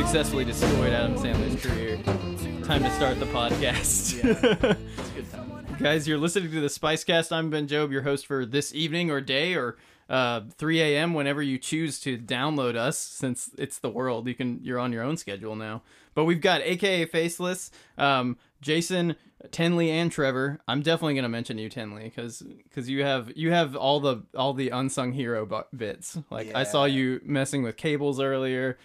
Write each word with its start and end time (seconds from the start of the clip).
successfully 0.00 0.46
destroyed 0.46 0.94
Adam 0.94 1.14
Sandler's 1.14 1.62
career. 1.62 1.98
Time 2.64 2.82
to 2.82 2.90
start 2.92 3.20
the 3.20 3.26
podcast. 3.26 4.18
It's 4.24 5.12
good 5.12 5.30
time. 5.30 5.66
Guys, 5.78 6.08
you're 6.08 6.16
listening 6.16 6.50
to 6.52 6.60
the 6.62 6.68
Spicecast. 6.68 7.30
I'm 7.30 7.50
Ben 7.50 7.66
Job, 7.66 7.92
your 7.92 8.00
host 8.00 8.26
for 8.26 8.46
this 8.46 8.74
evening 8.74 9.10
or 9.10 9.20
day 9.20 9.54
or 9.54 9.76
uh, 10.08 10.40
3 10.56 10.80
a.m. 10.80 11.12
whenever 11.12 11.42
you 11.42 11.58
choose 11.58 12.00
to 12.00 12.16
download 12.16 12.76
us. 12.76 12.98
Since 12.98 13.50
it's 13.58 13.78
the 13.78 13.90
world, 13.90 14.26
you 14.26 14.34
can 14.34 14.60
you're 14.62 14.78
on 14.78 14.90
your 14.90 15.02
own 15.02 15.18
schedule 15.18 15.54
now. 15.54 15.82
But 16.14 16.24
we've 16.24 16.40
got 16.40 16.62
AKA 16.62 17.04
Faceless, 17.04 17.70
um, 17.98 18.38
Jason, 18.62 19.16
Tenley, 19.48 19.90
and 19.90 20.10
Trevor. 20.10 20.60
I'm 20.66 20.80
definitely 20.80 21.16
gonna 21.16 21.28
mention 21.28 21.58
you, 21.58 21.68
Tenley, 21.68 22.04
because 22.04 22.40
because 22.40 22.88
you 22.88 23.04
have 23.04 23.36
you 23.36 23.52
have 23.52 23.76
all 23.76 24.00
the 24.00 24.22
all 24.34 24.54
the 24.54 24.70
unsung 24.70 25.12
hero 25.12 25.66
bits. 25.76 26.16
Like 26.30 26.54
I 26.54 26.64
saw 26.64 26.86
you 26.86 27.20
messing 27.22 27.62
with 27.62 27.76
cables 27.76 28.18
earlier. 28.18 28.78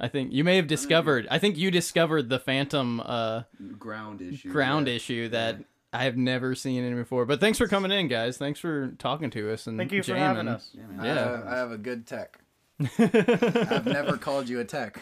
I 0.00 0.08
think 0.08 0.32
you 0.32 0.44
may 0.44 0.56
have 0.56 0.66
discovered. 0.66 1.26
I 1.30 1.38
think 1.38 1.56
you 1.56 1.70
discovered 1.70 2.28
the 2.28 2.38
Phantom. 2.38 3.00
Uh, 3.00 3.42
ground 3.78 4.22
issue. 4.22 4.50
ground 4.50 4.88
yeah. 4.88 4.94
issue 4.94 5.28
that 5.30 5.58
I 5.92 6.04
have 6.04 6.16
never 6.16 6.54
seen 6.54 6.84
it 6.84 6.94
before. 6.94 7.24
But 7.24 7.40
thanks 7.40 7.58
for 7.58 7.66
coming 7.66 7.90
in, 7.90 8.08
guys. 8.08 8.36
Thanks 8.36 8.60
for 8.60 8.92
talking 8.98 9.30
to 9.30 9.52
us 9.52 9.66
and 9.66 9.78
Thank 9.78 9.92
you 9.92 10.02
for 10.02 10.08
jamming. 10.08 10.46
having 10.46 10.48
us. 10.48 10.70
Yeah, 10.72 10.86
man. 10.86 11.04
Yeah. 11.04 11.12
I, 11.12 11.14
have, 11.14 11.46
I 11.46 11.56
have 11.56 11.72
a 11.72 11.78
good 11.78 12.06
tech. 12.06 12.38
I've 12.98 13.86
never 13.86 14.16
called 14.16 14.48
you 14.48 14.60
a 14.60 14.64
tech. 14.64 15.00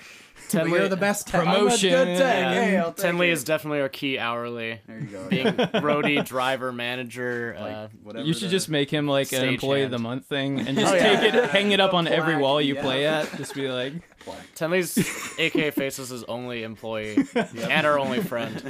But 0.52 0.68
you're 0.68 0.88
the 0.88 0.96
best 0.96 1.26
tech. 1.26 1.40
Promotion. 1.44 1.92
I'm 1.94 2.00
a 2.00 2.04
good 2.04 2.18
tech. 2.18 2.38
Yeah. 2.38 2.52
Hey, 2.64 2.76
I'll 2.76 2.92
take 2.92 3.06
Tenley 3.12 3.28
it. 3.28 3.32
is 3.32 3.42
definitely 3.44 3.80
our 3.80 3.88
key 3.88 4.18
hourly. 4.18 4.80
There 4.86 4.98
you 5.00 5.06
go. 5.06 5.28
Being 5.28 5.46
roadie, 5.54 6.24
driver, 6.24 6.72
manager. 6.72 7.56
like 7.58 7.74
uh, 7.74 7.88
whatever. 8.02 8.24
You 8.24 8.32
should 8.32 8.50
just 8.50 8.68
make 8.68 8.90
him 8.90 9.08
like 9.08 9.32
an 9.32 9.38
Stage 9.40 9.54
employee 9.54 9.82
of 9.82 9.90
the 9.90 9.98
month 9.98 10.26
thing 10.26 10.60
and 10.60 10.78
just 10.78 10.92
Oh, 10.92 10.96
yeah. 10.96 11.20
take 11.20 11.34
it, 11.34 11.50
hang 11.50 11.72
it 11.72 11.80
up 11.80 11.90
The 11.90 11.96
on 11.96 12.06
every 12.08 12.36
wall 12.36 12.60
you 12.60 12.76
yeah. 12.76 12.82
play 12.82 13.06
at. 13.06 13.36
Just 13.36 13.54
be 13.54 13.68
like, 13.68 13.94
plaque. 14.20 14.54
Tenley's 14.54 14.96
AK 15.38 15.74
Faces 15.74 16.12
is 16.12 16.22
only 16.24 16.62
employee 16.62 17.26
and 17.34 17.86
our 17.86 17.98
only 17.98 18.20
friend. 18.22 18.62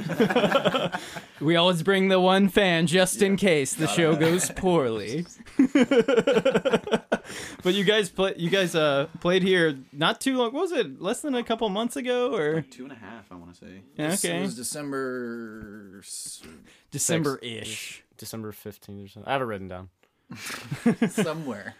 we 1.39 1.55
always 1.55 1.83
bring 1.83 2.07
the 2.09 2.19
one 2.19 2.49
fan 2.49 2.87
just 2.87 3.21
in 3.21 3.35
case 3.37 3.73
the 3.73 3.87
show 3.87 4.15
goes 4.15 4.49
poorly. 4.51 5.25
but 7.63 7.73
you 7.73 7.83
guys 7.83 8.09
play, 8.09 8.33
you 8.37 8.49
guys 8.49 8.75
uh 8.75 9.07
played 9.19 9.43
here 9.43 9.77
not 9.91 10.21
too 10.21 10.37
long. 10.37 10.53
What 10.53 10.61
was 10.61 10.71
it? 10.71 11.01
Less 11.01 11.21
than 11.21 11.33
a 11.35 11.43
couple 11.43 11.56
months 11.69 11.95
ago 11.95 12.33
or 12.35 12.61
Two 12.61 12.83
and 12.83 12.91
a 12.91 12.95
half, 12.95 13.31
I 13.31 13.35
want 13.35 13.53
to 13.53 13.59
say. 13.59 13.81
yeah, 13.95 14.09
This 14.11 14.23
okay, 14.25 14.41
was 14.41 14.55
December. 14.55 16.01
December 16.91 17.37
ish. 17.41 18.03
December 18.17 18.51
15th 18.51 19.05
or 19.05 19.07
something. 19.09 19.27
I 19.29 19.33
have 19.33 19.41
it 19.41 19.45
written 19.45 19.67
down. 19.67 19.89
somewhere. 21.09 21.75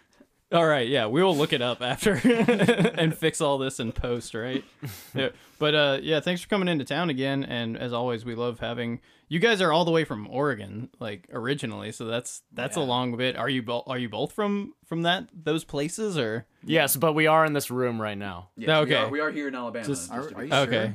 All 0.49 0.65
right, 0.65 0.87
yeah, 0.87 1.07
we 1.07 1.21
will 1.21 1.35
look 1.35 1.51
it 1.51 1.61
up 1.61 1.81
after 1.81 2.13
and 2.23 3.13
fix 3.13 3.41
all 3.41 3.57
this 3.57 3.79
in 3.81 3.91
post, 3.91 4.33
right? 4.33 4.63
Yeah, 5.13 5.29
but 5.59 5.75
uh, 5.75 5.97
yeah, 6.01 6.19
thanks 6.21 6.41
for 6.41 6.47
coming 6.47 6.67
into 6.69 6.85
town 6.85 7.09
again, 7.09 7.43
and 7.43 7.75
as 7.77 7.91
always, 7.91 8.23
we 8.23 8.35
love 8.35 8.59
having 8.59 9.01
you 9.27 9.39
guys. 9.39 9.61
Are 9.61 9.73
all 9.73 9.83
the 9.83 9.91
way 9.91 10.05
from 10.05 10.27
Oregon, 10.29 10.89
like 10.99 11.27
originally, 11.33 11.91
so 11.91 12.05
that's 12.05 12.43
that's 12.53 12.77
a 12.77 12.81
long 12.81 13.17
bit. 13.17 13.35
Are 13.35 13.49
you 13.49 13.61
both 13.63 13.83
are 13.87 13.97
you 13.97 14.07
both 14.07 14.31
from 14.31 14.73
from 14.85 15.01
that 15.01 15.27
those 15.33 15.63
places 15.65 16.17
or 16.17 16.45
Yes, 16.63 16.95
but 16.95 17.13
we 17.13 17.27
are 17.27 17.43
in 17.45 17.53
this 17.53 17.69
room 17.71 17.99
right 18.01 18.17
now. 18.17 18.49
Yes, 18.55 18.69
Okay. 18.69 18.91
We 18.91 18.95
are, 18.95 19.09
we 19.09 19.19
are 19.21 19.31
here 19.31 19.47
in 19.49 19.55
Alabama. 19.55 19.85
Just- 19.85 20.09
just 20.09 20.11
Are, 20.13 20.21
are 20.21 20.41
be 20.41 20.43
you 20.45 20.49
clear. 20.49 20.61
okay? 20.61 20.93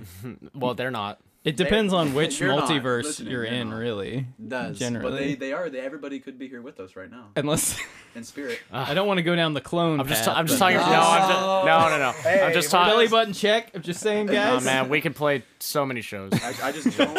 Well, 0.55 0.75
they're 0.75 0.91
not. 0.91 1.21
It 1.45 1.57
depends 1.57 1.93
on 1.93 2.15
which 2.15 2.39
You're 2.41 2.51
multiverse 2.53 3.19
you're 3.21 3.31
you're 3.31 3.45
in, 3.45 3.71
not. 3.71 3.79
really. 3.79 4.27
It 4.39 4.49
does. 4.49 4.79
Generally. 4.79 5.11
But 5.11 5.17
they, 5.19 5.35
they 5.35 5.53
are. 5.53 5.69
They, 5.69 5.81
everybody 5.81 6.21
could 6.21 6.39
be 6.39 6.47
here 6.49 6.63
with 6.63 6.79
us 6.79 6.95
right 6.95 7.11
now 7.11 7.31
Unless 7.37 7.81
in 8.15 8.23
spirit. 8.25 8.61
I 8.73 8.95
don't 8.95 9.07
want 9.09 9.19
to 9.19 9.23
go 9.23 9.35
down 9.35 9.53
the 9.53 9.61
clone. 9.61 9.99
I'm 9.99 10.07
just, 10.07 10.25
path, 10.25 10.37
I'm 10.37 10.47
just 10.47 10.59
talking. 10.59 10.77
No, 10.77 10.83
I'm 10.85 11.29
just, 11.29 11.41
no, 11.67 11.89
no, 11.89 11.99
no. 11.99 12.13
Hey, 12.13 12.43
I'm 12.43 12.53
just 12.53 12.73
we're 12.73 12.85
belly 12.85 13.09
button 13.09 13.33
check. 13.35 13.71
I'm 13.75 13.83
just 13.83 14.01
saying, 14.01 14.27
guys. 14.27 14.63
Oh 14.63 14.65
man, 14.65 14.89
we 14.89 15.01
could 15.01 15.17
play 15.17 15.43
so 15.59 15.85
many 15.85 16.01
shows. 16.01 16.33
I, 16.35 16.55
I 16.69 16.73
just 16.73 16.97
don't. 16.97 17.19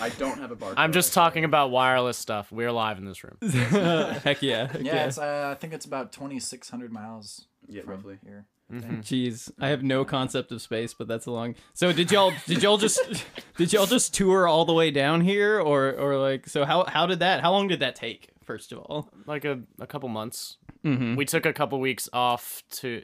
I 0.00 0.08
don't 0.10 0.38
have 0.38 0.50
a 0.50 0.56
bar. 0.56 0.74
I'm 0.76 0.92
just 0.92 1.12
talking 1.12 1.44
about 1.44 1.70
wireless 1.70 2.18
stuff. 2.18 2.50
We're 2.50 2.72
live 2.72 2.98
in 2.98 3.04
this 3.04 3.22
room. 3.22 3.36
heck 3.42 4.42
yeah, 4.42 4.66
heck 4.66 4.82
Yeah, 4.82 4.94
yeah. 4.94 5.06
it's, 5.06 5.18
uh, 5.18 5.50
I 5.52 5.60
think 5.60 5.72
it's 5.72 5.84
about 5.84 6.10
2,600 6.12 6.90
miles 6.92 7.46
Yeah, 7.68 7.82
from 7.82 7.90
roughly. 7.92 8.18
here. 8.24 8.46
Mm-hmm. 8.72 9.00
Jeez, 9.00 9.50
I 9.60 9.68
have 9.68 9.82
no 9.82 10.04
concept 10.04 10.50
of 10.50 10.62
space, 10.62 10.94
but 10.94 11.06
that's 11.06 11.26
a 11.26 11.30
long. 11.30 11.54
So 11.74 11.92
did 11.92 12.10
y'all 12.10 12.32
did 12.46 12.62
y'all 12.62 12.78
just 12.78 13.00
did 13.56 13.72
y'all 13.72 13.86
just 13.86 14.14
tour 14.14 14.48
all 14.48 14.64
the 14.64 14.72
way 14.72 14.90
down 14.90 15.20
here, 15.20 15.60
or 15.60 15.92
or 15.92 16.16
like 16.16 16.48
so 16.48 16.64
how 16.64 16.84
how 16.84 17.06
did 17.06 17.18
that 17.20 17.40
how 17.40 17.52
long 17.52 17.68
did 17.68 17.80
that 17.80 17.94
take? 17.96 18.30
First 18.44 18.72
of 18.72 18.78
all, 18.78 19.08
Like 19.26 19.44
a, 19.44 19.60
a 19.78 19.86
couple 19.86 20.08
months. 20.08 20.56
Mm-hmm. 20.84 21.16
We 21.16 21.24
took 21.24 21.46
a 21.46 21.52
couple 21.52 21.80
weeks 21.80 22.08
off 22.12 22.62
to 22.70 23.02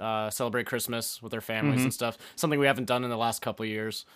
uh, 0.00 0.30
celebrate 0.30 0.66
Christmas 0.66 1.22
with 1.22 1.34
our 1.34 1.40
families 1.40 1.82
and 1.82 1.92
stuff. 1.92 2.18
Something 2.36 2.58
we 2.58 2.66
haven't 2.66 2.86
done 2.86 3.04
in 3.04 3.10
the 3.10 3.16
last 3.16 3.42
couple 3.42 3.66
years. 3.66 4.06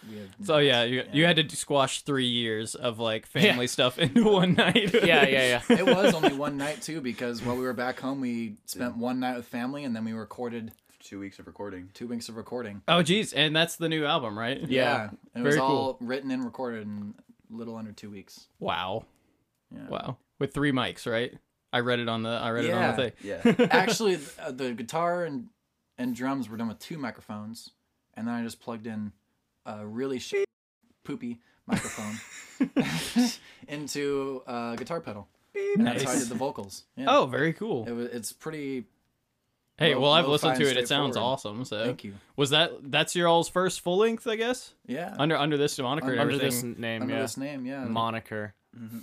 So 0.42 0.58
yeah, 0.58 0.84
you, 0.84 1.04
you 1.12 1.24
had 1.24 1.36
to 1.36 1.56
squash 1.56 2.02
three 2.02 2.26
years 2.26 2.74
of 2.74 2.98
like 2.98 3.26
family 3.26 3.66
stuff 3.66 3.98
into 3.98 4.24
one 4.24 4.54
night. 4.54 4.94
Yeah, 4.94 5.26
yeah, 5.26 5.60
yeah. 5.68 5.76
it 5.76 5.86
was 5.86 6.14
only 6.14 6.34
one 6.34 6.56
night 6.56 6.82
too 6.82 7.00
because 7.00 7.42
while 7.42 7.56
we 7.56 7.62
were 7.62 7.72
back 7.72 8.00
home, 8.00 8.20
we 8.20 8.56
spent 8.66 8.96
one 8.96 9.20
night 9.20 9.36
with 9.36 9.46
family 9.46 9.84
and 9.84 9.94
then 9.94 10.04
we 10.04 10.12
recorded 10.12 10.72
two 11.00 11.20
weeks 11.20 11.38
of 11.38 11.46
recording. 11.46 11.90
two 11.94 12.06
weeks 12.06 12.28
of 12.28 12.36
recording. 12.36 12.82
Oh 12.88 13.02
geez, 13.02 13.32
and 13.32 13.54
that's 13.54 13.76
the 13.76 13.88
new 13.88 14.04
album, 14.04 14.38
right? 14.38 14.60
Yeah. 14.68 15.10
it 15.34 15.40
was 15.40 15.54
Very 15.54 15.66
all 15.66 15.96
written 16.00 16.30
and 16.30 16.44
recorded 16.44 16.82
in 16.82 17.14
a 17.52 17.56
little 17.56 17.76
under 17.76 17.92
two 17.92 18.10
weeks. 18.10 18.48
Wow. 18.58 19.04
Yeah. 19.74 19.88
Wow. 19.88 20.16
With 20.38 20.54
three 20.54 20.72
mics, 20.72 21.10
right? 21.10 21.34
I 21.72 21.80
read 21.80 21.98
it 21.98 22.08
on 22.08 22.22
the 22.22 22.30
I 22.30 22.50
read 22.50 22.64
it 22.66 22.72
on 22.72 22.96
the 22.96 23.10
thing. 23.10 23.12
Yeah. 23.22 23.66
Actually, 23.70 24.16
th- 24.16 24.34
uh, 24.40 24.50
the 24.52 24.72
guitar 24.72 25.24
and 25.24 25.48
and 25.98 26.14
drums 26.14 26.48
were 26.48 26.56
done 26.56 26.68
with 26.68 26.78
two 26.78 26.96
microphones, 26.98 27.70
and 28.14 28.26
then 28.26 28.34
I 28.34 28.42
just 28.42 28.60
plugged 28.60 28.86
in 28.86 29.12
a 29.66 29.86
really 29.86 30.18
sh- 30.18 30.44
poopy 31.04 31.40
microphone 31.66 32.18
into 33.68 34.42
a 34.46 34.76
guitar 34.78 35.00
pedal. 35.00 35.28
And 35.76 35.86
that's 35.86 36.02
how 36.04 36.10
I 36.12 36.18
did 36.18 36.28
the 36.28 36.34
vocals. 36.34 36.84
Yeah. 36.96 37.06
Oh, 37.08 37.26
very 37.26 37.52
cool. 37.52 37.86
It 37.86 37.92
was, 37.92 38.06
it's 38.08 38.32
pretty. 38.32 38.84
Hey, 39.76 39.94
low- 39.94 40.02
well, 40.02 40.12
I've 40.12 40.26
listened 40.28 40.56
to 40.56 40.68
it. 40.68 40.76
It 40.76 40.88
sounds 40.88 41.16
awesome. 41.16 41.64
So, 41.64 41.84
Thank 41.84 42.04
you. 42.04 42.14
was 42.36 42.50
that 42.50 42.72
that's 42.90 43.14
your 43.14 43.28
all's 43.28 43.48
first 43.48 43.80
full 43.80 43.98
length? 43.98 44.26
I 44.26 44.36
guess 44.36 44.72
Yeah. 44.86 45.14
under 45.18 45.36
under 45.36 45.56
this 45.56 45.78
moniker 45.78 46.12
and 46.12 46.20
Under 46.20 46.38
this 46.38 46.62
name, 46.62 47.02
Under 47.02 47.14
yeah. 47.14 47.22
this 47.22 47.36
name, 47.36 47.64
yeah. 47.66 47.84
Moniker. 47.84 48.54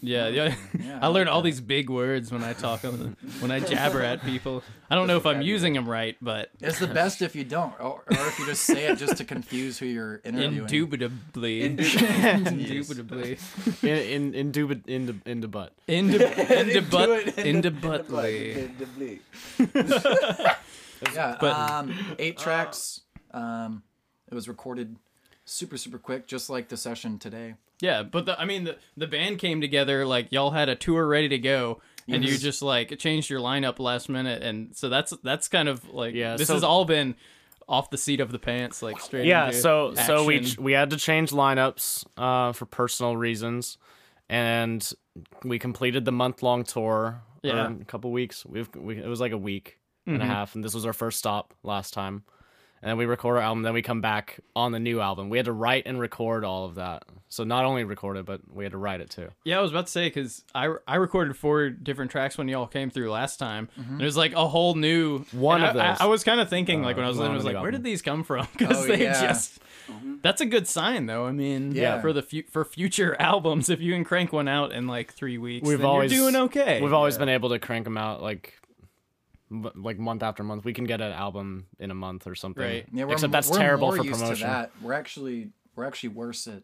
Yeah, 0.01 0.27
yeah. 0.29 0.55
Yeah, 0.79 0.99
I 1.01 1.05
I 1.05 1.07
learned 1.07 1.29
all 1.29 1.41
these 1.41 1.59
big 1.61 1.89
words 1.89 2.31
when 2.31 2.43
I 2.43 2.53
talk 2.53 2.83
on 2.85 2.97
the, 2.99 3.05
when 3.39 3.51
I 3.51 3.59
jabber 3.71 4.01
at 4.01 4.23
people. 4.23 4.63
I 4.89 4.95
don't 4.95 5.07
know 5.07 5.17
if 5.17 5.25
I'm 5.25 5.41
using 5.41 5.73
them 5.73 5.87
right, 5.89 6.15
but 6.21 6.49
It's 6.61 6.79
the 6.79 6.87
best 6.87 7.21
if 7.21 7.35
you 7.35 7.43
don't, 7.43 7.73
or, 7.79 8.03
or 8.05 8.27
if 8.27 8.37
you 8.39 8.45
just 8.45 8.63
say 8.63 8.85
it 8.85 8.97
just 8.97 9.17
to 9.17 9.23
confuse 9.25 9.77
who 9.79 9.85
you're 9.87 10.21
interviewing. 10.23 10.67
indubitably, 10.69 11.61
Indubitably. 11.63 12.71
indubitably, 12.71 13.37
In 13.81 13.97
in 13.97 14.33
in 14.35 14.51
duba, 14.51 14.81
in 14.87 15.05
the 15.07 15.15
in 15.25 15.41
the 15.41 15.47
butt. 15.47 15.73
Indub- 15.87 16.33
indubut- 16.33 17.33
indubutly. 17.35 19.19
Yeah, 21.13 21.31
um, 21.41 21.93
eight 22.19 22.37
tracks. 22.37 23.01
Um, 23.31 23.83
it 24.31 24.33
was 24.33 24.47
recorded 24.47 24.95
super 25.45 25.77
super 25.77 25.97
quick, 25.97 26.27
just 26.27 26.49
like 26.49 26.67
the 26.69 26.77
session 26.77 27.17
today. 27.19 27.55
Yeah, 27.81 28.03
but 28.03 28.25
the, 28.25 28.39
I 28.39 28.45
mean, 28.45 28.63
the 28.65 28.77
the 28.97 29.07
band 29.07 29.39
came 29.39 29.61
together 29.61 30.05
like 30.05 30.31
y'all 30.31 30.51
had 30.51 30.69
a 30.69 30.75
tour 30.75 31.05
ready 31.07 31.29
to 31.29 31.37
go, 31.37 31.81
and 32.07 32.23
you 32.23 32.37
just 32.37 32.61
like 32.61 32.97
changed 32.99 33.29
your 33.29 33.39
lineup 33.39 33.79
last 33.79 34.09
minute, 34.09 34.41
and 34.43 34.75
so 34.75 34.89
that's 34.89 35.13
that's 35.23 35.47
kind 35.47 35.67
of 35.69 35.87
like 35.93 36.13
Yeah, 36.15 36.37
This 36.37 36.47
so- 36.47 36.53
has 36.55 36.63
all 36.63 36.85
been 36.85 37.15
off 37.67 37.89
the 37.89 37.97
seat 37.97 38.19
of 38.19 38.31
the 38.31 38.37
pants, 38.39 38.81
like 38.83 38.99
straight. 38.99 39.25
Yeah, 39.25 39.47
into 39.47 39.57
so 39.57 39.93
so 39.95 40.23
we 40.25 40.37
action. 40.39 40.63
we 40.63 40.71
had 40.73 40.91
to 40.91 40.97
change 40.97 41.31
lineups 41.31 42.05
uh, 42.15 42.53
for 42.53 42.65
personal 42.65 43.17
reasons, 43.17 43.77
and 44.29 44.89
we 45.43 45.59
completed 45.59 46.05
the 46.05 46.11
month 46.11 46.43
long 46.43 46.63
tour. 46.63 47.21
Yeah. 47.43 47.71
a 47.79 47.85
couple 47.85 48.11
weeks. 48.11 48.43
We've 48.45 48.69
we, 48.75 48.97
it 48.97 49.05
was 49.07 49.19
like 49.19 49.31
a 49.31 49.37
week 49.37 49.79
and 50.07 50.17
Mm-hmm. 50.19 50.21
a 50.21 50.25
half, 50.33 50.55
and 50.55 50.63
this 50.63 50.73
was 50.73 50.85
our 50.85 50.93
first 50.93 51.17
stop 51.19 51.53
last 51.63 51.93
time. 51.93 52.23
And 52.85 52.91
then 52.91 52.97
we 52.97 53.05
record 53.07 53.37
our 53.37 53.41
album, 53.41 53.63
then 53.63 53.73
we 53.73 53.81
come 53.81 53.99
back 53.99 54.39
on 54.55 54.71
the 54.71 54.79
new 54.79 55.01
album. 55.01 55.29
We 55.29 55.37
had 55.39 55.47
to 55.47 55.51
write 55.51 55.87
and 55.87 55.99
record 55.99 56.43
all 56.45 56.65
of 56.65 56.75
that. 56.75 57.03
So 57.29 57.43
not 57.43 57.65
only 57.65 57.83
record 57.83 58.15
it, 58.15 58.27
but 58.27 58.41
we 58.47 58.63
had 58.63 58.73
to 58.73 58.77
write 58.77 59.01
it 59.01 59.09
too. 59.09 59.29
Yeah, 59.43 59.57
I 59.57 59.61
was 59.63 59.71
about 59.71 59.87
to 59.87 59.91
say 59.91 60.05
because 60.07 60.43
I, 60.53 60.71
I 60.87 60.97
recorded 60.97 61.35
four 61.35 61.71
different 61.71 62.11
tracks 62.11 62.37
when 62.37 62.47
y'all 62.47 62.67
came 62.67 62.91
through 62.91 63.09
last 63.09 63.37
time. 63.39 63.69
And 63.75 63.99
it 63.99 64.05
was 64.05 64.15
like 64.15 64.33
a 64.33 64.47
whole 64.47 64.75
new 64.75 65.25
One 65.31 65.63
of 65.63 65.75
I- 65.75 65.79
I, 65.79 65.89
those. 65.93 66.01
I 66.01 66.05
was 66.05 66.23
kind 66.23 66.39
of 66.39 66.47
thinking 66.47 66.83
like 66.83 66.95
Uh, 66.95 66.97
when 66.97 67.05
I 67.05 67.07
was 67.09 67.17
one 67.17 67.25
in, 67.25 67.31
I 67.31 67.35
was 67.35 67.43
the 67.43 67.53
like, 67.53 67.61
where 67.63 67.71
did 67.71 67.83
these 67.83 68.03
come 68.03 68.23
from? 68.23 68.47
Because 68.57 68.83
Oh, 68.83 68.87
they 68.87 69.01
yeah. 69.01 69.19
just 69.19 69.59
that's 70.21 70.41
a 70.41 70.45
good 70.45 70.67
sign 70.67 71.07
though. 71.07 71.25
I 71.25 71.31
mean, 71.31 71.71
Yeah. 71.71 72.01
for 72.01 72.13
the 72.13 72.21
fu- 72.21 72.43
for 72.51 72.63
future 72.63 73.15
albums, 73.19 73.67
if 73.69 73.81
you 73.81 73.93
can 73.93 74.03
crank 74.03 74.31
one 74.31 74.47
out 74.47 74.71
in 74.73 74.85
like 74.85 75.11
three 75.11 75.39
weeks, 75.39 75.67
We've 75.67 75.79
then 75.79 75.87
always 75.87 76.13
you're 76.13 76.21
doing 76.31 76.35
okay. 76.45 76.81
We've 76.83 76.93
always 76.93 77.17
been 77.17 77.29
able 77.29 77.49
to 77.49 77.57
crank 77.57 77.85
them 77.85 77.97
out 77.97 78.21
like 78.21 78.53
m- 78.63 78.64
like 79.49 79.97
month 79.99 80.23
after 80.23 80.43
month. 80.43 80.65
We 80.65 80.73
can 80.73 80.85
get 80.85 81.01
an 81.01 81.11
album 81.11 81.67
in 81.79 81.91
a 81.91 81.95
month 81.95 82.27
or 82.27 82.35
something. 82.35 82.63
Right. 82.63 82.85
Yeah, 82.91 83.05
we're, 83.05 83.13
Except 83.13 83.31
that's 83.31 83.49
we're 83.49 83.57
terrible 83.59 83.87
more 83.89 83.97
for 83.97 84.03
used 84.03 84.19
promotion. 84.19 84.47
To 84.47 84.53
that. 84.53 84.71
We're 84.81 84.93
actually 84.93 85.49
we're 85.75 85.85
actually 85.85 86.09
worse 86.09 86.47
at 86.47 86.63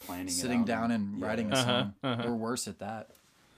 Planning 0.00 0.26
it 0.28 0.32
sitting 0.32 0.60
out 0.60 0.66
down 0.66 0.90
and 0.90 1.18
yeah. 1.20 1.26
writing 1.26 1.52
a 1.52 1.54
Uh-huh, 1.54 1.64
song. 1.64 1.94
uh-huh. 2.02 2.22
We're 2.26 2.34
worse 2.34 2.66
at 2.68 2.80
that. 2.80 3.10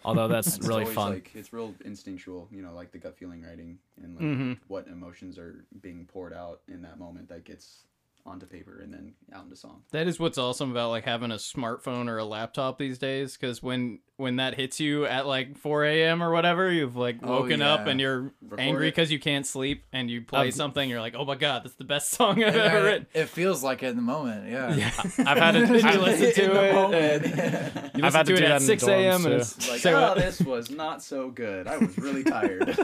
Although 0.04 0.28
that's 0.28 0.58
It's 0.58 0.66
really 0.68 0.84
fun. 0.84 1.14
Like 1.14 1.30
it's 1.34 1.52
real 1.54 1.74
instinctual, 1.84 2.48
you 2.52 2.60
know, 2.60 2.74
like 2.74 2.92
the 2.92 2.98
gut 2.98 3.16
feeling 3.16 3.42
writing 3.42 3.78
and 4.02 4.14
like 4.14 4.24
Mhm. 4.24 4.58
what 4.68 4.86
emotions 4.86 5.38
are 5.38 5.64
being 5.80 6.04
poured 6.04 6.34
out 6.34 6.60
in 6.68 6.82
that 6.82 6.98
moment 6.98 7.30
that 7.30 7.44
gets 7.44 7.84
onto 8.26 8.44
paper 8.46 8.80
and 8.80 8.92
then 8.92 9.14
out 9.32 9.44
into 9.44 9.56
song. 9.56 9.82
That 9.92 10.06
is 10.06 10.18
what's 10.20 10.36
awesome 10.36 10.70
about 10.70 10.90
like 10.90 11.04
having 11.04 11.30
a 11.30 11.36
smartphone 11.36 12.08
or 12.08 12.18
a 12.18 12.24
laptop 12.24 12.78
these 12.78 12.98
days. 12.98 13.36
Because 13.38 13.62
when 13.62 14.00
when 14.16 14.36
that 14.36 14.54
hits 14.54 14.78
you 14.78 15.06
at 15.06 15.26
like 15.26 15.58
4 15.58 15.84
a.m. 15.86 16.22
or 16.22 16.30
whatever, 16.30 16.70
you've 16.70 16.94
like 16.94 17.16
Oh, 17.22 17.40
woken 17.40 17.62
up 17.62 17.86
and 17.88 18.00
you're 18.00 18.32
Record 18.42 18.60
angry 18.60 18.88
because 18.88 19.10
you 19.10 19.18
can't 19.18 19.44
sleep, 19.44 19.84
and 19.92 20.08
you 20.08 20.22
play 20.22 20.40
I've- 20.42 20.50
something. 20.52 20.88
You're 20.88 21.00
like, 21.00 21.14
oh 21.16 21.24
my 21.24 21.34
god, 21.34 21.64
that's 21.64 21.74
the 21.74 21.84
best 21.84 22.10
song 22.16 22.42
I've 22.44 22.54
ever 22.54 22.78
it, 22.78 22.82
written. 22.90 23.06
it 23.12 23.28
feels 23.28 23.64
like 23.64 23.82
it 23.82 23.86
in 23.88 23.96
the 23.96 24.02
moment. 24.02 24.48
Yeah. 24.48 24.74
Yeah. 24.74 24.90
I've 25.26 25.38
had 25.38 25.56
it. 25.56 25.68
you 25.68 25.88
I, 25.88 25.96
listen 25.96 26.32
to 26.44 26.64
it. 26.68 26.74
moment. 26.74 27.24
and 27.24 27.90
you 27.98 28.04
I've 28.04 28.14
had 28.14 28.26
to 28.26 28.32
to 28.34 28.38
do 28.38 28.44
it 28.44 28.48
that 28.48 28.56
at 28.56 28.62
6 28.62 28.84
dorms, 28.84 28.88
a.m. 28.88 29.24
and 29.26 29.34
it's 29.34 29.68
Like, 29.68 29.80
say 29.80 29.92
oh, 29.92 30.14
this 30.14 30.40
was 30.40 30.70
not 30.70 31.02
so 31.02 31.30
good. 31.30 31.66
I 31.66 31.78
was 31.78 31.98
really 31.98 32.22
tired. 32.24 32.76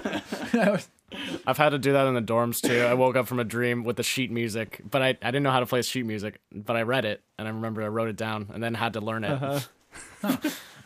I've 1.47 1.57
had 1.59 1.71
to 1.71 1.79
do 1.79 1.93
that 1.93 2.07
in 2.07 2.15
the 2.15 2.23
dorms 2.23 2.61
too. 2.61 2.81
I 2.83 2.95
woke 2.95 3.17
up 3.17 3.27
from 3.29 3.39
a 3.41 3.45
dream 3.45 3.85
with 3.85 3.97
the 3.97 4.03
sheet 4.03 4.31
music, 4.31 4.81
but 4.89 5.03
I, 5.03 5.09
I 5.23 5.31
didn't 5.31 5.43
know 5.43 5.51
how 5.51 5.61
to 5.61 5.67
play 5.67 5.83
sheet 5.83 6.07
music. 6.07 6.41
But 6.53 6.77
I 6.77 6.83
read 6.83 7.05
it, 7.05 7.23
and 7.39 7.49
I 7.49 7.51
remember 7.51 7.83
I 7.83 7.89
wrote 7.89 8.09
it 8.09 8.17
down, 8.17 8.49
and 8.53 8.63
then 8.63 8.75
had 8.75 8.93
to 8.95 9.01
learn 9.01 9.25
it. 9.25 9.31
Uh-huh. 9.31 10.37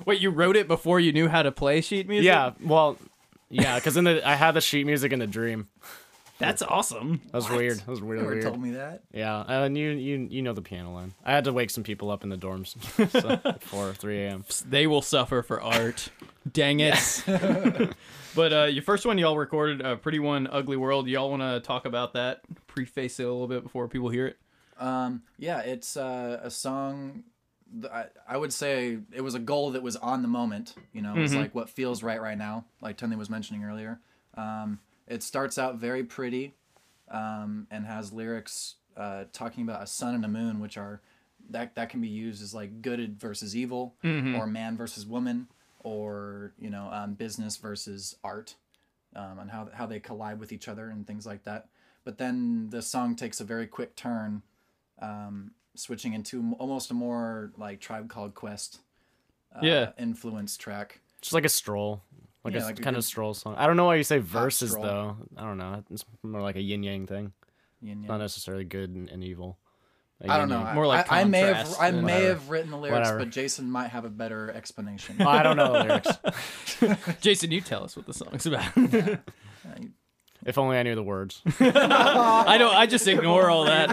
Wait, 0.05 0.21
you 0.21 0.31
wrote 0.31 0.57
it 0.57 0.69
before 0.69 1.01
you 1.01 1.13
knew 1.13 1.29
how 1.29 1.43
to 1.43 1.53
play 1.53 1.81
sheet 1.81 2.09
music? 2.09 2.27
Yeah, 2.27 2.53
well, 2.63 2.99
yeah, 3.51 3.77
because 3.77 3.97
in 3.97 4.05
the 4.05 4.27
I 4.27 4.35
had 4.35 4.53
the 4.53 4.61
sheet 4.61 4.85
music 4.87 5.13
in 5.13 5.19
the 5.19 5.27
dream. 5.27 5.69
that's 6.39 6.63
awesome. 6.63 7.21
That 7.27 7.35
was 7.35 7.49
weird. 7.51 7.79
That 7.79 7.87
was 7.89 8.01
You 8.01 8.07
really 8.07 8.23
never 8.23 8.35
weird. 8.35 8.45
told 8.47 8.61
me 8.63 8.71
that. 8.73 9.03
Yeah, 9.13 9.39
uh, 9.41 9.65
and 9.65 9.79
you 9.79 9.91
you 9.91 10.27
you 10.31 10.43
know 10.43 10.53
the 10.53 10.63
piano 10.63 10.93
line. 10.93 11.15
I 11.25 11.33
had 11.33 11.45
to 11.45 11.53
wake 11.53 11.71
some 11.71 11.85
people 11.85 12.11
up 12.11 12.23
in 12.25 12.29
the 12.31 12.37
dorms 12.37 12.75
so, 13.21 13.41
at 13.45 13.63
four 13.63 13.89
or 13.89 13.95
three 13.95 14.25
a.m. 14.25 14.45
They 14.69 14.87
will 14.87 15.03
suffer 15.03 15.43
for 15.43 15.63
art. 15.63 16.09
Dang 16.53 16.81
it. 16.81 17.23
but 18.35 18.53
uh, 18.53 18.65
your 18.65 18.83
first 18.83 19.07
one 19.07 19.17
y'all 19.19 19.39
recorded, 19.39 19.81
uh, 19.83 19.97
Pretty 19.97 20.19
One 20.19 20.47
Ugly 20.51 20.77
World. 20.77 21.09
Y'all 21.09 21.31
want 21.31 21.43
to 21.43 21.61
talk 21.61 21.87
about 21.87 22.13
that? 22.15 22.41
Preface 22.67 23.19
it 23.21 23.25
a 23.25 23.31
little 23.33 23.49
bit 23.49 23.63
before 23.63 23.89
people 23.89 24.09
hear 24.11 24.27
it. 24.27 24.37
Um, 24.79 25.23
yeah, 25.39 25.61
it's 25.61 25.97
uh, 25.97 26.41
a 26.43 26.51
song. 26.51 27.23
I, 27.93 28.07
I 28.29 28.37
would 28.37 28.53
say 28.53 28.99
it 29.13 29.21
was 29.23 29.35
a 29.35 29.39
goal 29.39 29.73
that 29.73 29.83
was 29.83 29.97
on 29.97 30.23
the 30.23 30.29
moment. 30.29 30.75
You 30.93 31.03
know, 31.03 31.19
it's 31.19 31.33
Mhm. 31.33 31.37
like 31.37 31.55
what 31.55 31.69
feels 31.69 32.03
right 32.03 32.21
right 32.21 32.39
now, 32.39 32.65
like 32.81 32.97
Tunde 32.99 33.17
was 33.19 33.29
mentioning 33.31 33.65
earlier. 33.65 34.01
Um, 34.35 34.81
it 35.07 35.23
starts 35.23 35.59
out 35.59 35.77
very 35.77 36.05
pretty, 36.05 36.55
um, 37.09 37.67
and 37.71 37.85
has 37.87 38.13
lyrics 38.13 38.77
uh, 38.97 39.25
talking 39.33 39.65
about 39.65 39.83
a 39.83 39.87
sun 39.87 40.15
and 40.15 40.25
a 40.25 40.29
moon, 40.29 40.61
which 40.61 40.77
are 40.77 41.01
that 41.51 41.75
that 41.75 41.91
can 41.91 42.01
be 42.01 42.09
used 42.09 42.43
as 42.43 42.55
like 42.55 42.81
good 42.81 43.19
versus 43.21 43.57
evil, 43.57 43.95
Mhm. 44.03 44.35
or 44.39 44.47
man 44.47 44.77
versus 44.77 45.05
woman, 45.07 45.49
or 45.81 46.53
you 46.59 46.71
know, 46.71 46.89
um, 46.93 47.15
business 47.15 47.57
versus 47.57 48.17
art, 48.25 48.55
um, 49.17 49.39
and 49.41 49.51
how 49.51 49.69
how 49.75 49.85
they 49.87 50.01
collide 50.01 50.39
with 50.39 50.53
each 50.53 50.69
other 50.69 50.89
and 50.91 51.07
things 51.07 51.27
like 51.27 51.43
that. 51.45 51.69
But 52.05 52.19
then 52.19 52.71
the 52.71 52.83
song 52.83 53.17
takes 53.17 53.41
a 53.41 53.45
very 53.45 53.67
quick 53.67 53.97
turn 53.97 54.43
um, 55.01 55.53
switching 55.77 56.13
into 56.15 56.55
almost 56.59 56.91
a 56.91 56.95
more 56.95 57.53
like 57.57 57.81
Tribe 57.81 58.09
Called 58.09 58.35
Quest 58.35 58.81
uh, 59.55 59.61
Yeah. 59.63 59.91
influence 59.99 60.57
track. 60.57 61.01
Just 61.21 61.33
like 61.35 61.45
a 61.45 61.49
stroll, 61.49 62.03
like 62.45 62.55
Yeah, 62.55 62.65
a 62.65 62.67
like 62.67 62.79
a 62.79 62.83
kind 62.83 62.97
of 62.97 63.05
stroll 63.05 63.35
song. 63.35 63.55
I 63.57 63.67
don't 63.67 63.77
know 63.77 63.87
why 63.87 63.97
you 63.97 64.05
say 64.05 64.19
verses 64.19 64.71
stroll. 64.73 64.85
though. 64.85 65.17
I 65.37 65.43
don't 65.43 65.59
know. 65.59 65.83
It's 65.91 66.05
more 66.23 66.43
like 66.43 66.57
a 66.57 66.61
yin 66.63 66.83
yang 66.83 67.07
thing. 67.07 67.33
Yin 67.81 68.01
yang. 68.03 68.09
Not 68.09 68.19
necessarily 68.19 68.65
good 68.65 68.91
and, 68.91 69.09
and 69.09 69.25
evil. 69.25 69.59
I 70.27 70.39
don't 70.39 70.49
know. 70.49 70.65
More 70.75 70.87
like 70.87 71.11
I, 71.13 71.21
I 71.23 71.25
may 71.25 71.41
have 71.41 71.57
contrast 71.57 71.83
I 71.83 71.91
may 71.91 72.01
Whatever. 72.03 72.29
have 72.29 72.49
written 72.51 72.71
the 72.71 72.79
lyrics, 72.79 72.99
Whatever. 73.01 73.19
but 73.19 73.31
Jason 73.31 73.71
might 73.71 73.89
have 73.89 74.05
a 74.07 74.09
better 74.09 74.51
explanation. 74.53 75.17
Oh, 75.21 75.27
I 75.29 75.43
don't 75.43 75.57
know 75.57 75.73
the 75.73 75.85
lyrics. 76.81 77.19
Jason, 77.21 77.51
you 77.51 77.61
tell 77.61 77.85
us 77.85 77.97
what 77.97 78.07
the 78.07 78.15
song's 78.15 78.47
about. 78.47 78.73
If 80.47 80.59
only 80.59 80.77
I 80.77 80.83
knew 80.83 80.95
the 80.95 81.03
words. 81.03 81.41
I 81.59 82.57
don't. 82.59 82.75
I 82.75 82.85
just 82.87 83.09
ignore 83.09 83.49
all 83.49 83.65
that. 83.65 83.93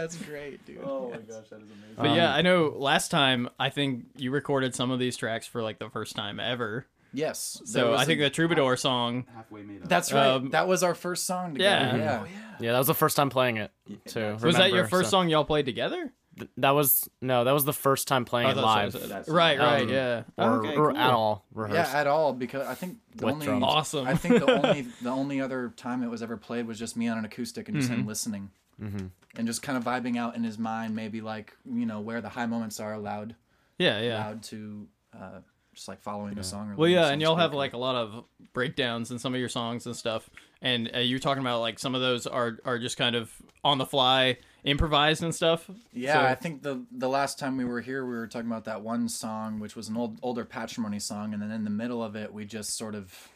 That's 0.00 0.16
great, 0.16 0.64
dude. 0.66 0.78
oh 0.84 1.10
my 1.10 1.16
gosh, 1.16 1.48
that 1.50 1.56
is 1.60 1.70
amazing. 1.70 1.94
But 1.96 2.10
yeah, 2.14 2.30
Um, 2.30 2.36
I 2.38 2.42
know 2.42 2.74
last 2.76 3.10
time 3.10 3.48
I 3.58 3.70
think 3.70 4.04
you 4.16 4.30
recorded 4.30 4.74
some 4.74 4.90
of 4.90 4.98
these 4.98 5.16
tracks 5.16 5.46
for 5.46 5.62
like 5.62 5.78
the 5.78 5.90
first 5.90 6.14
time 6.16 6.38
ever. 6.40 6.86
Yes. 7.12 7.62
So 7.64 7.94
I 7.94 8.04
think 8.04 8.20
the 8.20 8.28
Troubadour 8.30 8.76
song. 8.76 9.24
Halfway 9.34 9.62
made 9.62 9.82
up. 9.82 9.88
that's 9.88 10.12
right. 10.12 10.26
um, 10.26 10.50
that 10.50 10.68
was 10.68 10.82
our 10.82 10.94
first 10.94 11.24
song 11.26 11.54
together. 11.54 11.96
Yeah. 11.98 12.24
Yeah. 12.24 12.26
Yeah, 12.60 12.72
that 12.72 12.78
was 12.78 12.86
the 12.86 12.94
first 12.94 13.16
time 13.16 13.30
playing 13.30 13.56
it 13.56 13.70
too. 14.06 14.36
Was 14.42 14.56
that 14.56 14.72
your 14.72 14.86
first 14.86 15.10
so- 15.10 15.16
song 15.18 15.28
y'all 15.28 15.44
played 15.44 15.64
together? 15.66 16.12
Th- 16.36 16.50
That 16.58 16.70
was 16.70 17.08
no, 17.20 17.42
that 17.44 17.52
was 17.52 17.64
the 17.64 17.72
first 17.72 18.06
time 18.06 18.24
playing 18.24 18.46
Oh, 18.48 18.50
it 18.50 18.56
live 18.58 18.94
what 18.94 19.02
I. 19.02 19.06
That's- 19.06 19.28
Right, 19.28 19.58
right, 19.58 19.82
um, 19.82 19.88
yeah. 19.88 20.22
or, 20.36 20.58
Okay, 20.58 20.76
or 20.76 20.90
cool. 20.92 20.96
at 20.98 21.10
all 21.10 21.44
Yeah, 21.56 21.90
at 21.92 22.06
all 22.06 22.32
because 22.32 22.64
I 22.66 22.74
think 22.74 22.98
the 23.16 23.24
With 23.26 23.34
only 23.34 23.46
drums. 23.46 23.64
Awesome. 23.66 24.06
I 24.06 24.14
think 24.14 24.38
the 24.44 24.52
only 24.66 24.82
the 25.02 25.08
only 25.10 25.40
other 25.40 25.72
time 25.76 26.02
it 26.04 26.08
was 26.08 26.22
ever 26.22 26.36
played 26.36 26.66
was 26.68 26.78
just 26.78 26.96
me 26.96 27.08
on 27.08 27.18
an 27.18 27.24
acoustic 27.24 27.68
and 27.68 27.78
just 27.78 27.90
him 27.90 28.06
listening 28.06 28.50
mm-hmm. 28.80 29.06
And 29.36 29.46
just 29.46 29.62
kind 29.62 29.76
of 29.78 29.84
vibing 29.84 30.16
out 30.16 30.36
in 30.36 30.44
his 30.44 30.58
mind, 30.58 30.94
maybe 30.96 31.20
like 31.20 31.54
you 31.64 31.86
know 31.86 32.00
where 32.00 32.20
the 32.20 32.28
high 32.30 32.46
moments 32.46 32.80
are 32.80 32.92
allowed 32.94 33.34
Yeah, 33.78 34.00
yeah. 34.00 34.16
allowed 34.24 34.42
to 34.44 34.86
uh, 35.18 35.38
just 35.74 35.88
like 35.88 36.00
following 36.00 36.34
the 36.34 36.42
song. 36.42 36.70
Or 36.72 36.74
Well, 36.76 36.88
yeah, 36.88 37.08
and 37.08 37.20
y'all 37.22 37.36
have 37.36 37.54
like 37.54 37.72
a 37.72 37.78
lot 37.78 37.94
of 37.94 38.24
breakdowns 38.52 39.10
in 39.10 39.18
some 39.18 39.34
of 39.34 39.40
your 39.40 39.48
songs 39.48 39.86
and 39.86 39.94
stuff. 39.96 40.28
And 40.60 40.90
uh, 40.94 40.98
you're 40.98 41.20
talking 41.20 41.40
about 41.40 41.60
like 41.60 41.78
some 41.78 41.94
of 41.94 42.00
those 42.00 42.26
are 42.26 42.58
are 42.64 42.78
just 42.78 42.96
kind 42.96 43.14
of 43.14 43.30
on 43.62 43.78
the 43.78 43.86
fly, 43.86 44.38
improvised 44.64 45.22
and 45.22 45.32
stuff. 45.34 45.70
Yeah, 45.92 46.14
So- 46.14 46.26
I 46.26 46.34
think 46.34 46.62
the 46.62 46.84
the 46.90 47.08
last 47.08 47.38
time 47.38 47.56
we 47.56 47.64
were 47.64 47.80
here, 47.80 48.04
we 48.04 48.14
were 48.16 48.26
talking 48.26 48.50
about 48.50 48.64
that 48.64 48.82
one 48.82 49.08
song, 49.08 49.60
which 49.60 49.76
was 49.76 49.88
an 49.88 49.96
old 49.96 50.18
older 50.22 50.44
patrimony 50.44 50.98
song, 50.98 51.32
and 51.32 51.40
then 51.40 51.50
in 51.52 51.62
the 51.64 51.70
middle 51.70 52.02
of 52.02 52.16
it, 52.16 52.32
we 52.32 52.44
just 52.44 52.76
sort 52.76 52.94
of 52.96 53.28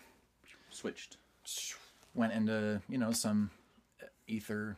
Switched. 0.70 1.16
went 2.14 2.32
into 2.32 2.80
you 2.88 2.98
know 2.98 3.12
some 3.12 3.50
ether 4.26 4.76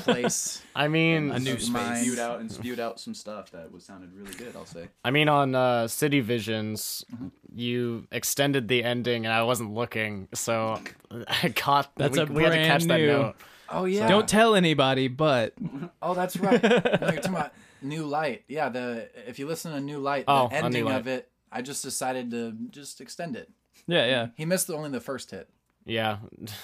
place. 0.00 0.62
I 0.74 0.88
mean, 0.88 1.30
A 1.30 1.38
new 1.38 1.54
of 1.54 1.62
space. 1.62 2.02
Spewed 2.02 2.18
out 2.18 2.40
and 2.40 2.50
spewed 2.50 2.80
out 2.80 3.00
some 3.00 3.14
stuff 3.14 3.50
that 3.52 3.70
was 3.72 3.84
sounded 3.84 4.12
really 4.14 4.34
good. 4.34 4.54
I'll 4.56 4.66
say. 4.66 4.88
I 5.04 5.10
mean, 5.10 5.28
on 5.28 5.54
uh, 5.54 5.88
City 5.88 6.20
Visions, 6.20 7.04
Mm-hmm. 7.12 7.28
you 7.54 8.06
extended 8.12 8.68
the 8.68 8.82
ending, 8.84 9.24
and 9.26 9.32
I 9.34 9.42
wasn't 9.42 9.74
looking, 9.74 10.28
so 10.34 10.80
I 11.28 11.50
caught. 11.50 11.90
That's 11.96 12.16
we, 12.16 12.22
a 12.22 12.26
we 12.26 12.42
had 12.44 12.50
to 12.50 12.56
catch 12.64 12.86
brand 12.86 12.90
that 12.90 12.98
new- 13.00 13.06
note. 13.22 13.36
Oh 13.70 13.84
yeah. 13.86 14.06
Don't 14.06 14.28
tell 14.28 14.54
anybody, 14.54 15.08
but 15.08 15.54
Oh, 16.02 16.14
that's 16.14 16.36
right. 16.36 16.62
no, 16.62 16.70
you're 16.70 16.80
talking 17.16 17.30
about 17.30 17.52
New 17.80 18.04
Light. 18.04 18.44
Yeah, 18.48 18.68
the 18.68 19.08
if 19.28 19.38
you 19.38 19.46
listen 19.46 19.72
to 19.72 19.80
New 19.80 19.98
Light, 19.98 20.26
the 20.26 20.32
Oh, 20.32 20.44
on 20.46 20.52
ending 20.52 20.84
Light. 20.84 20.96
of 21.00 21.06
it, 21.06 21.30
I 21.50 21.62
just 21.62 21.82
decided 21.82 22.30
to 22.32 22.52
just 22.70 23.00
extend 23.00 23.34
it. 23.36 23.50
yeah, 23.86 24.06
yeah. 24.06 24.26
He 24.36 24.44
missed 24.44 24.70
only 24.70 24.90
the 24.90 25.00
first 25.00 25.30
hit. 25.30 25.48
Yeah, 25.84 26.18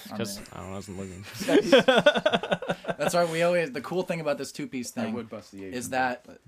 because. 0.09 0.39
I, 0.53 0.57
don't 0.61 0.69
I 0.69 0.71
wasn't 0.71 0.97
looking. 0.99 1.25
That's 2.97 3.13
why 3.13 3.25
we 3.25 3.41
always. 3.43 3.71
The 3.71 3.81
cool 3.81 4.03
thing 4.03 4.21
about 4.21 4.37
this 4.37 4.51
two 4.51 4.67
piece 4.67 4.91
thing 4.91 5.13
would 5.13 5.29
bust 5.29 5.51
the 5.51 5.59
Asian 5.65 5.73
is 5.73 5.89
that 5.89 6.25
but 6.25 6.39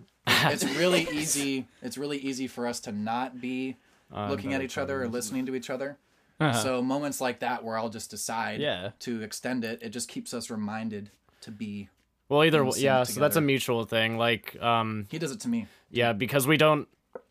it's 0.51 0.63
really 0.77 1.07
easy. 1.11 1.67
It's 1.81 1.97
really 1.97 2.17
easy 2.17 2.47
for 2.47 2.67
us 2.67 2.79
to 2.81 2.91
not 2.91 3.39
be 3.41 3.77
Uh, 4.13 4.29
looking 4.29 4.53
at 4.53 4.61
each 4.61 4.77
other 4.77 5.03
or 5.03 5.07
listening 5.07 5.45
to 5.47 5.55
each 5.55 5.69
other. 5.69 5.97
Uh-huh. 6.39 6.53
So 6.63 6.81
moments 6.81 7.21
like 7.21 7.39
that 7.39 7.63
where 7.63 7.77
I'll 7.77 7.89
just 7.89 8.09
decide 8.09 8.59
Yeah. 8.59 8.91
to 9.01 9.21
extend 9.21 9.63
it, 9.63 9.81
it 9.83 9.89
just 9.89 10.09
keeps 10.09 10.33
us 10.33 10.49
reminded 10.49 11.11
to 11.41 11.51
be. 11.51 11.89
Well, 12.29 12.43
either 12.43 12.63
and 12.63 12.73
sing 12.73 12.83
yeah, 12.83 13.03
so 13.03 13.19
that's 13.19 13.35
a 13.35 13.41
mutual 13.41 13.83
thing. 13.85 14.17
Like, 14.17 14.59
um, 14.61 15.07
He 15.11 15.19
does 15.19 15.31
it 15.31 15.39
to 15.41 15.49
me. 15.49 15.67
yeah, 15.89 16.13
because 16.13 16.47
we 16.47 16.57
don't 16.57 16.87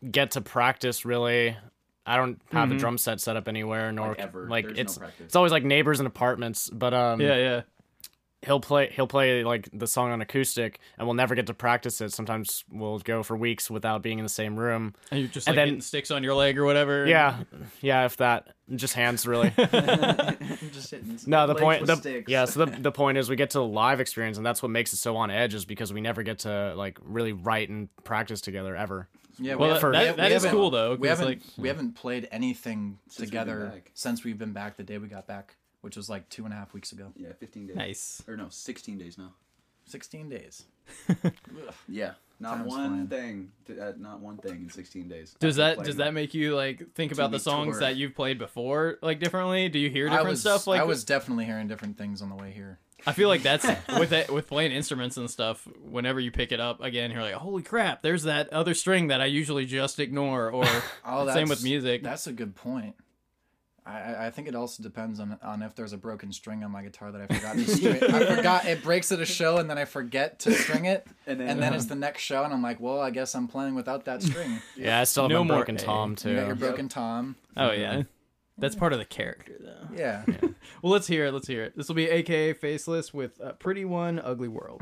get 0.09 0.31
to 0.31 0.41
practice 0.41 1.05
really. 1.05 1.57
I 2.05 2.17
don't 2.17 2.41
have 2.51 2.69
Mhm. 2.69 2.75
a 2.75 2.77
drum 2.79 2.97
set 2.97 3.21
set 3.21 3.35
up 3.37 3.47
anywhere, 3.47 3.91
nor 3.91 4.09
Like 4.09 4.19
ever. 4.19 4.47
like 4.49 4.65
There's 4.65 4.77
no 4.77 4.81
it's 4.81 4.97
practice. 4.97 5.25
it's 5.25 5.35
always 5.35 5.51
like 5.51 5.63
neighbors 5.63 5.99
and 5.99 6.07
apartments. 6.07 6.69
But 6.71 6.93
um, 6.93 7.21
Yeah, 7.21 7.35
yeah. 7.35 7.61
he'll 8.43 8.59
play 8.59 8.89
he'll 8.91 9.05
play 9.05 9.43
like 9.43 9.69
the 9.71 9.85
song 9.85 10.09
on 10.11 10.19
acoustic, 10.19 10.79
and 10.97 11.07
we'll 11.07 11.13
never 11.13 11.35
get 11.35 11.45
to 11.47 11.53
practice 11.53 12.01
it. 12.01 12.11
Sometimes 12.11 12.63
we'll 12.71 12.97
go 12.99 13.21
for 13.21 13.37
weeks 13.37 13.69
without 13.69 14.01
being 14.01 14.17
in 14.17 14.25
the 14.25 14.29
same 14.29 14.55
room. 14.57 14.95
And 15.11 15.19
you're 15.19 15.29
just 15.29 15.47
And 15.47 15.55
like 15.55 15.61
then- 15.61 15.67
hitting 15.67 15.81
sticks 15.81 16.09
on 16.09 16.23
your 16.23 16.33
leg 16.33 16.57
or 16.57 16.65
whatever. 16.65 17.05
Yeah, 17.05 17.43
yeah, 17.81 18.05
if 18.05 18.17
that, 18.17 18.47
just 18.75 18.95
hands 18.95 19.27
really. 19.27 19.49
just 20.71 20.89
hitting 20.91 21.19
No, 21.27 21.45
the 21.45 21.53
point, 21.55 21.85
the, 21.85 21.95
sticks. 21.97 22.31
yeah. 22.31 22.45
So 22.45 22.65
the 22.65 22.79
the 22.79 22.91
point 22.91 23.19
is, 23.19 23.29
we 23.29 23.35
get 23.35 23.51
to 23.51 23.59
the 23.59 23.63
live 23.65 23.99
experience, 23.99 24.37
and 24.37 24.45
that's 24.45 24.63
what 24.63 24.69
makes 24.71 24.91
it 24.93 24.97
so 24.97 25.17
on 25.17 25.29
edge, 25.29 25.53
is 25.53 25.65
because 25.65 25.93
we 25.93 26.01
never 26.01 26.23
get 26.23 26.39
to 26.39 26.73
like 26.75 26.97
really 27.03 27.33
write 27.33 27.69
and 27.69 27.89
practice 28.03 28.41
together 28.41 28.75
ever. 28.75 29.07
Yeah, 29.41 29.55
Well, 29.55 29.69
we 29.69 29.73
that, 29.73 29.81
have- 29.81 30.17
that, 30.17 30.29
that 30.29 30.31
is 30.31 30.45
cool 30.45 30.69
though. 30.69 30.91
We 30.95 31.07
'cause, 31.07 31.17
haven't 31.19 31.25
like, 31.25 31.39
we 31.57 31.67
haven't 31.67 31.93
played 31.95 32.27
anything 32.31 32.99
Since 33.07 33.19
we've 33.19 33.27
together 33.29 33.81
since 33.93 34.23
we've 34.23 34.37
been 34.37 34.53
back. 34.53 34.77
The 34.77 34.83
day 34.83 34.97
we 34.97 35.07
got 35.07 35.27
back, 35.27 35.55
which 35.81 35.97
was 35.97 36.09
like 36.09 36.29
two 36.29 36.45
and 36.45 36.53
a 36.53 36.57
half 36.57 36.73
weeks 36.73 36.91
ago. 36.91 37.11
Yeah, 37.15 37.33
15 37.39 37.67
days. 37.67 37.75
nice. 37.75 38.23
Or 38.27 38.37
no, 38.37 38.47
16 38.49 38.97
days 38.97 39.17
now. 39.17 39.33
Sixteen 39.85 40.29
days. 40.29 40.63
Yeah, 41.87 42.13
not 42.39 42.57
Time's 42.57 42.67
one 42.67 42.89
flying. 42.89 43.07
thing. 43.07 43.51
To, 43.65 43.89
uh, 43.89 43.93
not 43.97 44.19
one 44.19 44.37
thing 44.37 44.61
in 44.63 44.69
16 44.69 45.07
days. 45.09 45.35
Does 45.39 45.57
that 45.57 45.83
does 45.83 45.97
that 45.97 46.13
make 46.13 46.33
you 46.33 46.55
like 46.55 46.93
think 46.93 47.11
about 47.11 47.31
the 47.31 47.39
songs 47.39 47.73
tour. 47.73 47.79
that 47.81 47.95
you've 47.97 48.15
played 48.15 48.37
before 48.37 48.97
like 49.01 49.19
differently? 49.19 49.69
Do 49.69 49.79
you 49.79 49.89
hear 49.89 50.07
I 50.07 50.11
different 50.11 50.29
was 50.29 50.41
stuff? 50.41 50.67
Like 50.67 50.79
I 50.81 50.83
was 50.85 51.03
definitely 51.03 51.45
hearing 51.45 51.67
different 51.67 51.97
things 51.97 52.21
on 52.21 52.29
the 52.29 52.35
way 52.35 52.51
here. 52.51 52.79
I 53.07 53.13
feel 53.13 53.27
like 53.29 53.41
that's 53.43 53.65
with 53.97 54.11
it 54.13 54.29
with 54.31 54.47
playing 54.47 54.71
instruments 54.71 55.17
and 55.17 55.29
stuff. 55.29 55.67
Whenever 55.83 56.19
you 56.19 56.31
pick 56.31 56.51
it 56.51 56.59
up 56.59 56.81
again, 56.81 57.11
you're 57.11 57.21
like, 57.23 57.33
"Holy 57.35 57.63
crap! 57.63 58.01
There's 58.01 58.23
that 58.23 58.49
other 58.53 58.73
string 58.73 59.07
that 59.07 59.21
I 59.21 59.25
usually 59.25 59.65
just 59.65 59.99
ignore." 59.99 60.49
Or 60.51 60.65
Oh, 61.05 61.25
that's, 61.25 61.37
Same 61.37 61.49
with 61.49 61.63
music. 61.63 62.03
That's 62.03 62.27
a 62.27 62.31
good 62.33 62.55
point. 62.55 62.95
I, 63.83 63.99
I- 63.99 64.25
I 64.27 64.29
think 64.29 64.47
it 64.47 64.53
also 64.55 64.83
depends 64.83 65.19
on 65.19 65.39
on 65.41 65.63
if 65.63 65.73
there's 65.75 65.91
a 65.93 65.97
broken 65.97 66.31
string 66.31 66.63
on 66.63 66.69
my 66.69 66.83
guitar 66.83 67.11
that 67.11 67.21
I 67.21 67.33
forgot 67.33 67.55
to 67.55 67.65
string. 67.67 68.03
I 68.03 68.35
forgot 68.35 68.65
it 68.65 68.83
breaks 68.83 69.11
at 69.11 69.19
a 69.19 69.25
show 69.25 69.57
and 69.57 69.67
then 69.67 69.79
I 69.79 69.85
forget 69.85 70.37
to 70.41 70.53
string 70.53 70.85
it, 70.85 71.07
And 71.27 71.39
then- 71.39 71.49
and 71.49 71.61
then 71.63 71.73
it's 71.73 71.85
the 71.87 71.95
next 71.95 72.21
show 72.21 72.43
and 72.43 72.53
I'm 72.53 72.61
like, 72.61 72.79
well, 72.79 73.01
I 73.01 73.09
guess 73.09 73.33
I'm 73.33 73.47
playing 73.47 73.73
without 73.73 74.05
that 74.05 74.21
string. 74.21 74.59
Yeah, 74.77 74.99
I 74.99 75.03
still 75.05 75.23
have 75.23 75.31
No 75.31 75.43
my 75.43 75.55
broken 75.55 75.77
A. 75.77 75.79
tom 75.79 76.11
You 76.11 76.15
too. 76.17 76.35
got 76.35 76.45
your 76.47 76.55
broken 76.55 76.89
tom. 76.89 77.35
Oh 77.57 77.71
yeah, 77.71 78.03
that's 78.57 78.75
part 78.75 78.93
of 78.93 78.99
the 78.99 79.05
character 79.05 79.53
though. 79.59 79.95
Yeah. 79.95 80.25
Well, 80.83 80.91
let's 80.91 81.05
hear 81.07 81.25
it. 81.25 81.31
Let's 81.31 81.47
hear 81.47 81.63
it. 81.63 81.77
This 81.77 81.87
will 81.87 81.95
be 81.95 82.09
AKA 82.09 82.53
Faceless 82.53 83.13
with 83.13 83.39
uh, 83.39 83.51
Pretty 83.53 83.85
One, 83.85 84.19
Ugly 84.19 84.47
World. 84.47 84.81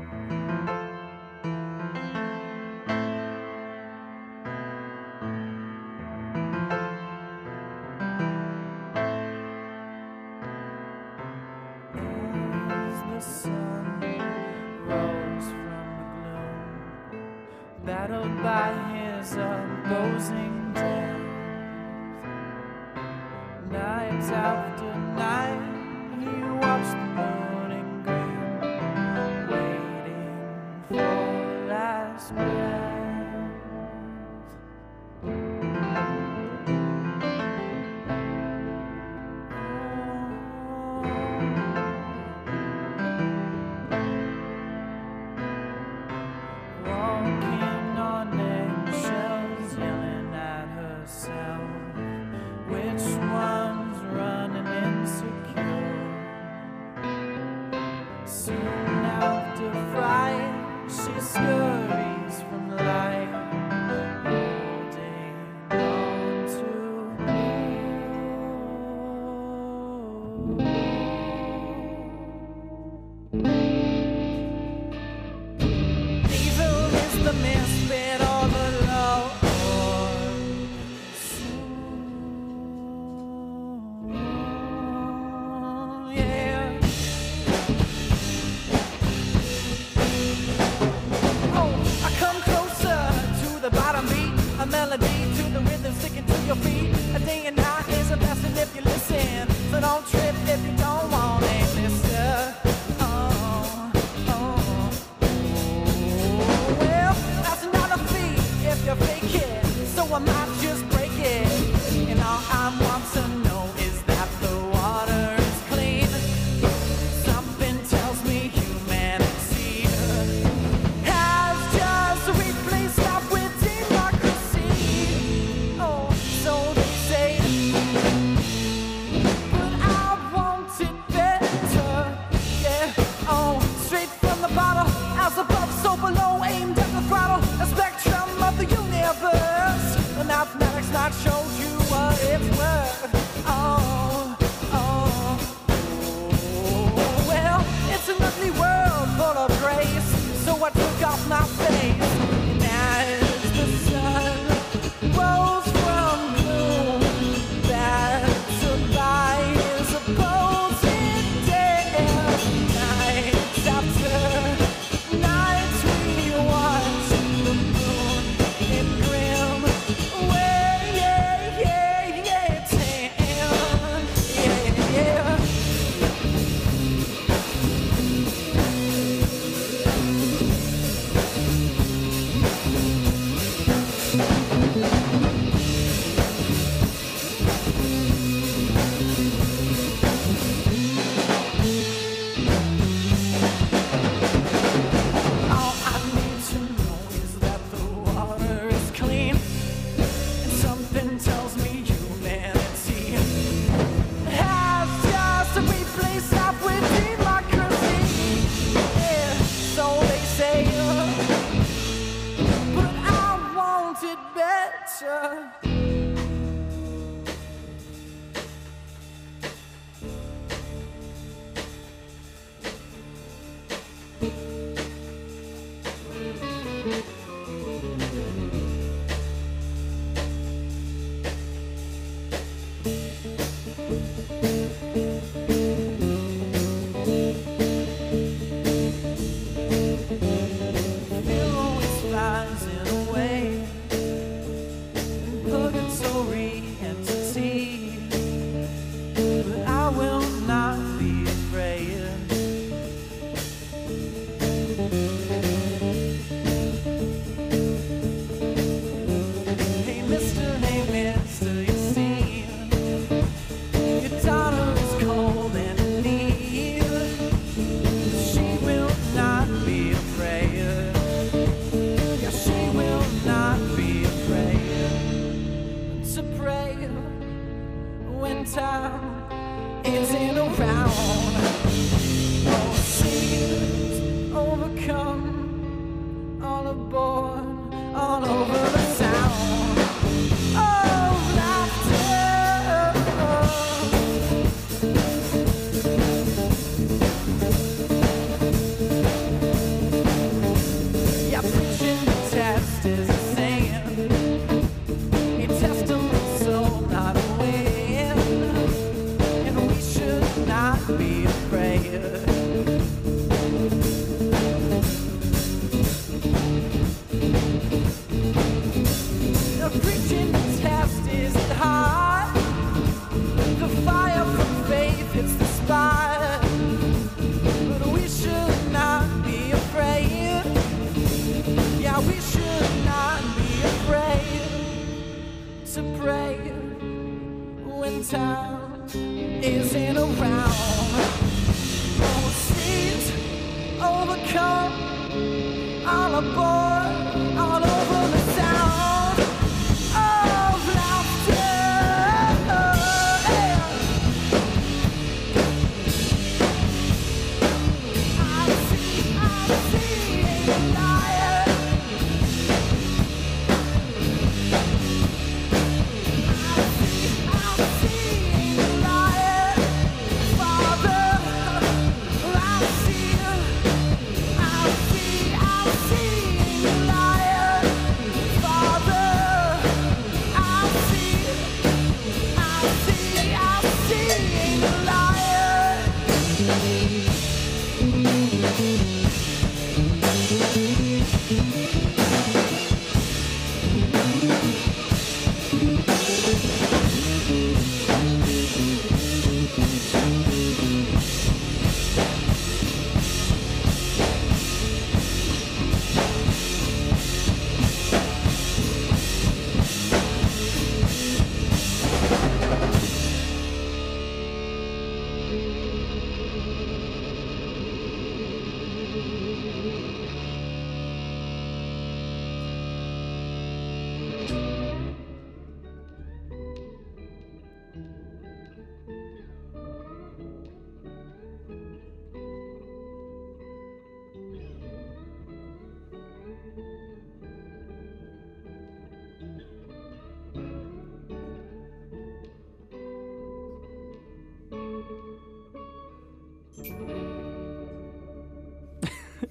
After 24.32 24.89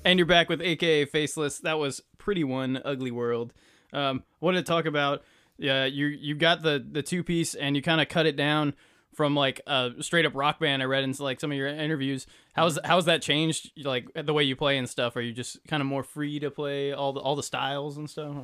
And 0.09 0.17
you're 0.17 0.25
back 0.25 0.49
with 0.49 0.59
AKA 0.59 1.05
Faceless. 1.05 1.59
That 1.59 1.77
was 1.77 2.01
Pretty 2.17 2.43
One, 2.43 2.81
Ugly 2.83 3.11
World. 3.11 3.53
Um, 3.93 4.23
wanted 4.41 4.65
to 4.65 4.67
talk 4.67 4.85
about 4.85 5.21
yeah, 5.59 5.85
you 5.85 6.07
you 6.07 6.33
got 6.33 6.63
the 6.63 6.83
the 6.91 7.03
two 7.03 7.23
piece 7.23 7.53
and 7.53 7.75
you 7.75 7.83
kind 7.83 8.01
of 8.01 8.09
cut 8.09 8.25
it 8.25 8.35
down 8.35 8.73
from 9.13 9.35
like 9.35 9.61
a 9.67 9.91
straight 9.99 10.25
up 10.25 10.33
rock 10.33 10.59
band. 10.59 10.81
I 10.81 10.85
read 10.85 11.03
in 11.03 11.13
like 11.19 11.39
some 11.39 11.51
of 11.51 11.57
your 11.59 11.67
interviews. 11.67 12.25
How's 12.53 12.79
how's 12.83 13.05
that 13.05 13.21
changed? 13.21 13.71
Like 13.85 14.07
the 14.15 14.33
way 14.33 14.41
you 14.41 14.55
play 14.55 14.79
and 14.79 14.89
stuff. 14.89 15.15
Are 15.15 15.21
you 15.21 15.31
just 15.31 15.63
kind 15.67 15.79
of 15.79 15.85
more 15.85 16.01
free 16.01 16.39
to 16.39 16.49
play 16.49 16.91
all 16.91 17.13
the 17.13 17.19
all 17.19 17.35
the 17.35 17.43
styles 17.43 17.95
and 17.95 18.09
stuff? 18.09 18.35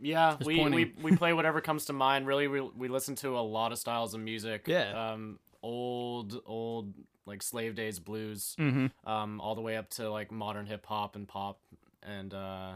Yeah, 0.00 0.34
Just 0.38 0.44
we, 0.44 0.68
we 0.70 0.92
we 1.00 1.16
play 1.16 1.34
whatever 1.34 1.60
comes 1.60 1.84
to 1.84 1.92
mind. 1.92 2.26
Really, 2.26 2.48
we 2.48 2.60
we 2.62 2.88
listen 2.88 3.14
to 3.16 3.38
a 3.38 3.44
lot 3.46 3.70
of 3.70 3.78
styles 3.78 4.12
of 4.12 4.20
music. 4.20 4.64
Yeah. 4.66 5.12
Um, 5.12 5.38
old 5.62 6.42
old 6.46 6.94
like 7.30 7.42
slave 7.42 7.74
days 7.74 7.98
blues. 7.98 8.54
Mm-hmm. 8.58 9.08
Um, 9.08 9.40
all 9.40 9.54
the 9.54 9.60
way 9.60 9.76
up 9.76 9.88
to 9.90 10.10
like 10.10 10.30
modern 10.30 10.66
hip 10.66 10.84
hop 10.84 11.16
and 11.16 11.26
pop 11.26 11.60
and 12.02 12.34
uh, 12.34 12.72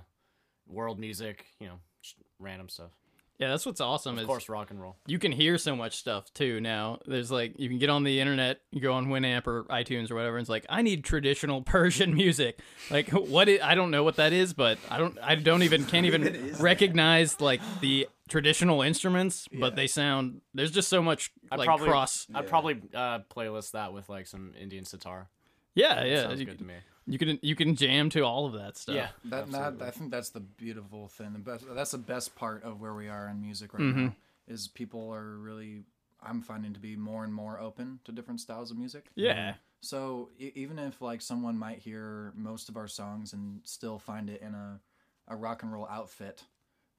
world 0.67 0.99
music. 0.99 1.45
You 1.61 1.67
know, 1.67 1.81
just 2.01 2.17
random 2.39 2.69
stuff. 2.69 2.91
Yeah, 3.39 3.49
that's 3.49 3.67
what's 3.67 3.81
awesome. 3.81 4.15
Of 4.15 4.21
is 4.21 4.27
course, 4.27 4.49
rock 4.49 4.71
and 4.71 4.81
roll. 4.81 4.97
you 5.09 5.19
can 5.19 5.33
hear 5.33 5.59
so 5.59 5.75
much 5.75 5.97
stuff 5.97 6.33
too 6.35 6.61
now. 6.61 7.01
There's 7.05 7.33
like 7.33 7.59
you 7.59 7.69
can 7.69 7.79
get 7.79 7.91
on 7.91 8.05
the 8.05 8.21
internet, 8.21 8.61
you 8.71 8.81
go 8.81 8.93
on 8.93 9.09
Winamp 9.09 9.49
or 9.49 9.65
iTunes 9.65 10.11
or 10.11 10.15
whatever, 10.15 10.37
and 10.37 10.45
it's 10.45 10.51
like 10.51 10.65
I 10.69 10.83
need 10.83 11.03
traditional 11.03 11.61
Persian 11.77 12.15
music. 12.15 12.61
Like 12.91 13.11
what? 13.11 13.49
i 13.49 13.59
I 13.61 13.75
don't 13.75 13.91
know 13.91 14.05
what 14.05 14.17
that 14.17 14.33
is, 14.33 14.53
but 14.53 14.79
I 14.89 14.99
don't. 14.99 15.19
I 15.21 15.35
don't 15.35 15.65
even 15.65 15.85
can't 15.85 16.07
even 16.07 16.55
recognize 16.61 17.41
like 17.41 17.61
the 17.81 18.07
traditional 18.29 18.83
instruments, 18.83 19.49
but 19.53 19.77
they 19.77 19.87
sound. 19.87 20.41
There's 20.55 20.71
just 20.71 20.89
so 20.89 21.03
much 21.03 21.31
I'd 21.51 21.59
like 21.59 21.67
probably 21.67 21.89
cross. 21.89 22.27
I'd 22.35 22.47
probably 22.47 22.81
uh, 22.95 23.21
playlist 23.35 23.73
that 23.73 23.93
with 23.93 24.09
like 24.09 24.27
some 24.27 24.53
Indian 24.61 24.85
sitar. 24.85 25.29
Yeah, 25.75 26.05
yeah. 26.05 26.23
Sounds 26.23 26.41
You, 26.41 26.47
good 26.47 26.59
to 26.59 26.65
me. 26.65 26.75
you 27.07 27.19
can 27.19 27.39
you 27.43 27.57
can 27.57 27.75
jam 27.77 28.09
to 28.11 28.21
all 28.23 28.47
of 28.47 28.53
that 28.55 28.77
stuff. 28.77 28.95
Yeah, 28.95 29.09
That, 29.25 29.51
that 29.51 29.61
absolutely. 29.61 29.87
I 29.87 29.91
think 29.91 30.11
that's 30.11 30.31
the 30.31 30.41
beautiful 30.41 31.09
thing. 31.09 31.33
The 31.33 31.39
best 31.41 31.65
that's 31.75 31.91
the 31.91 31.99
best 31.99 32.35
part 32.37 32.63
of 32.63 32.81
where 32.81 32.95
we 32.95 33.09
are 33.09 33.29
in 33.29 33.41
music 33.41 33.75
right 33.75 33.83
Mm-hmm. 33.83 34.05
now 34.07 34.17
is 34.49 34.69
people 34.69 35.11
are 35.13 35.37
really 35.37 35.83
I'm 36.23 36.41
finding 36.41 36.73
to 36.75 36.81
be 36.81 36.97
more 36.97 37.25
and 37.25 37.35
more 37.35 37.59
open 37.61 38.01
to 38.05 38.13
different 38.13 38.41
styles 38.41 38.71
of 38.71 38.79
music. 38.79 39.07
Yeah. 39.15 39.55
So 39.83 40.31
e- 40.39 40.53
even 40.55 40.79
if 40.79 41.03
like 41.03 41.21
someone 41.21 41.59
might 41.59 41.79
hear 41.81 42.33
most 42.35 42.69
of 42.71 42.77
our 42.79 42.89
songs 42.89 43.33
and 43.35 43.61
still 43.65 43.99
find 43.99 44.31
it 44.31 44.41
in 44.41 44.55
a, 44.55 44.81
a 45.29 45.37
rock 45.37 45.63
and 45.63 45.73
roll 45.73 45.87
outfit, 45.91 46.43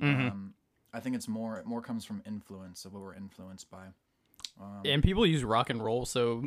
Mm-hmm. 0.01 0.27
um, 0.27 0.53
I 0.95 0.99
think 1.01 1.15
it's 1.15 1.27
more 1.27 1.57
it 1.57 1.65
more 1.65 1.81
comes 1.81 2.05
from 2.05 2.21
influence 2.25 2.85
of 2.85 2.93
what 2.93 3.01
we're 3.03 3.15
influenced 3.15 3.69
by. 3.69 3.85
Um, 4.59 4.81
And 4.85 5.03
people 5.03 5.25
use 5.25 5.43
rock 5.43 5.69
and 5.69 5.83
roll 5.83 6.05
so 6.05 6.43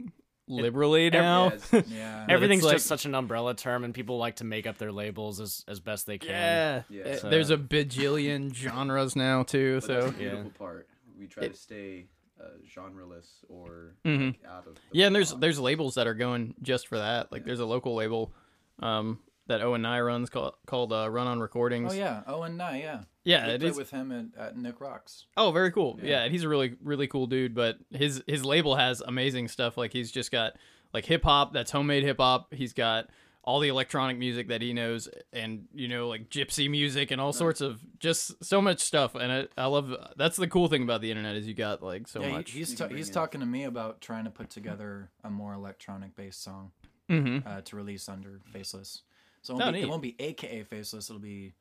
liberally 0.49 1.11
now. 1.11 1.53
Yeah, 1.73 1.83
yeah, 1.89 2.27
Everything's 2.29 2.65
like- 2.65 2.77
just 2.77 2.87
such 2.87 3.05
an 3.05 3.15
umbrella 3.15 3.55
term, 3.55 3.85
and 3.85 3.93
people 3.93 4.17
like 4.19 4.37
to 4.37 4.45
make 4.45 4.67
up 4.67 4.79
their 4.79 4.93
labels 4.93 5.41
as, 5.41 5.65
as 5.69 5.81
best 5.81 6.07
they 6.07 6.19
can. 6.19 6.31
Yeah. 6.31 6.83
Yeah. 6.89 7.17
So- 7.17 7.29
There's 7.31 7.51
a 7.51 7.57
bajillion 7.59 8.55
genres 8.55 9.15
now 9.15 9.43
too. 9.43 9.77
But 9.77 9.85
So 9.87 9.95
that's 10.01 10.13
the 10.13 10.19
beautiful 10.19 10.45
Yeah. 10.45 10.59
part. 10.59 10.89
We 11.19 11.27
try 11.27 11.49
to 11.49 11.55
stay 11.55 12.07
uh, 12.41 12.45
genreless 12.67 13.27
or 13.49 13.97
mm-hmm. 14.05 14.27
like, 14.29 14.41
out 14.49 14.67
of. 14.67 14.77
The 14.77 14.81
Yeah, 14.93 15.07
and 15.09 15.15
there's 15.15 15.33
box. 15.33 15.41
there's 15.41 15.59
labels 15.61 15.97
that 15.97 16.07
are 16.07 16.15
going 16.15 16.55
just 16.63 16.87
for 16.87 16.99
that. 16.99 17.31
Like 17.33 17.45
there's 17.45 17.61
a 17.61 17.67
local 17.67 17.95
label 17.97 18.33
um, 18.79 19.19
that 19.49 19.61
Owen 19.61 19.83
Nye 19.83 20.01
runs 20.01 20.31
called 20.31 20.55
called 20.67 20.93
uh, 20.93 21.11
Run 21.11 21.27
on 21.27 21.41
Recordings. 21.41 21.93
Oh 21.93 21.97
yeah, 21.97 22.23
Owen 22.29 22.57
Nye, 22.57 22.81
yeah, 22.81 23.01
yeah, 23.29 23.47
we 23.47 23.53
it 23.55 23.61
played 23.61 23.71
is. 23.71 23.77
with 23.77 23.91
him 23.91 24.11
at, 24.37 24.41
at 24.41 24.57
Nick 24.57 24.81
Rocks. 24.81 25.27
Oh, 25.37 25.51
very 25.53 25.71
cool. 25.71 25.99
Yeah. 26.03 26.23
and 26.25 26.33
he's 26.33 26.45
a 26.45 26.49
really 26.49 26.77
really 26.83 27.07
cool 27.07 27.27
dude. 27.27 27.55
But 27.55 27.79
his 27.91 28.23
his 28.27 28.45
label 28.45 28.77
has 28.77 29.01
amazing 29.01 29.49
stuff. 29.49 29.77
Like 29.77 29.93
he's 29.93 30.11
just 30.11 30.31
got 30.33 30.55
like 30.95 31.05
hip 31.05 31.25
hop 31.25 31.53
that's 31.53 31.71
homemade 31.71 32.03
hip 32.05 32.17
hop. 32.19 32.53
He's 32.55 32.73
got 32.73 33.09
all 33.45 33.61
the 33.61 33.69
electronic 33.69 34.19
music 34.19 34.49
that 34.49 34.61
he 34.61 34.75
knows, 34.75 35.09
and 35.33 35.67
you 35.75 35.89
know 35.89 36.09
like 36.09 36.29
gypsy 36.29 36.69
music 36.71 37.11
and 37.11 37.19
all 37.21 37.33
sorts 37.33 37.61
of 37.63 37.81
just 37.99 38.45
so 38.45 38.61
much 38.61 38.81
stuff. 38.81 39.15
And 39.15 39.33
I, 39.33 39.47
I 39.57 39.67
love 39.67 39.95
that's 40.17 40.37
the 40.37 40.49
cool 40.49 40.69
thing 40.69 40.83
about 40.83 41.01
the 41.01 41.11
internet 41.11 41.35
is 41.37 41.47
you 41.47 41.55
got 41.55 41.83
like 41.83 42.09
so 42.09 42.21
yeah, 42.21 42.33
much. 42.33 42.51
he's 42.51 42.75
ta- 42.75 42.89
he's 42.89 43.09
in- 43.09 43.15
talking 43.15 43.41
to 43.41 43.47
me 43.47 43.65
about 43.65 44.01
trying 44.01 44.25
to 44.25 44.31
put 44.31 44.51
together 44.51 45.11
a 45.25 45.31
more 45.31 45.53
electronic 45.55 46.15
based 46.17 46.43
song 46.43 46.73
hmm 47.09 47.39
uh, 47.47 47.63
to 47.63 47.77
release 47.77 48.07
under 48.09 48.41
Faceless. 48.53 49.03
So 49.41 49.55
it 49.55 49.57
Oh, 49.57 49.65
won't, 49.65 49.75
be, 49.75 49.81
it 49.83 49.89
won't 49.89 50.03
be 50.03 50.17
AKA 50.19 50.65
Faceless. 50.65 51.09
It'll 51.09 51.21
be 51.21 51.55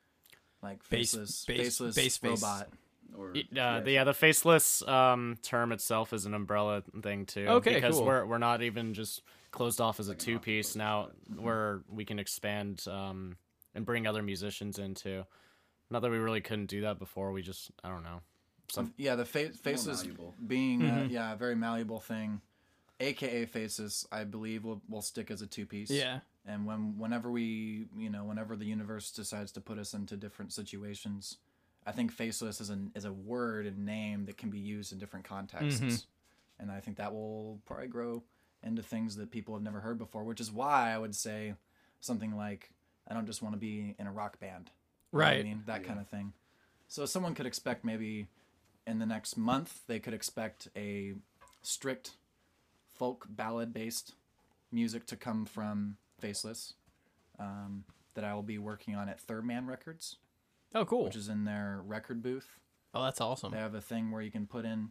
like 0.69 0.89
Base- 0.89 1.11
Faceless, 1.11 1.45
base- 1.45 1.57
Faceless 1.57 1.95
base 1.95 2.17
face. 2.17 2.41
robot. 2.43 2.69
Or, 3.17 3.29
Uh, 3.57 3.79
the, 3.79 3.91
yeah, 3.91 4.03
the 4.03 4.13
faceless 4.13 4.85
um, 4.87 5.37
term 5.41 5.71
itself 5.71 6.13
is 6.13 6.25
an 6.25 6.33
umbrella 6.33 6.83
thing 7.01 7.25
too. 7.25 7.45
Okay, 7.47 7.75
because 7.75 7.95
cool. 7.95 8.05
we're 8.05 8.25
we're 8.25 8.37
not 8.37 8.61
even 8.61 8.93
just 8.93 9.23
closed 9.51 9.79
off 9.81 9.99
as 9.99 10.09
a 10.09 10.13
two 10.15 10.39
piece 10.39 10.75
now. 10.75 11.09
Where 11.35 11.81
we 11.89 12.03
can 12.05 12.19
expand 12.19 12.83
um, 12.87 13.37
and 13.73 13.85
bring 13.85 14.05
other 14.05 14.21
musicians 14.21 14.77
into. 14.77 15.25
Not 15.89 16.01
that 16.01 16.11
we 16.11 16.17
really 16.17 16.41
couldn't 16.41 16.65
do 16.67 16.81
that 16.81 16.99
before. 16.99 17.31
We 17.31 17.41
just 17.41 17.71
I 17.83 17.87
don't 17.89 18.03
know. 18.03 18.19
Some 18.69 18.93
Yeah, 18.97 19.15
the 19.15 19.25
fa- 19.25 19.53
Faceless 19.53 20.05
being 20.45 20.81
Mm-hmm. 20.81 20.99
uh, 20.99 21.03
yeah 21.05 21.33
a 21.33 21.37
very 21.37 21.55
malleable 21.55 22.01
thing. 22.01 22.41
AKA 22.99 23.45
Faceless, 23.45 24.05
I 24.11 24.25
believe, 24.25 24.65
will 24.65 24.81
will 24.89 25.01
stick 25.01 25.31
as 25.31 25.41
a 25.41 25.47
two 25.47 25.65
piece. 25.65 25.89
Yeah. 25.89 26.19
And 26.47 26.65
when 26.65 26.97
whenever 26.97 27.29
we 27.29 27.87
you 27.97 28.09
know 28.09 28.23
whenever 28.23 28.55
the 28.55 28.65
universe 28.65 29.11
decides 29.11 29.51
to 29.53 29.61
put 29.61 29.77
us 29.77 29.93
into 29.93 30.15
different 30.15 30.53
situations, 30.53 31.37
I 31.85 31.91
think 31.91 32.11
faceless 32.11 32.61
is 32.61 32.69
an 32.69 32.91
is 32.95 33.05
a 33.05 33.11
word 33.13 33.65
and 33.65 33.85
name 33.85 34.25
that 34.25 34.37
can 34.37 34.49
be 34.49 34.59
used 34.59 34.91
in 34.93 34.97
different 34.97 35.25
contexts, 35.25 35.81
Mm-hmm. 35.81 36.61
and 36.61 36.71
I 36.71 36.79
think 36.79 36.97
that 36.97 37.13
will 37.13 37.59
probably 37.65 37.87
grow 37.87 38.23
into 38.63 38.81
things 38.81 39.15
that 39.17 39.29
people 39.29 39.53
have 39.53 39.63
never 39.63 39.81
heard 39.81 39.97
before. 39.97 40.23
Which 40.23 40.39
is 40.39 40.51
why 40.51 40.91
I 40.93 40.97
would 40.97 41.15
say 41.15 41.53
something 41.99 42.35
like 42.37 42.71
I 43.07 43.13
don't 43.13 43.25
just 43.27 43.41
want 43.41 43.53
to 43.53 43.59
be 43.59 43.95
in 43.99 44.07
a 44.07 44.11
rock 44.11 44.39
band, 44.39 44.71
You 45.11 45.19
know 45.19 45.25
Right. 45.25 45.39
I 45.41 45.43
mean 45.43 45.63
that 45.65 45.83
kind 45.83 45.99
of 45.99 46.07
thing. 46.07 46.33
So 46.87 47.05
someone 47.05 47.35
could 47.35 47.45
expect 47.45 47.83
maybe 47.83 48.27
in 48.85 48.99
the 48.99 49.05
next 49.05 49.35
month 49.35 49.81
they 49.87 49.99
could 49.99 50.13
expect 50.13 50.69
a 50.77 51.13
strict 51.61 52.11
folk 52.95 53.25
ballad 53.29 53.73
based 53.73 54.13
music 54.71 55.05
to 55.07 55.15
come 55.17 55.45
from 55.45 55.97
Faceless 56.19 56.73
um, 57.39 57.83
that 58.15 58.23
I 58.23 58.33
will 58.33 58.43
be 58.43 58.57
working 58.57 58.95
on 58.95 59.09
at 59.09 59.19
Third 59.19 59.45
Man 59.45 59.67
Records, 59.67 60.17
Oh, 60.73 60.85
cool. 60.85 61.05
which 61.05 61.15
is 61.15 61.29
in 61.29 61.45
their 61.45 61.81
record 61.85 62.21
booth. 62.23 62.47
oh, 62.93 63.03
that's 63.03 63.21
awesome. 63.21 63.51
They 63.51 63.57
have 63.59 63.75
a 63.75 63.81
thing 63.81 64.11
where 64.11 64.21
you 64.21 64.31
can 64.31 64.47
put 64.47 64.65
in 64.65 64.89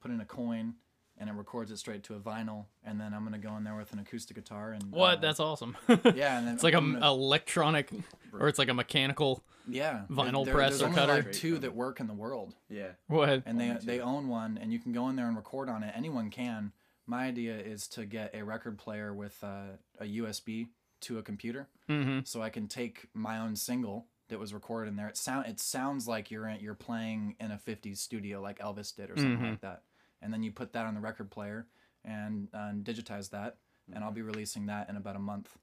put 0.00 0.10
in 0.10 0.20
a 0.20 0.24
coin 0.24 0.74
and 1.18 1.28
it 1.28 1.32
records 1.34 1.70
it 1.70 1.76
straight 1.76 2.02
to 2.04 2.14
a 2.14 2.18
vinyl, 2.18 2.64
and 2.82 2.98
then 2.98 3.12
I'm 3.12 3.24
gonna 3.24 3.38
go 3.38 3.54
in 3.56 3.64
there 3.64 3.76
with 3.76 3.92
an 3.92 3.98
acoustic 3.98 4.36
guitar 4.36 4.72
and 4.72 4.90
What? 4.90 5.18
uh, 5.18 5.20
That's 5.20 5.40
awesome. 5.40 5.76
yeah, 5.88 6.38
and 6.38 6.46
then 6.46 6.54
it's 6.54 6.62
like 6.64 6.72
I'm 6.74 6.96
a 6.96 7.00
gonna- 7.00 7.06
electronic, 7.12 7.90
or 8.38 8.48
it's 8.48 8.58
like 8.58 8.68
a 8.68 8.74
mechanical. 8.74 9.42
yeah 9.68 10.02
vinyl 10.10 10.44
there- 10.46 10.54
press 10.54 10.70
there's 10.78 10.82
or 10.82 10.86
only 10.86 10.96
cutter. 10.98 11.14
like 11.16 11.32
two 11.32 11.58
that 11.58 11.74
work 11.74 12.00
in 12.00 12.06
the 12.06 12.14
world. 12.14 12.54
Yeah. 12.70 12.92
What? 13.08 13.42
and 13.46 13.58
they 13.60 13.68
two. 13.78 13.86
they 13.86 14.00
own 14.00 14.28
one 14.28 14.58
and 14.60 14.72
you 14.72 14.78
can 14.78 14.92
go 14.92 15.08
in 15.08 15.16
there 15.16 15.26
and 15.28 15.36
record 15.36 15.68
on 15.68 15.82
it 15.82 15.92
anyone 15.96 16.30
can 16.30 16.72
my 17.10 17.24
idea 17.26 17.56
is 17.58 17.88
to 17.88 18.04
get 18.06 18.34
a 18.34 18.42
record 18.44 18.78
player 18.78 19.12
with 19.12 19.36
uh, 19.42 19.76
a 20.00 20.04
usb 20.20 20.68
to 21.00 21.18
a 21.18 21.22
computer 21.22 21.68
Mm-hmm. 21.88 22.20
so 22.24 22.40
i 22.40 22.50
can 22.50 22.68
take 22.68 23.08
my 23.14 23.38
own 23.38 23.56
single 23.56 24.06
that 24.28 24.38
was 24.38 24.54
recorded 24.54 24.88
in 24.90 24.96
there 24.96 25.08
it 25.08 25.16
sound 25.16 25.46
it 25.46 25.58
sounds 25.58 26.06
like 26.06 26.30
you're 26.30 26.46
in, 26.46 26.60
you're 26.60 26.74
playing 26.90 27.34
in 27.40 27.50
a 27.50 27.56
50s 27.58 27.98
studio 27.98 28.40
like 28.40 28.58
elvis 28.60 28.94
did 28.94 29.10
or 29.10 29.16
something 29.16 29.38
Mhm. 29.44 29.50
like 29.50 29.60
that 29.60 29.82
and 30.22 30.32
then 30.32 30.42
you 30.44 30.52
put 30.52 30.72
that 30.74 30.86
on 30.86 30.94
the 30.94 31.00
record 31.00 31.30
player 31.30 31.66
and, 32.04 32.48
uh, 32.54 32.70
digitize 32.90 33.30
that 33.30 33.56
and 33.92 34.04
i'll 34.04 34.12
be 34.12 34.22
releasing 34.22 34.66
that 34.66 34.88
in 34.88 34.96
about 34.96 35.16
a 35.16 35.24
month 35.32 35.58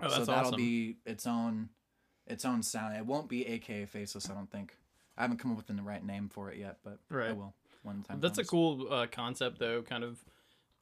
Oh, 0.00 0.02
that's 0.02 0.14
so 0.16 0.24
that'll 0.26 0.48
awesome. 0.50 0.56
be 0.56 0.98
its 1.06 1.26
own 1.26 1.70
its 2.26 2.44
own 2.44 2.62
sound 2.62 2.96
it 2.96 3.06
won't 3.06 3.28
be 3.28 3.46
aka 3.46 3.86
faceless 3.86 4.28
i 4.28 4.34
don't 4.34 4.50
think 4.50 4.76
i 5.16 5.22
haven't 5.22 5.38
come 5.38 5.50
up 5.52 5.56
with 5.56 5.66
the 5.68 5.82
right 5.82 6.04
name 6.04 6.28
for 6.28 6.50
it 6.50 6.58
yet 6.58 6.78
but 6.84 6.98
i 7.30 7.32
will 7.32 7.54
one 7.82 8.02
time 8.02 8.20
That's 8.20 8.38
a 8.38 8.44
cool 8.44 8.92
uh, 8.92 9.06
concept, 9.06 9.58
though. 9.58 9.82
Kind 9.82 10.04
of 10.04 10.18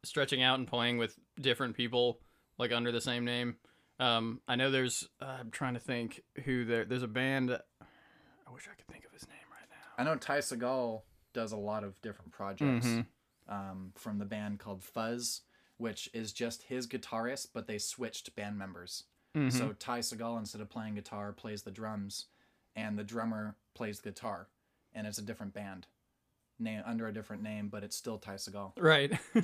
stretching 0.05 0.43
out 0.43 0.59
and 0.59 0.67
playing 0.69 0.99
with 0.99 1.17
different 1.41 1.77
people, 1.77 2.21
like 2.59 2.73
under 2.73 2.93
the 2.93 3.01
same 3.01 3.25
name. 3.25 3.57
Um, 3.99 4.41
I 4.49 4.57
know 4.57 4.71
there's. 4.71 5.09
Uh, 5.21 5.37
I'm 5.41 5.51
trying 5.51 5.75
to 5.75 5.81
think 5.81 6.23
who 6.45 6.65
there. 6.65 6.85
There's 6.85 7.03
a 7.03 7.09
band. 7.09 7.51
I 7.51 8.53
wish 8.53 8.69
I 8.71 8.75
could 8.75 8.87
think 8.89 9.05
of 9.05 9.13
his 9.13 9.27
name 9.29 9.37
right 9.51 9.69
now. 9.71 10.03
I 10.03 10.05
know 10.05 10.17
Ty 10.19 10.39
Segall 10.39 11.03
does 11.33 11.53
a 11.53 11.57
lot 11.57 11.85
of 11.85 12.01
different 12.03 12.33
projects 12.33 12.87
Mhm. 12.87 13.07
um, 13.49 13.93
from 13.97 14.19
the 14.19 14.25
band 14.25 14.59
called 14.59 14.83
Fuzz, 14.83 15.43
which 15.79 16.11
is 16.13 16.33
just 16.33 16.65
his 16.65 16.87
guitarist, 16.87 17.49
but 17.55 17.67
they 17.67 17.79
switched 17.79 18.35
band 18.35 18.59
members. 18.59 19.05
Mhm. 19.35 19.51
So 19.53 19.73
Ty 19.73 20.01
Segall, 20.01 20.39
instead 20.39 20.61
of 20.61 20.69
playing 20.69 20.95
guitar, 20.97 21.33
plays 21.33 21.63
the 21.63 21.71
drums, 21.71 22.27
and 22.77 22.99
the 22.99 23.05
drummer 23.05 23.57
plays 23.75 24.01
the 24.01 24.11
guitar, 24.11 24.49
and 24.93 25.07
it's 25.07 25.19
a 25.19 25.23
different 25.23 25.55
band, 25.55 25.87
name 26.59 26.83
under 26.87 27.07
a 27.09 27.13
different 27.13 27.43
name, 27.43 27.69
but 27.69 27.83
it's 27.85 27.97
still 27.97 28.19
Ty 28.19 28.35
Segall. 28.35 28.73
right. 28.79 29.13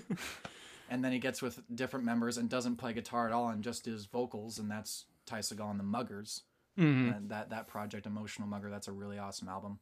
And 0.91 1.05
then 1.05 1.13
he 1.13 1.19
gets 1.19 1.43
with 1.43 1.61
different 1.75 2.07
members 2.07 2.39
and 2.39 2.49
doesn't 2.49 2.77
play 2.77 2.95
guitar 2.95 3.27
at 3.27 3.33
all, 3.33 3.51
and 3.51 3.63
just 3.63 3.85
does 3.85 4.07
vocals, 4.07 4.59
and 4.59 4.71
that's 4.71 5.05
Ty 5.27 5.41
Segall 5.41 5.71
and 5.71 5.79
the 5.79 5.85
Muggers. 5.85 6.45
Mhm. 6.79 7.15
And 7.15 7.29
that 7.31 7.51
that 7.51 7.67
project, 7.69 8.07
Emotional 8.07 8.49
Mugger, 8.49 8.71
that's 8.71 8.89
a 8.89 8.93
really 8.93 9.19
awesome 9.19 9.49
album. 9.51 9.81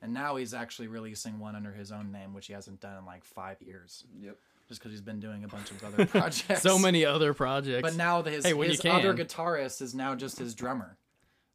And 0.00 0.14
now 0.14 0.36
he's 0.36 0.54
actually 0.54 0.86
releasing 0.88 1.38
one 1.38 1.54
under 1.54 1.72
his 1.72 1.92
own 1.92 2.10
name, 2.12 2.32
which 2.32 2.46
he 2.46 2.54
hasn't 2.54 2.80
done 2.80 2.96
in 2.96 3.04
like 3.04 3.24
five 3.24 3.60
years, 3.60 4.04
Yep. 4.22 4.38
just 4.68 4.80
because 4.80 4.92
he's 4.92 5.02
been 5.02 5.20
doing 5.20 5.44
a 5.44 5.48
bunch 5.48 5.70
of 5.70 5.84
other 5.84 6.06
projects. 6.06 6.62
So 6.62 6.78
many 6.78 7.04
other 7.04 7.34
projects. 7.34 7.82
But 7.82 7.96
now 7.96 8.22
his, 8.22 8.46
Hey, 8.46 8.56
his 8.56 8.82
other 8.86 9.12
guitarist 9.12 9.82
is 9.82 9.94
now 9.94 10.14
just 10.14 10.38
his 10.38 10.54
drummer. 10.54 10.96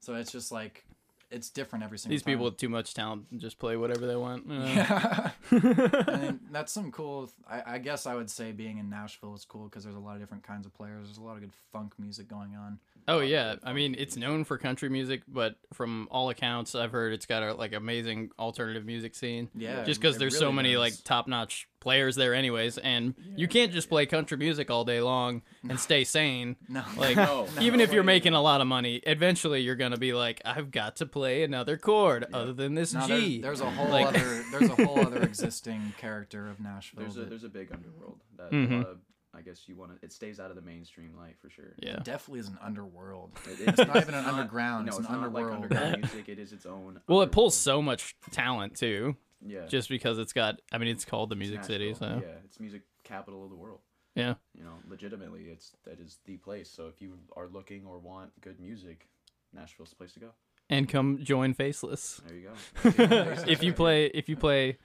So 0.01 0.13
it's 0.15 0.31
just 0.31 0.51
like 0.51 0.85
it's 1.33 1.49
different 1.49 1.83
every 1.83 1.97
single 1.97 2.13
These 2.13 2.23
people 2.23 2.45
with 2.45 2.57
too 2.57 2.69
much 2.69 2.93
talent 2.93 3.25
just 3.39 3.59
play 3.59 3.75
whatever 3.75 4.05
they 4.05 4.15
want. 4.15 4.47
you 4.47 4.59
know? 4.59 4.65
Yeah. 4.65 5.31
Mean, 5.51 6.39
that's 6.51 6.71
some 6.71 6.91
cool. 6.91 7.29
I, 7.49 7.75
I 7.75 7.77
guess 7.79 8.05
I 8.05 8.15
would 8.15 8.29
say 8.29 8.51
being 8.51 8.77
in 8.77 8.89
Nashville 8.89 9.33
is 9.35 9.45
cool 9.45 9.65
because 9.65 9.83
there's 9.83 9.95
a 9.95 9.99
lot 9.99 10.15
of 10.15 10.21
different 10.21 10.43
kinds 10.43 10.65
of 10.65 10.73
players. 10.73 11.07
There's 11.07 11.17
a 11.17 11.21
lot 11.21 11.35
of 11.35 11.41
good 11.41 11.53
funk 11.71 11.93
music 11.97 12.27
going 12.27 12.55
on. 12.55 12.79
Oh 13.07 13.19
yeah, 13.19 13.55
I 13.63 13.73
mean 13.73 13.95
it's 13.97 14.15
known 14.15 14.43
for 14.43 14.57
country 14.57 14.89
music, 14.89 15.23
but 15.27 15.55
from 15.73 16.07
all 16.09 16.29
accounts 16.29 16.73
I've 16.73 16.91
heard 16.91 17.13
it's 17.13 17.25
got 17.25 17.43
a 17.43 17.53
like 17.53 17.73
amazing 17.73 18.29
alternative 18.39 18.85
music 18.85 19.15
scene. 19.15 19.49
Yeah, 19.55 19.83
just 19.83 19.99
because 19.99 20.17
there's 20.17 20.37
so 20.37 20.51
many 20.51 20.73
does. 20.73 20.79
like 20.79 20.93
top 21.03 21.27
notch 21.27 21.67
players 21.83 22.15
there, 22.15 22.33
anyways, 22.33 22.79
and 22.79 23.13
you 23.35 23.47
can't 23.47 23.71
just 23.71 23.89
play 23.89 24.07
country 24.07 24.37
music 24.37 24.71
all 24.71 24.83
day 24.85 25.01
long 25.01 25.43
and 25.69 25.79
stay 25.79 26.03
sane. 26.03 26.55
No, 26.69 26.83
Like 26.97 27.15
No. 27.17 27.47
even 27.61 27.79
if 27.79 27.93
you're 27.93 28.03
making 28.03 28.33
a 28.33 28.41
lot 28.41 28.61
of 28.61 28.67
money, 28.67 28.95
eventually 29.05 29.61
you're 29.61 29.75
gonna 29.75 29.97
be 29.97 30.13
like, 30.13 30.41
I've 30.45 30.71
got 30.71 30.95
to 30.97 31.05
play 31.05 31.43
another 31.43 31.77
chord 31.77 32.25
other 32.33 32.53
than 32.53 32.73
this 32.73 32.93
No, 32.93 33.05
G. 33.05 33.41
there's, 33.41 33.59
there's 33.59 33.61
a 33.61 33.69
whole 33.75 33.89
Like- 33.89 34.07
other 34.07 34.43
there's 34.51 34.69
a 34.71 34.75
whole 34.85 34.99
other 34.99 35.21
existing 35.31 35.93
character 35.99 36.47
of 36.47 36.59
Nashville. 36.59 37.01
There's 37.03 37.17
a 37.17 37.25
there's 37.25 37.43
a 37.43 37.49
big 37.49 37.71
underworld 37.71 38.19
that 38.37 38.51
Mhm. 38.51 38.83
uh, 38.85 38.93
I 39.35 39.41
guess 39.41 39.67
you 39.67 39.75
want 39.75 39.99
to. 39.99 40.05
It 40.05 40.13
stays 40.13 40.39
out 40.39 40.51
of 40.51 40.55
the 40.55 40.61
mainstream 40.61 41.15
light 41.17 41.35
for 41.41 41.49
sure. 41.49 41.73
yeah. 41.79 41.97
definitely 42.03 42.39
is 42.41 42.49
an 42.49 42.59
underworld. 42.61 43.31
It- 43.45 43.67
It's 43.67 43.77
not 43.79 43.95
even 43.97 44.13
an 44.13 44.23
not- 44.25 44.33
underground, 44.35 44.85
No, 44.85 44.89
it's 44.91 44.99
it's, 44.99 45.07
an 45.09 45.13
not 45.15 45.25
underworld. 45.25 45.61
like 45.61 45.71
underground 45.71 45.97
music. 46.01 46.29
It 46.29 46.39
is 46.39 46.53
its 46.53 46.65
own. 46.65 47.01
Well, 47.07 47.21
it 47.23 47.31
pulls 47.31 47.55
so 47.57 47.81
much 47.81 48.15
talent 48.31 48.75
too, 48.77 49.15
Yeah. 49.45 49.65
just 49.67 49.89
because 49.89 50.19
it's 50.19 50.33
got. 50.33 50.61
I 50.71 50.77
mean, 50.77 50.89
it's 50.89 51.05
called 51.05 51.29
the 51.29 51.33
It's 51.35 51.39
Music 51.39 51.63
City, 51.63 51.93
so 51.93 52.21
yeah, 52.23 52.33
it's 52.45 52.59
music 52.59 52.83
capital 53.03 53.43
of 53.43 53.49
the 53.49 53.55
world. 53.55 53.79
yeah. 54.15 54.35
You 54.57 54.63
know, 54.63 54.75
legitimately, 54.89 55.43
it's 55.45 55.71
that 55.85 55.99
is 55.99 56.19
the 56.25 56.37
place. 56.37 56.69
So 56.69 56.87
if 56.87 57.01
you 57.01 57.17
are 57.35 57.47
looking 57.47 57.85
or 57.85 57.99
want 57.99 58.31
good 58.41 58.59
music, 58.59 59.07
Nashville's 59.53 59.89
the 59.89 59.95
place 59.97 60.13
to 60.13 60.19
go. 60.19 60.29
And 60.69 60.87
come 60.87 61.19
join 61.23 61.53
Faceless. 61.53 62.21
There 62.27 62.37
you 62.37 62.49
go. 62.49 63.43
if 63.47 63.61
you 63.61 63.73
play, 63.73 64.05
if 64.07 64.29
you 64.29 64.35
play, 64.37 64.77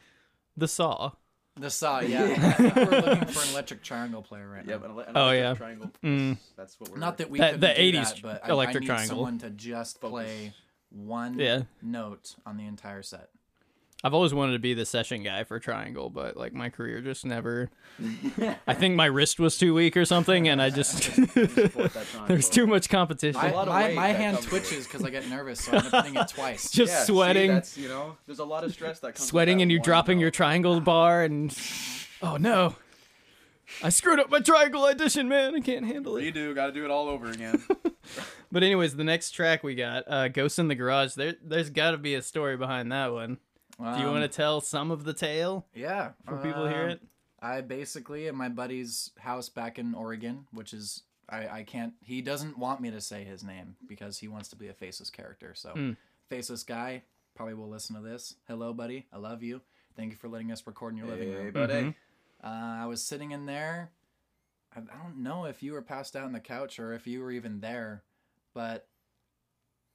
the 0.56 0.66
Saw. 0.68 1.12
The 1.56 1.70
Saw, 1.70 2.00
yeah. 2.00 2.54
We're 2.58 2.84
looking 3.00 3.28
for 3.28 3.42
an 3.42 3.48
electric 3.50 3.82
triangle 3.82 4.22
player 4.22 4.48
right 4.48 4.66
now. 4.66 4.72
Yep. 4.74 4.84
an 4.84 4.90
ele- 4.90 5.04
Oh, 5.14 5.30
yeah. 5.30 5.54
Triangle. 5.54 5.90
Mm. 6.04 6.36
That's, 6.36 6.52
that's 6.56 6.80
what 6.80 6.90
we're. 6.90 6.98
Not 6.98 7.18
that 7.18 7.30
we 7.30 7.38
That- 7.38 7.54
couldn't 7.60 7.60
the 7.76 7.98
80s 7.98 8.14
that, 8.14 8.22
but 8.22 8.44
I- 8.44 8.48
electric 8.50 8.76
I, 8.76 8.80
need 8.80 8.86
triangle. 8.86 9.08
someone 9.16 9.38
to 9.38 9.50
just 9.50 10.00
Focus. 10.00 10.10
play 10.12 10.52
one 10.90 11.38
Yeah. 11.38 11.62
note 11.82 12.34
on 12.46 12.56
the 12.58 12.64
entire 12.66 13.02
set. 13.02 13.30
I've 14.04 14.14
always 14.14 14.32
wanted 14.32 14.52
to 14.52 14.58
be 14.60 14.74
the 14.74 14.86
session 14.86 15.24
guy 15.24 15.42
for 15.42 15.58
Triangle, 15.58 16.08
but 16.08 16.36
like 16.36 16.52
my 16.52 16.68
career 16.68 17.00
just 17.00 17.26
never. 17.26 17.68
I 18.64 18.74
think 18.74 18.94
my 18.94 19.06
wrist 19.06 19.40
was 19.40 19.58
too 19.58 19.74
weak 19.74 19.96
or 19.96 20.04
something, 20.04 20.46
and 20.46 20.62
I 20.62 20.70
just 20.70 21.02
support 21.02 21.34
that 21.34 21.66
triangle. 22.06 22.26
there's 22.28 22.48
too 22.48 22.68
much 22.68 22.88
competition. 22.88 23.40
My, 23.40 23.50
a 23.50 23.54
lot 23.54 23.66
of 23.66 23.74
my, 23.74 23.92
my 23.94 24.08
hand 24.08 24.40
twitches 24.42 24.86
because 24.86 25.02
I 25.02 25.10
get 25.10 25.28
nervous, 25.28 25.64
so 25.64 25.72
I'm 25.72 25.86
up 25.92 26.04
hitting 26.04 26.14
it 26.20 26.28
twice. 26.34 26.70
just 26.70 26.92
Yeah, 26.92 27.00
see, 27.00 27.12
sweating, 27.12 27.50
that's 27.50 27.76
you 27.76 27.88
know, 27.88 28.16
there's 28.26 28.38
a 28.38 28.44
lot 28.44 28.62
of 28.62 28.72
stress 28.72 29.00
that 29.00 29.16
comes. 29.16 29.26
sweating, 29.28 29.58
that 29.58 29.62
and 29.62 29.72
you 29.72 29.78
one 29.78 29.84
dropping 29.84 30.20
your 30.20 30.30
triangle 30.30 30.80
bar, 30.92 31.24
and 31.24 31.56
oh 32.22 32.36
no, 32.36 32.76
I 33.82 33.88
screwed 33.88 34.20
up 34.20 34.30
my 34.30 34.38
triangle 34.38 34.84
audition, 34.84 35.28
man. 35.28 35.56
I 35.56 35.60
can't 35.60 35.84
handle 35.84 36.16
it. 36.18 36.32
Redo. 36.32 36.54
Got 36.54 36.66
to 36.66 36.72
do 36.72 36.84
it 36.84 36.92
all 36.92 37.08
over 37.08 37.30
again. 37.30 37.64
But 38.52 38.62
anyways, 38.62 38.94
the 38.94 39.04
next 39.04 39.32
track 39.32 39.64
we 39.64 39.74
got, 39.74 40.04
uh, 40.06 40.28
"Ghosts 40.28 40.60
in 40.60 40.68
the 40.68 40.74
Garage." 40.76 41.14
There, 41.14 41.34
there's 41.44 41.68
got 41.68 41.90
to 41.90 41.98
be 41.98 42.14
a 42.14 42.22
story 42.22 42.56
behind 42.56 42.92
that 42.92 43.12
one. 43.12 43.38
Do 43.78 43.84
you 43.84 44.06
Um, 44.06 44.12
want 44.12 44.22
to 44.30 44.36
tell 44.36 44.60
some 44.60 44.90
of 44.90 45.04
the 45.04 45.12
tale 45.14 45.66
Yeah, 45.72 46.10
for 46.24 46.36
people 46.38 46.64
to 46.64 46.70
hear 46.70 46.84
um, 46.84 46.90
it? 46.90 47.00
I 47.40 47.60
basically 47.60 48.26
at 48.26 48.34
my 48.34 48.48
buddy's 48.48 49.12
house 49.18 49.48
back 49.48 49.78
in 49.78 49.94
Oregon, 49.94 50.48
which 50.50 50.72
is 50.74 51.04
I, 51.28 51.48
I 51.48 51.62
can't. 51.62 51.92
He 52.02 52.20
doesn't 52.22 52.58
want 52.58 52.80
me 52.80 52.90
to 52.90 53.00
say 53.00 53.22
his 53.22 53.44
name 53.44 53.76
because 53.86 54.18
he 54.18 54.26
wants 54.28 54.48
to 54.48 54.56
be 54.56 54.68
a 54.68 54.72
faceless 54.72 55.10
character. 55.10 55.54
So 55.54 55.70
Hmm. 55.74 55.92
faceless 56.28 56.64
guy 56.64 57.02
probably 57.36 57.54
will 57.54 57.68
listen 57.68 57.94
to 57.94 58.02
this. 58.02 58.34
Hello, 58.48 58.72
buddy. 58.72 59.06
I 59.12 59.18
love 59.18 59.42
you. 59.44 59.60
Thank 59.94 60.10
you 60.10 60.16
for 60.16 60.28
letting 60.28 60.50
us 60.50 60.66
record 60.66 60.92
in 60.94 60.98
your 60.98 61.06
living 61.06 61.28
hey, 61.30 61.36
room. 61.36 61.52
buddy. 61.52 61.74
Mhm. 61.74 61.94
Uh, 62.42 62.82
I 62.82 62.86
was 62.86 63.02
sitting 63.04 63.30
in 63.30 63.46
there. 63.46 63.92
I, 64.74 64.80
I 64.80 65.02
don't 65.02 65.18
know 65.22 65.44
if 65.44 65.62
you 65.62 65.72
were 65.72 65.82
passed 65.82 66.16
out 66.16 66.24
on 66.24 66.32
the 66.32 66.40
couch 66.40 66.78
or 66.80 66.92
if 66.94 67.06
you 67.06 67.20
were 67.20 67.30
even 67.30 67.60
there, 67.60 68.02
but 68.54 68.88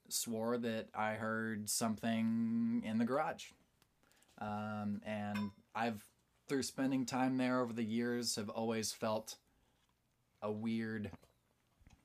swore 0.08 0.56
that 0.58 0.88
I 0.94 1.14
heard 1.14 1.68
something 1.68 2.82
in 2.84 2.98
the 2.98 3.04
garage. 3.04 3.50
Um, 4.38 5.00
and 5.04 5.50
I've, 5.74 6.04
through 6.48 6.62
spending 6.64 7.06
time 7.06 7.36
there 7.36 7.60
over 7.60 7.72
the 7.72 7.84
years, 7.84 8.36
have 8.36 8.48
always 8.48 8.92
felt 8.92 9.36
a 10.42 10.50
weird 10.52 11.10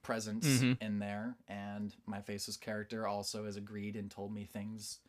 presence 0.01 0.45
Mhm. 0.47 0.81
in 0.81 0.99
there. 0.99 1.35
And 1.47 1.93
my 2.05 2.21
faceless 2.21 2.57
character 2.57 3.05
also 3.07 3.45
has 3.45 3.57
agreed 3.57 3.95
and 3.95 4.09
told 4.09 4.33
me 4.33 4.45
things 4.45 4.99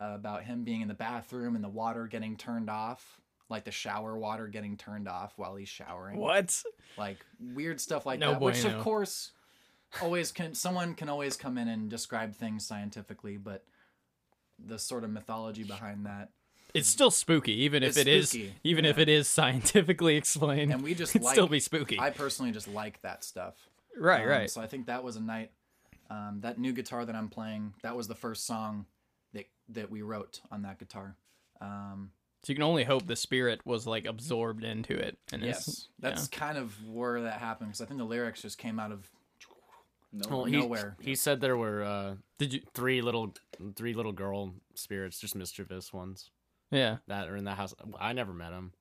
uh, 0.00 0.06
about 0.16 0.42
him 0.42 0.64
being 0.64 0.80
in 0.80 0.88
the 0.88 0.94
bathroom 0.94 1.54
and 1.54 1.62
the 1.62 1.68
water 1.68 2.08
getting 2.08 2.36
turned 2.36 2.68
off, 2.68 3.20
like 3.48 3.64
the 3.64 3.70
shower 3.70 4.18
water 4.18 4.48
getting 4.48 4.76
turned 4.76 5.06
off 5.06 5.38
while 5.38 5.54
he's 5.54 5.68
showering. 5.68 6.18
What? 6.18 6.60
Like 6.98 7.24
weird 7.38 7.80
stuff 7.80 8.04
like 8.04 8.18
No 8.18 8.32
that. 8.32 8.40
Which 8.40 8.62
bueno. 8.62 8.78
of 8.78 8.82
course 8.82 9.30
always 10.02 10.32
can 10.32 10.52
someone 10.56 10.96
can 10.96 11.08
always 11.08 11.36
come 11.36 11.56
in 11.56 11.68
and 11.68 11.88
describe 11.88 12.34
things 12.34 12.66
scientifically, 12.66 13.36
but 13.36 13.64
the 14.58 14.80
sort 14.80 15.04
of 15.04 15.10
mythology 15.10 15.62
behind 15.62 16.06
that. 16.06 16.30
It's 16.74 16.88
still 16.88 17.10
spooky, 17.12 17.52
even 17.62 17.82
if 17.84 17.90
It's 17.90 17.98
it 17.98 18.08
is, 18.08 18.30
spooky, 18.30 18.52
even 18.64 18.84
if 18.84 18.98
it 18.98 19.08
is 19.08 19.28
scientifically 19.28 20.16
explained. 20.22 20.72
And 20.72 20.82
we 20.82 20.94
just 20.94 21.14
it'd 21.14 21.24
like 21.24 21.34
still 21.34 21.46
be 21.46 21.60
spooky. 21.60 21.98
I 22.00 22.10
personally 22.10 22.50
just 22.52 22.66
like 22.68 23.00
that 23.02 23.22
stuff. 23.24 23.54
right, 23.96 24.22
Um, 24.22 24.28
right. 24.28 24.50
So 24.50 24.60
I 24.60 24.66
think 24.66 24.86
that 24.86 25.02
was 25.04 25.16
a 25.16 25.20
night. 25.20 25.52
Um, 26.10 26.40
that 26.42 26.58
new 26.58 26.72
guitar 26.72 27.04
that 27.06 27.14
I'm 27.14 27.28
playing, 27.28 27.74
that 27.82 27.96
was 27.96 28.08
the 28.08 28.14
first 28.14 28.44
song 28.46 28.86
that 29.32 29.46
that 29.70 29.90
we 29.90 30.02
wrote 30.02 30.40
on 30.50 30.62
that 30.62 30.78
guitar. 30.78 31.16
Um, 31.60 32.10
So 32.42 32.52
you 32.52 32.56
can 32.56 32.62
only 32.64 32.84
hope 32.84 33.06
the 33.06 33.16
spirit 33.16 33.60
was 33.64 33.86
like 33.86 34.04
absorbed 34.04 34.64
into 34.64 34.94
it. 34.94 35.16
And 35.32 35.42
Yes, 35.42 35.66
is- 35.68 35.88
that's 36.00 36.28
kind 36.28 36.58
of 36.58 36.74
where 36.86 37.22
that 37.22 37.38
happened 37.40 37.70
because 37.70 37.80
I 37.80 37.86
think 37.86 37.98
the 37.98 38.04
lyrics 38.04 38.42
just 38.42 38.58
came 38.58 38.78
out 38.80 38.90
of 38.92 39.08
No. 40.12 40.28
Well, 40.28 40.44
he, 40.44 40.56
Nowhere. 40.58 40.96
He 41.00 41.14
said 41.14 41.40
there 41.40 41.56
were 41.56 41.82
uh, 41.82 42.14
Did 42.38 42.52
you? 42.54 42.60
three 42.74 43.00
little 43.00 43.32
three 43.74 43.94
little 43.94 44.12
girl 44.12 44.54
spirits, 44.74 45.18
just 45.20 45.34
mischievous 45.34 45.92
ones 45.92 46.30
Yeah. 46.70 46.96
that 47.08 47.28
are 47.28 47.36
in 47.36 47.44
that 47.44 47.56
house. 47.56 47.74
I 47.98 48.12
never 48.12 48.32
met 48.32 48.50
them. 48.50 48.72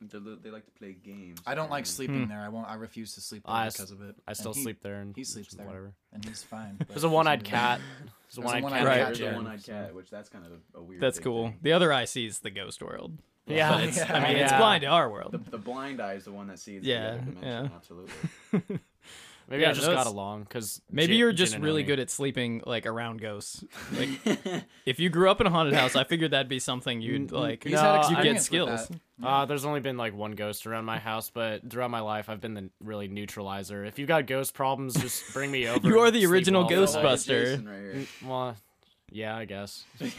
They, 0.00 0.18
they 0.42 0.50
like 0.50 0.66
to 0.66 0.72
play 0.72 0.92
games. 0.92 1.38
I 1.46 1.54
don't 1.54 1.70
like 1.70 1.84
apparently. 1.84 1.84
sleeping 1.84 2.22
hmm. 2.24 2.28
there. 2.28 2.40
I 2.40 2.48
won't. 2.48 2.68
I 2.68 2.74
refuse 2.74 3.14
to 3.14 3.22
sleep 3.22 3.44
there 3.46 3.54
I 3.54 3.66
s- 3.68 3.76
because 3.76 3.90
of 3.90 4.02
it. 4.02 4.16
I 4.26 4.32
And 4.32 4.36
still 4.36 4.52
he- 4.52 4.62
sleep 4.62 4.82
there, 4.82 4.96
and 5.00 5.16
He 5.16 5.24
sleeps 5.24 5.54
there, 5.54 5.64
Whatever. 5.66 5.94
and 6.12 6.22
he's 6.24 6.42
fine. 6.42 6.76
There's 6.88 7.02
but 7.02 7.08
a 7.08 7.10
one-eyed 7.10 7.40
for 7.40 7.46
cat. 7.46 7.80
There's 7.80 8.10
a 8.10 8.10
There's 8.10 8.36
a 8.38 8.40
one-eyed 8.42 8.62
one-eyed 8.64 8.78
cat. 8.78 8.86
Right. 8.86 8.96
there, 8.96 9.04
There's 9.14 9.20
a 9.20 9.36
one-eyed 9.36 9.64
cat, 9.64 9.94
which 9.94 10.10
that's 10.10 10.28
kind 10.28 10.44
of 10.44 10.52
a 10.74 10.82
weird. 10.82 11.00
That's 11.00 11.18
big 11.18 11.24
cool. 11.24 11.44
thing. 11.48 11.58
The 11.62 11.72
other 11.72 11.90
eye 11.92 12.04
sees 12.04 12.40
the 12.40 12.50
ghost 12.50 12.82
world. 12.82 13.16
Yeah, 13.46 13.70
But 13.76 13.84
it's, 13.84 14.00
I 14.10 14.20
mean, 14.20 14.36
it's 14.36 14.50
Yeah. 14.52 14.58
blind 14.58 14.82
to 14.82 14.88
our 14.88 15.04
The, 15.06 15.12
world. 15.12 15.44
the 15.50 15.58
blind 15.58 16.00
eye 16.02 16.14
is 16.14 16.24
the 16.24 16.32
one 16.32 16.48
that 16.48 16.58
sees 16.58 16.82
Yeah, 16.82 17.00
the 17.00 17.08
other 17.08 17.18
dimension. 17.20 17.42
yeah. 17.48 17.68
Absolutely. 17.74 18.80
Maybe 19.48 19.62
Yeah, 19.62 19.70
I 19.70 19.72
just 19.72 19.86
those- 19.86 19.94
got 19.94 20.06
along 20.06 20.44
because 20.44 20.80
Maybe 20.90 21.16
you're 21.16 21.32
just 21.32 21.58
really 21.58 21.82
good 21.82 21.98
at 22.00 22.10
sleeping 22.10 22.62
like 22.64 22.86
around 22.86 23.20
ghosts. 23.20 23.62
Like 23.92 24.08
if 24.86 24.98
you 24.98 25.10
grew 25.10 25.30
up 25.30 25.40
in 25.40 25.46
a 25.46 25.50
haunted 25.50 25.74
house, 25.74 25.96
I 25.96 26.04
figured 26.04 26.30
that'd 26.30 26.48
be 26.48 26.58
something 26.58 27.00
you'd 27.00 27.30
like. 27.32 27.64
He's 27.64 27.74
No, 27.74 28.00
had 28.02 28.10
you 28.10 28.22
get 28.32 28.42
skills. 28.42 28.88
that. 28.88 28.98
Uh, 29.22 29.44
there's 29.44 29.64
only 29.64 29.80
been 29.80 29.96
like 29.96 30.14
one 30.14 30.32
ghost 30.32 30.66
around 30.66 30.86
my 30.86 30.98
house, 30.98 31.30
but 31.30 31.70
throughout 31.70 31.90
my 31.90 32.00
life, 32.00 32.28
I've 32.28 32.40
been 32.40 32.54
the 32.54 32.70
really 32.80 33.06
neutralizer. 33.06 33.84
If 33.84 33.98
you've 33.98 34.08
got 34.08 34.26
ghost 34.26 34.54
problems, 34.54 34.94
just 34.94 35.32
bring 35.32 35.50
me 35.52 35.68
over. 35.68 35.86
You 35.86 36.00
are 36.00 36.10
the 36.10 36.26
original 36.26 36.66
well 36.66 36.86
for 36.86 36.96
the 36.96 37.02
night. 37.02 37.18
Ghostbuster. 37.18 37.94
Right. 37.98 38.08
Well, 38.26 38.56
yeah, 39.14 39.34
I 39.36 39.44
guess. 39.46 39.84
Did 39.98 40.10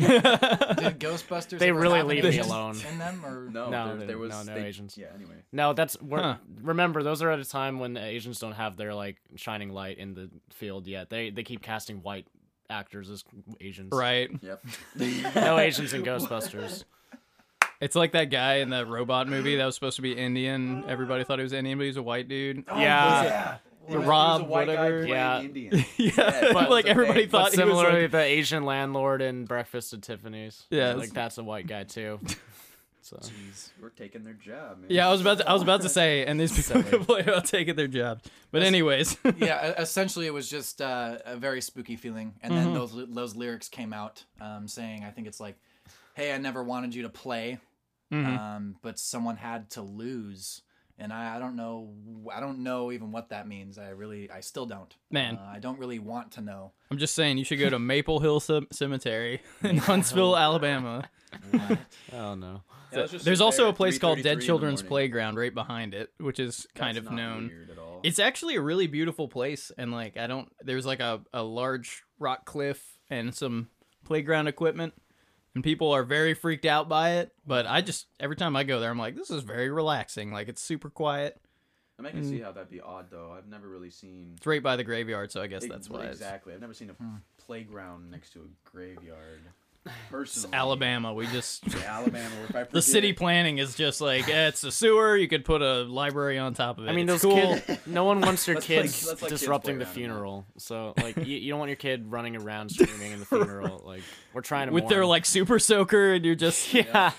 Ghostbusters? 1.00 1.60
They 1.60 1.70
ever 1.70 1.80
really 1.80 1.98
have 2.00 2.08
leave 2.08 2.24
me 2.24 2.30
Asians 2.30 2.48
alone. 2.48 2.78
in 2.90 2.98
them, 2.98 3.24
or 3.26 3.50
No, 3.52 3.70
No, 3.70 3.98
there, 3.98 4.08
there 4.08 4.18
was 4.18 4.32
no, 4.32 4.42
no 4.54 4.60
they- 4.60 4.66
Asians. 4.68 4.98
Yeah. 4.98 5.08
Anyway. 5.14 5.36
No, 5.52 5.74
that's 5.74 6.02
we're, 6.02 6.22
Huh. 6.22 6.38
remember 6.62 7.04
those 7.04 7.22
are 7.22 7.30
at 7.30 7.40
a 7.40 7.46
time 7.46 7.80
when 7.80 7.98
Asians 7.98 8.40
don't 8.40 8.54
have 8.54 8.78
their 8.78 8.94
like 8.96 9.18
shining 9.36 9.70
light 9.70 9.98
in 10.00 10.14
the 10.16 10.30
field 10.52 10.88
yet. 10.88 11.10
They 11.10 11.30
they 11.30 11.44
keep 11.44 11.62
casting 11.62 12.02
white 12.02 12.26
actors 12.70 13.10
as 13.12 13.24
Asians. 13.62 13.90
right. 13.92 14.30
Yep. 14.42 14.66
No 15.36 15.60
Asians 15.60 15.94
in 15.94 16.02
Ghostbusters. 16.04 16.86
It's 17.82 17.96
like 17.96 18.14
that 18.14 18.32
guy 18.32 18.56
in 18.56 18.70
that 18.70 18.88
robot 18.88 19.28
movie 19.28 19.58
that 19.58 19.66
was 19.66 19.76
supposed 19.76 19.98
to 19.98 20.02
be 20.02 20.14
Indian. 20.14 20.86
Everybody 20.88 21.26
thought 21.26 21.40
he 21.40 21.44
was 21.44 21.52
Indian, 21.52 21.78
but 21.78 21.84
he 21.84 21.88
was 21.90 21.98
a 21.98 22.02
white 22.04 22.30
dude. 22.30 22.64
Oh, 22.70 22.80
yeah. 22.80 23.58
He 23.88 23.98
was- 23.98 24.06
Rob, 24.08 24.42
a 24.42 24.44
white 24.46 24.68
guy 24.68 24.74
whatever. 24.76 24.98
playing 25.06 25.14
Yeah. 25.14 25.42
Indian. 25.42 25.86
yeah, 25.98 26.50
but- 26.54 26.70
like 26.70 26.86
everybody 26.86 27.22
they- 27.26 27.30
thought 27.30 27.52
But 27.52 27.54
he 27.54 27.70
was 27.70 27.78
similarly, 27.78 28.02
like, 28.04 28.12
the 28.12 28.22
Asian 28.22 28.64
landlord 28.66 29.22
in 29.22 29.46
Breakfast 29.46 29.94
at 29.94 30.02
Tiffany's. 30.02 30.66
Yeah, 30.70 30.94
like 30.94 31.12
that's 31.14 31.38
a 31.38 31.44
white 31.44 31.68
guy 31.68 31.84
too. 31.84 32.20
So 33.02 33.18
Jeez, 33.18 33.70
we're 33.80 33.90
taking 33.90 34.24
their 34.24 34.34
job, 34.34 34.80
man. 34.80 34.88
yeah. 34.90 35.08
I 35.08 35.12
was 35.12 35.22
about 35.22 35.38
to, 35.38 35.48
I 35.48 35.54
was 35.54 35.62
about 35.62 35.82
to 35.84 35.90
say, 35.90 36.26
and 36.26 36.40
these 36.40 36.50
people 36.52 36.82
Silly. 36.82 36.98
complain 36.98 37.22
about 37.30 37.46
taking 37.46 37.76
their 37.76 37.86
jobs. 37.88 38.24
But 38.50 38.64
anyways, 38.64 39.16
yeah, 39.38 39.76
essentially 39.80 40.26
it 40.26 40.34
was 40.34 40.50
just 40.50 40.82
uh, 40.82 41.20
a 41.24 41.38
very 41.38 41.62
spooky 41.62 41.98
feeling, 41.98 42.34
and 42.42 42.52
Mm-hmm. 42.52 42.64
then 42.64 42.74
those 42.74 42.96
those 43.10 43.36
lyrics 43.36 43.70
came 43.70 43.94
out 43.94 44.24
um, 44.42 44.68
saying, 44.68 45.04
I 45.04 45.12
think 45.12 45.28
it's 45.28 45.40
like, 45.40 45.56
"Hey, 46.16 46.34
I 46.34 46.40
never 46.40 46.64
wanted 46.64 46.96
you 46.96 47.04
to 47.04 47.10
play, 47.10 47.60
Mhm. 48.12 48.40
um, 48.40 48.76
but 48.82 48.98
someone 48.98 49.36
had 49.38 49.70
to 49.72 49.84
lose." 49.84 50.64
And 50.98 51.12
I, 51.12 51.36
I 51.36 51.40
don't 51.40 51.58
know, 51.58 51.90
I 52.34 52.40
don't 52.40 52.60
know 52.60 52.92
even 52.92 53.12
what 53.12 53.30
that 53.30 53.48
means. 53.48 53.78
I 53.78 53.90
really, 53.90 54.32
I 54.32 54.40
still 54.40 54.66
don't. 54.66 54.96
Man. 55.12 55.36
uh, 55.36 55.52
I 55.54 55.60
don't 55.60 55.78
really 55.78 56.00
want 56.00 56.32
to 56.34 56.42
know. 56.42 56.72
I'm 56.90 56.98
just 56.98 57.14
saying 57.16 57.38
you 57.38 57.44
should 57.44 57.60
go 57.60 57.70
to 57.70 57.78
Maple 57.80 58.22
Hill 58.22 58.40
C- 58.40 58.66
Cemetery 58.72 59.42
in 59.62 59.78
Huntsville, 59.90 60.38
Alabama. 60.38 61.10
oh 62.14 62.36
no. 62.36 62.62
Yeah, 62.94 63.00
let's 63.00 63.12
just 63.12 63.26
There's 63.26 63.42
also 63.42 63.64
there 63.64 63.72
a 63.72 63.74
place 63.74 64.00
called 64.00 64.22
Dead 64.22 64.40
Children's. 64.42 64.82
Playground 64.82 65.36
right 65.36 65.54
behind 65.54 65.94
it, 65.94 66.12
which 66.18 66.40
is 66.40 66.66
kind 66.76 66.96
That's 66.96 67.08
of 67.08 67.14
known. 67.14 67.48
Weird 67.48 67.72
at 67.72 67.78
all. 67.78 68.00
It's 68.04 68.20
actually 68.20 68.56
a 68.56 68.62
really 68.62 68.88
beautiful 68.88 69.28
place, 69.28 69.72
and 69.78 69.92
like 69.92 70.16
I 70.16 70.28
don't. 70.28 70.50
There's 70.62 70.86
like 70.86 71.02
a 71.02 71.22
a 71.34 71.44
large 71.44 72.04
rock 72.20 72.46
cliff 72.46 72.82
and 73.10 73.36
some 73.36 73.68
playground 74.06 74.48
equipment, 74.48 74.94
and 75.56 75.64
people 75.64 75.92
are 75.92 76.04
very 76.04 76.34
freaked 76.36 76.66
out 76.66 76.88
by 76.88 77.14
it. 77.16 77.32
But 77.48 77.66
I 77.66 77.82
just 77.82 78.08
every 78.20 78.36
time 78.36 78.56
I 78.56 78.64
go 78.64 78.80
there, 78.80 78.92
I'm 78.92 79.00
like, 79.00 79.16
this 79.16 79.32
is 79.32 79.42
very 79.42 79.70
relaxing. 79.70 80.32
Like 80.32 80.48
it's 80.50 80.62
super 80.62 80.90
quiet. 80.90 81.42
I 81.98 82.02
mean, 82.02 82.10
I 82.10 82.12
can 82.12 82.26
see 82.26 82.42
how 82.42 82.52
that'd 82.52 82.70
be 82.70 82.82
odd 82.82 83.06
though. 83.10 83.34
I've 83.38 83.48
never 83.48 83.68
really 83.70 83.90
seen. 83.90 84.34
It's 84.38 84.46
right 84.46 84.62
by 84.62 84.76
the 84.76 84.84
graveyard, 84.84 85.32
so 85.32 85.42
I 85.42 85.48
guess 85.48 85.64
Ex- 85.64 85.72
that's 85.72 85.90
why 85.90 86.02
it's, 86.04 86.20
exactly. 86.20 86.54
I've 86.54 86.60
never 86.62 86.74
seen 86.74 86.90
a 86.90 86.94
Hmm. 86.94 87.16
playground 87.38 88.12
next 88.12 88.32
to 88.34 88.42
a 88.42 88.70
graveyard. 88.70 89.42
It's 89.86 89.94
Personally, 90.10 90.56
Alabama. 90.58 91.14
We 91.14 91.28
just 91.28 91.64
Yeah, 91.74 91.98
Alabama. 91.98 92.34
If 92.50 92.56
I 92.56 92.64
the 92.72 92.82
city 92.82 93.14
planning 93.14 93.58
is 93.60 93.76
just 93.76 94.02
like 94.02 94.28
eh, 94.28 94.48
it's 94.48 94.64
a 94.64 94.72
sewer. 94.72 95.16
You 95.16 95.28
could 95.28 95.46
put 95.46 95.62
a 95.62 95.84
library 95.84 96.38
on 96.40 96.54
top 96.54 96.78
of 96.80 96.86
it. 96.86 96.90
I 96.90 96.94
mean, 96.94 97.08
It's 97.10 97.22
those 97.22 97.32
cool. 97.32 97.58
kids. 97.60 97.86
No 97.86 98.04
one 98.06 98.22
wants 98.22 98.48
your 98.48 98.60
kids 98.62 99.06
let's 99.08 99.22
let 99.22 99.30
kids 99.30 99.42
disrupting 99.42 99.78
the 99.78 99.84
around 99.86 99.90
in 99.90 99.94
funeral. 99.96 100.46
So, 100.58 100.94
like, 100.98 101.18
you, 101.18 101.38
you 101.38 101.50
don't 101.52 101.60
want 101.60 101.70
your 101.70 101.76
kid 101.76 102.12
running 102.12 102.36
around 102.36 102.70
screaming 102.70 103.12
in 103.12 103.20
the 103.20 103.26
funeral. 103.26 103.84
Like, 103.86 104.02
we're 104.34 104.42
trying 104.42 104.68
to 104.68 104.74
with 104.74 104.88
their 104.88 105.06
like 105.06 105.26
super 105.26 105.60
soaker, 105.60 106.14
and 106.14 106.26
you're 106.26 106.36
just 106.36 106.74
yeah. 106.74 107.12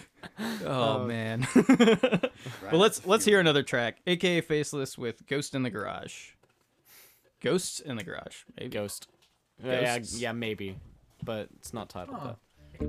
Oh 0.64 1.02
Uh, 1.02 1.04
man. 1.06 1.46
Right 1.54 2.30
well, 2.72 2.80
let's 2.80 3.06
let's 3.06 3.24
hear 3.24 3.38
another 3.38 3.62
track, 3.62 3.98
aka 4.08 4.40
Faceless 4.40 4.98
with 4.98 5.24
Ghost 5.28 5.54
in 5.54 5.62
the 5.62 5.70
Garage. 5.70 6.30
Ghosts 7.40 7.78
in 7.80 7.96
the 7.96 8.02
Garage, 8.02 8.38
maybe. 8.58 8.70
Ghost. 8.70 9.08
Yeah, 9.62 9.98
Ghosts. 9.98 10.18
yeah, 10.18 10.32
maybe, 10.32 10.78
but 11.22 11.48
it's 11.58 11.72
not 11.72 11.88
titled 11.88 12.16
Huh. 12.18 12.26
that. 12.28 12.36
Hey, 12.78 12.88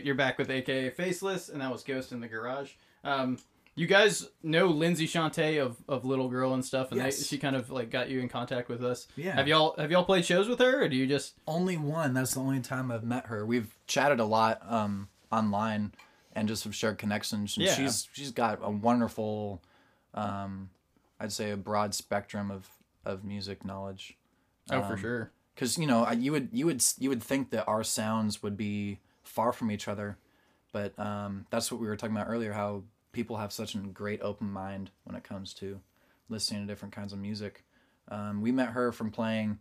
right, 0.00 0.06
you're 0.06 0.14
back 0.14 0.38
with 0.38 0.50
AKA 0.50 0.90
Faceless, 0.90 1.48
and 1.48 1.60
that 1.60 1.70
was 1.70 1.82
Ghost 1.82 2.12
in 2.12 2.20
the 2.20 2.28
Garage. 2.28 2.72
Um, 3.04 3.38
you 3.76 3.86
guys 3.86 4.28
know 4.42 4.66
Lindsay 4.66 5.06
Shante 5.06 5.62
of, 5.64 5.76
of 5.88 6.04
Little 6.04 6.28
Girl 6.28 6.54
and 6.54 6.64
stuff, 6.64 6.90
and 6.90 7.00
Yes. 7.00 7.18
they, 7.18 7.24
she 7.24 7.38
kind 7.38 7.56
of 7.56 7.70
like 7.70 7.90
got 7.90 8.10
you 8.10 8.20
in 8.20 8.28
contact 8.28 8.68
with 8.68 8.84
us. 8.84 9.06
Yeah. 9.16 9.34
Have 9.34 9.48
y'all 9.48 9.74
have 9.78 9.90
y'all 9.90 10.04
played 10.04 10.24
shows 10.24 10.48
with 10.48 10.58
her, 10.58 10.82
or 10.84 10.88
do 10.88 10.96
you 10.96 11.06
just? 11.06 11.34
Only 11.46 11.76
one. 11.76 12.12
That's 12.12 12.34
the 12.34 12.40
only 12.40 12.60
time 12.60 12.90
I've 12.90 13.04
met 13.04 13.26
her. 13.26 13.46
We've 13.46 13.72
chatted 13.86 14.20
a 14.20 14.24
lot 14.24 14.60
um, 14.68 15.08
online 15.32 15.92
and 16.32 16.46
just 16.48 16.64
have 16.64 16.74
shared 16.74 16.98
connections. 16.98 17.56
And 17.56 17.66
Yeah. 17.66 17.74
she's 17.74 18.08
she's 18.12 18.32
got 18.32 18.58
a 18.62 18.70
wonderful, 18.70 19.62
um, 20.14 20.70
I'd 21.18 21.32
say, 21.32 21.50
a 21.52 21.56
broad 21.56 21.94
spectrum 21.94 22.50
of 22.50 22.68
of 23.04 23.24
music 23.24 23.64
knowledge. 23.64 24.16
Oh, 24.70 24.82
for 24.82 24.92
Um, 24.94 25.00
sure. 25.00 25.30
because 25.54 25.78
you 25.78 25.86
know 25.86 26.08
you 26.10 26.32
would 26.32 26.48
you 26.52 26.66
would 26.66 26.84
you 26.98 27.08
would 27.08 27.22
think 27.22 27.50
that 27.50 27.66
our 27.66 27.82
sounds 27.84 28.42
would 28.42 28.56
be 28.58 28.98
far 29.30 29.52
from 29.52 29.70
each 29.70 29.88
other 29.88 30.18
but 30.72 30.96
um, 30.98 31.46
that's 31.50 31.70
what 31.72 31.80
we 31.80 31.86
were 31.86 31.96
talking 31.96 32.16
about 32.16 32.28
earlier 32.28 32.52
how 32.52 32.82
people 33.12 33.36
have 33.36 33.52
such 33.52 33.74
a 33.74 33.78
great 33.78 34.20
open 34.22 34.50
mind 34.50 34.90
when 35.04 35.16
it 35.16 35.24
comes 35.24 35.54
to 35.54 35.80
listening 36.28 36.62
to 36.62 36.66
different 36.72 36.94
kinds 36.94 37.12
of 37.12 37.18
music 37.18 37.64
um, 38.08 38.40
we 38.40 38.52
met 38.52 38.70
her 38.70 38.92
from 38.92 39.10
playing 39.10 39.58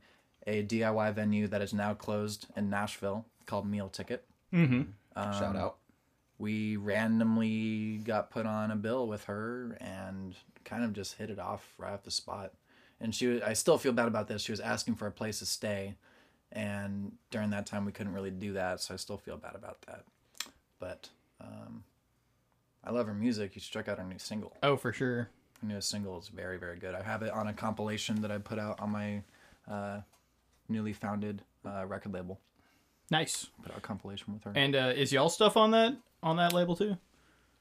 a 0.47 0.63
diy 0.63 1.13
venue 1.13 1.47
that 1.47 1.61
is 1.61 1.73
now 1.73 1.93
closed 1.93 2.47
in 2.55 2.69
nashville 2.69 3.25
called 3.45 3.67
meal 3.67 3.89
ticket 3.89 4.25
Mm-hmm. 4.53 4.81
Shout 5.39 5.55
out. 5.55 5.77
we 6.37 6.75
randomly 6.77 7.97
got 7.97 8.31
put 8.31 8.45
on 8.45 8.71
a 8.71 8.75
bill 8.75 9.07
with 9.07 9.25
her 9.25 9.77
and 9.79 10.35
kind 10.63 10.83
of 10.83 10.93
just 10.93 11.17
hit 11.17 11.29
it 11.29 11.39
off 11.39 11.73
right 11.77 11.93
off 11.93 12.03
the 12.03 12.11
spot. 12.11 12.53
And 13.01 13.13
she, 13.13 13.27
was, 13.27 13.41
I 13.41 13.53
still 13.53 13.77
feel 13.77 13.91
bad 13.91 14.07
about 14.07 14.27
this. 14.27 14.41
She 14.41 14.51
was 14.51 14.59
asking 14.59 14.95
for 14.95 15.07
a 15.07 15.11
place 15.11 15.39
to 15.39 15.45
stay, 15.45 15.95
and 16.51 17.11
during 17.31 17.49
that 17.51 17.65
time 17.65 17.85
we 17.85 17.91
couldn't 17.91 18.13
really 18.13 18.31
do 18.31 18.53
that, 18.53 18.81
so 18.81 18.93
I 18.93 18.97
still 18.97 19.17
feel 19.17 19.37
bad 19.37 19.55
about 19.55 19.81
that. 19.83 20.03
But 20.79 21.09
um, 21.41 21.83
I 22.83 22.91
love 22.91 23.07
her 23.07 23.13
music. 23.13 23.55
You 23.55 23.61
should 23.61 23.71
check 23.73 23.87
out 23.87 23.97
her 23.97 24.03
new 24.03 24.19
single. 24.19 24.55
Oh, 24.63 24.77
for 24.77 24.93
sure. 24.93 25.29
Her 25.61 25.67
newest 25.67 25.89
single 25.89 26.17
is 26.19 26.29
very, 26.29 26.57
very 26.57 26.77
good. 26.77 26.95
I 26.95 27.03
have 27.03 27.21
it 27.21 27.31
on 27.31 27.47
a 27.47 27.53
compilation 27.53 28.21
that 28.21 28.31
I 28.31 28.37
put 28.37 28.59
out 28.59 28.79
on 28.79 28.91
my 28.91 29.21
uh, 29.69 29.99
newly 30.69 30.93
founded 30.93 31.41
uh, 31.65 31.85
record 31.85 32.13
label. 32.13 32.39
Nice. 33.11 33.47
Put 33.63 33.71
out 33.73 33.77
a 33.79 33.81
compilation 33.81 34.33
with 34.33 34.43
her. 34.45 34.51
And 34.55 34.75
uh, 34.75 34.93
is 34.95 35.11
y'all 35.11 35.29
stuff 35.29 35.57
on 35.57 35.71
that 35.71 35.97
on 36.23 36.37
that 36.37 36.53
label 36.53 36.75
too? 36.75 36.91
Is 36.91 36.97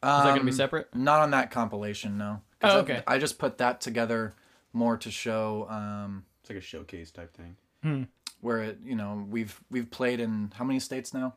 that 0.03 0.25
gonna 0.29 0.45
be 0.45 0.51
Um, 0.51 0.53
separate? 0.53 0.95
Not 0.95 1.21
on 1.23 1.33
that 1.33 1.51
compilation, 1.51 2.17
no. 2.19 2.41
Oh, 2.63 2.69
I- 2.69 2.79
okay. 2.81 3.03
I, 3.07 3.19
just 3.19 3.39
put 3.39 3.59
that 3.59 3.81
together 3.81 4.35
more 4.73 4.97
to 4.99 5.11
show 5.11 5.67
um, 5.69 6.25
It's 6.41 6.51
like 6.51 6.59
a 6.59 6.63
showcase 6.63 7.11
type 7.11 7.35
thing. 7.37 8.07
Where 8.41 8.63
it, 8.63 8.79
you 8.85 8.97
know, 8.97 9.27
we've 9.29 9.61
we've 9.71 9.91
played 9.91 10.21
in 10.21 10.53
how 10.55 10.65
many 10.65 10.81
states 10.81 11.13
now? 11.13 11.35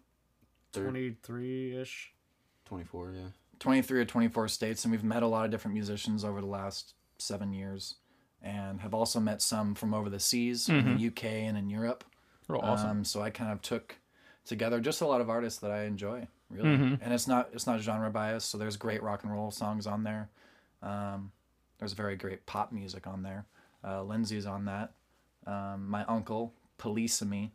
23 0.73 1.77
ish. 1.77 2.13
24, 2.65 3.13
yeah. 3.15 3.21
23 3.59 3.99
or 3.99 4.05
24 4.05 4.47
states, 4.47 4.85
and 4.85 4.91
we've 4.91 5.03
met 5.03 5.23
a 5.23 5.27
lot 5.27 5.43
of 5.45 5.51
different 5.51 5.73
musicians 5.73 6.23
over 6.23 6.39
the 6.39 6.47
last 6.47 6.93
seven 7.17 7.53
years, 7.53 7.95
and 8.41 8.79
have 8.79 8.93
also 8.93 9.19
met 9.19 9.41
some 9.41 9.75
from 9.75 9.93
over 9.93 10.09
the 10.09 10.19
seas 10.19 10.69
in 10.69 10.97
the 10.97 11.07
UK 11.07 11.25
and 11.25 11.57
in 11.57 11.69
Europe. 11.69 12.03
Real 12.47 12.61
awesome. 12.61 12.89
Um, 12.89 13.03
so 13.03 13.21
I 13.21 13.29
kind 13.29 13.51
of 13.51 13.61
took 13.61 13.97
together 14.45 14.79
just 14.79 15.01
a 15.01 15.05
lot 15.05 15.21
of 15.21 15.29
artists 15.29 15.59
that 15.59 15.71
I 15.71 15.83
enjoy, 15.83 16.27
really. 16.49 16.69
Mm-hmm. 16.69 17.03
And 17.03 17.13
it's 17.13 17.27
not 17.27 17.49
it's 17.53 17.67
not 17.67 17.81
genre 17.81 18.09
biased. 18.09 18.49
So 18.49 18.57
there's 18.57 18.77
great 18.77 19.03
rock 19.03 19.23
and 19.23 19.31
roll 19.31 19.51
songs 19.51 19.85
on 19.85 20.03
there. 20.03 20.29
Um, 20.81 21.31
there's 21.77 21.93
very 21.93 22.15
great 22.15 22.45
pop 22.45 22.71
music 22.71 23.05
on 23.05 23.21
there. 23.23 23.45
Uh, 23.83 24.03
Lindsay's 24.03 24.45
on 24.45 24.65
that. 24.65 24.93
Um, 25.45 25.87
my 25.89 26.05
uncle 26.05 26.53
Policemi, 26.81 27.51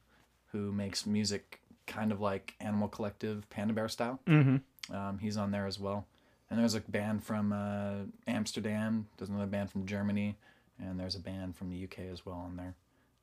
who 0.52 0.72
makes 0.72 1.04
music 1.06 1.60
kind 1.86 2.12
of 2.12 2.20
like 2.20 2.54
Animal 2.60 2.88
Collective, 2.88 3.48
Panda 3.50 3.74
Bear 3.74 3.88
style. 3.88 4.20
mm-hmm. 4.26 4.56
Um, 4.94 5.18
he's 5.18 5.36
on 5.36 5.50
there 5.50 5.66
as 5.66 5.80
well. 5.80 6.06
And 6.48 6.60
there's 6.60 6.74
a 6.76 6.80
band 6.80 7.24
from 7.24 7.52
uh, 7.52 8.04
Amsterdam. 8.30 9.08
There's 9.16 9.28
another 9.28 9.46
band 9.46 9.70
from 9.72 9.84
Germany, 9.84 10.36
and 10.78 10.98
there's 11.00 11.16
a 11.16 11.20
band 11.20 11.56
from 11.56 11.70
the 11.70 11.84
UK 11.84 12.00
as 12.12 12.24
well 12.24 12.36
on 12.36 12.56
there. 12.56 12.74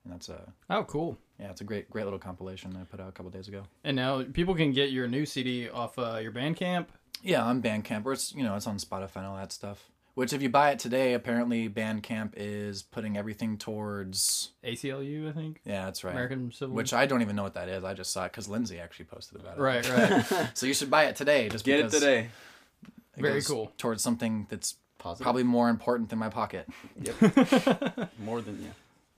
And 0.04 0.12
that's 0.12 0.28
a 0.28 0.51
Oh, 0.70 0.84
cool. 0.84 1.18
yeah, 1.39 1.49
it's 1.49 1.62
a 1.62 1.64
great 1.64 1.89
great 1.89 2.04
little 2.04 2.20
compilation 2.20 2.76
I 2.76 2.84
put 2.84 2.99
out 2.99 3.08
a 3.08 3.12
couple 3.14 3.32
days 3.32 3.47
ago. 3.47 3.64
And 3.86 3.95
now 3.95 4.24
people 4.34 4.56
can 4.56 4.74
get 4.74 4.91
your 4.91 5.08
new 5.08 5.26
CD 5.26 5.70
off 5.70 5.97
uh, 5.97 6.18
your 6.22 6.34
Bandcamp. 6.34 6.88
Yeah, 7.22 7.43
on 7.45 7.62
Bandcamp, 7.62 8.06
or 8.06 8.12
it's 8.12 8.34
you 8.36 8.43
know 8.43 8.56
it's 8.58 8.68
on 8.68 8.76
Spotify 8.78 9.18
and 9.18 9.26
all 9.28 9.38
that 9.38 9.54
stuff. 9.54 9.89
Which 10.16 10.32
if 10.32 10.43
you 10.43 10.49
buy 10.49 10.70
it 10.72 10.78
today, 10.80 11.14
apparently 11.16 11.68
Bandcamp 11.68 12.34
is 12.36 12.84
putting 12.84 13.18
everything 13.18 13.57
towards 13.57 14.51
ACLU, 14.64 15.28
I 15.28 15.32
think. 15.32 15.59
yeah, 15.66 15.86
that's 15.86 16.03
right. 16.03 16.11
American 16.11 16.51
Civil. 16.51 16.76
Which 16.76 16.93
I 16.93 17.07
don't 17.07 17.24
even 17.24 17.36
know 17.36 17.41
what 17.41 17.55
that 17.55 17.68
is. 17.68 17.84
I 17.84 17.95
just 17.95 18.11
saw 18.14 18.26
it 18.26 18.32
because 18.32 18.47
Lindsay 18.47 18.80
actually 18.80 19.05
posted 19.05 19.39
about 19.41 19.57
it. 19.57 19.61
right, 19.61 19.89
right. 20.32 20.51
So 20.55 20.68
you 20.68 20.76
should 20.76 20.91
buy 20.91 21.05
it 21.05 21.16
today. 21.16 21.49
Just 21.49 21.66
Get 21.66 21.80
it 21.80 21.89
today. 21.89 22.30
it 23.18 23.22
Very 23.22 23.34
goes 23.36 23.47
cool. 23.47 23.72
Towards 23.80 24.03
something 24.03 24.45
that's 24.51 24.76
Positive. 24.99 25.24
probably 25.24 25.43
more 25.43 25.70
important 25.70 26.09
than 26.09 26.20
my 26.20 26.30
pocket. 26.30 26.68
Yep. 27.01 28.09
more 28.24 28.41
than, 28.41 28.61
yeah. 28.61 28.70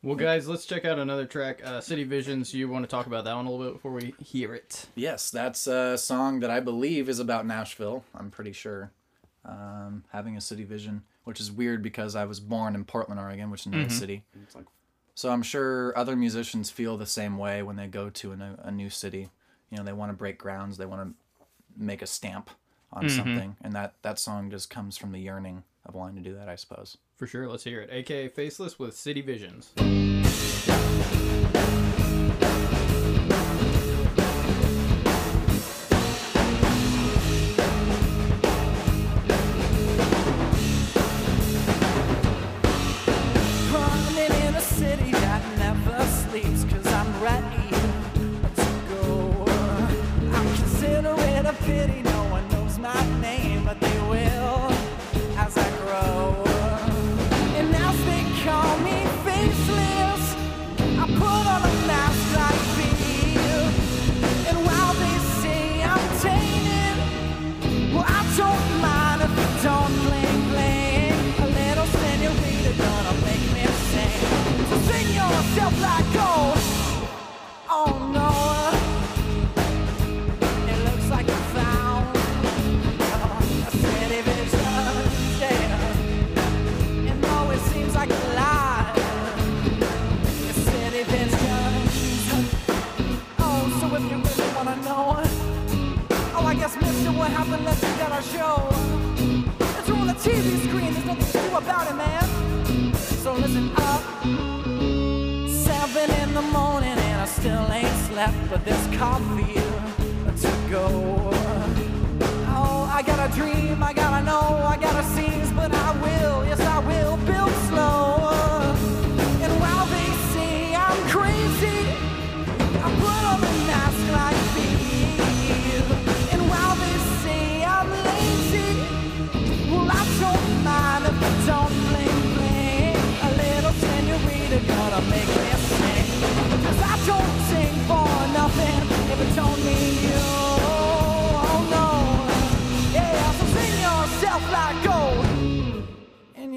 well, 0.02 0.16
guys, 0.16 0.48
let's 0.48 0.66
check 0.66 0.86
out 0.86 0.98
another 0.98 1.26
track. 1.26 1.62
Uh, 1.64 1.82
City 1.82 2.06
Visions. 2.06 2.54
You 2.54 2.70
want 2.70 2.86
to 2.86 2.89
talk 2.89 3.06
about 3.06 3.26
that 3.26 3.36
one 3.36 3.46
a 3.46 3.52
little 3.52 3.66
bit 3.66 3.74
before 3.74 3.91
we 3.91 4.16
hear 4.24 4.56
it? 4.56 4.88
Yes, 4.96 5.30
that's 5.30 5.68
a 5.68 5.98
song 5.98 6.39
that 6.39 6.50
I 6.50 6.62
believe 6.62 7.10
is 7.10 7.20
about 7.20 7.46
Nashville. 7.46 8.06
I'm 8.16 8.32
pretty 8.32 8.54
sure. 8.54 8.91
Um, 9.48 10.04
having 10.12 10.36
a 10.36 10.41
city 10.41 10.64
vision, 10.64 11.04
which 11.24 11.39
is 11.39 11.52
weird 11.52 11.84
because 11.84 12.16
I 12.16 12.26
was 12.26 12.39
born 12.39 12.74
in 12.74 12.84
Portland, 12.84 13.20
Oregon, 13.20 13.52
which 13.52 13.62
is 13.62 13.68
not 13.68 13.86
a 13.86 13.89
city. 13.91 14.24
It's 14.43 14.56
like, 14.56 14.66
So 15.14 15.30
I'm 15.30 15.43
sure 15.43 15.96
other 15.96 16.16
musicians 16.16 16.72
feel 16.72 16.98
the 16.98 17.06
same 17.06 17.38
way 17.38 17.62
when 17.62 17.76
they 17.76 17.86
go 17.88 18.10
to 18.10 18.32
a 18.32 18.36
new, 18.36 18.56
a 18.58 18.72
new 18.72 18.89
city. 18.89 19.30
You 19.70 19.78
know, 19.78 19.84
they 19.84 19.93
want 19.93 20.10
to 20.12 20.18
break 20.18 20.39
grounds, 20.39 20.78
they 20.78 20.86
want 20.88 21.10
to 21.10 21.16
make 21.78 22.02
a 22.02 22.08
stamp 22.08 22.50
on 22.91 23.10
something, 23.10 23.56
and 23.62 23.74
that 23.74 23.93
that 24.02 24.18
song 24.18 24.50
just 24.50 24.70
comes 24.70 24.98
from 24.98 25.12
the 25.12 25.20
yearning 25.20 25.64
of 25.86 25.93
wanting 25.93 26.24
to 26.24 26.28
do 26.30 26.36
that, 26.36 26.50
I 26.50 26.56
suppose. 26.56 26.98
For 27.18 27.28
sure. 27.28 27.48
Let's 27.48 27.64
hear 27.64 27.82
it. 27.82 27.89
AKA 27.91 28.30
Faceless 28.30 28.80
with 28.80 28.96
City 28.96 29.22
Visions. 29.22 29.74
But 108.56 108.64
there's 108.64 108.85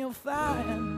you'll 0.09 0.15
find. 0.15 0.98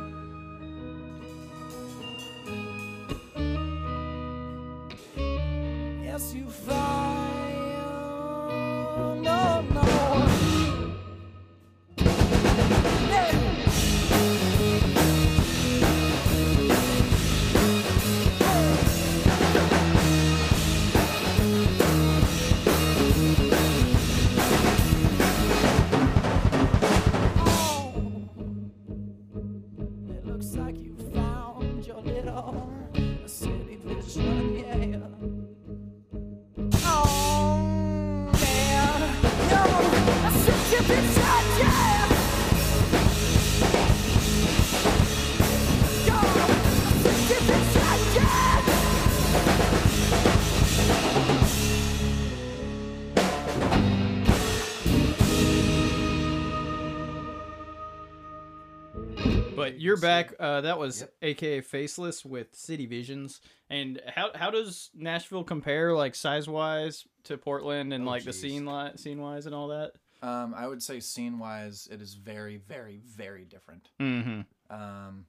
You're 59.80 59.96
back. 59.96 60.34
Uh, 60.38 60.60
that 60.62 60.78
was 60.78 61.06
AKA 61.22 61.60
Faceless 61.62 62.24
with 62.24 62.54
City 62.54 62.86
Visions. 62.86 63.40
And 63.68 64.00
how 64.06 64.30
how 64.34 64.50
does 64.50 64.90
Nashville 64.94 65.44
compare, 65.44 65.94
like 65.94 66.14
size 66.14 66.48
wise, 66.48 67.06
to 67.24 67.36
Portland 67.38 67.92
and 67.92 68.04
Oh, 68.04 68.10
like 68.10 68.24
the 68.24 68.32
scene 68.32 68.66
li- 68.66 68.92
scene 68.96 69.20
wise 69.20 69.46
and 69.46 69.54
all 69.54 69.68
that? 69.68 69.92
Um, 70.22 70.54
I 70.54 70.66
would 70.66 70.82
say 70.82 71.00
scene 71.00 71.38
wise, 71.38 71.88
it 71.90 72.02
is 72.02 72.14
very, 72.14 72.58
very, 72.58 73.00
very 73.04 73.44
different. 73.46 73.88
Mm-hmm. 73.98 74.40
Um, 74.70 75.24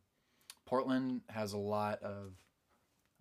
Portland 0.65 1.21
has 1.29 1.53
a 1.53 1.57
lot 1.57 2.01
of. 2.03 2.33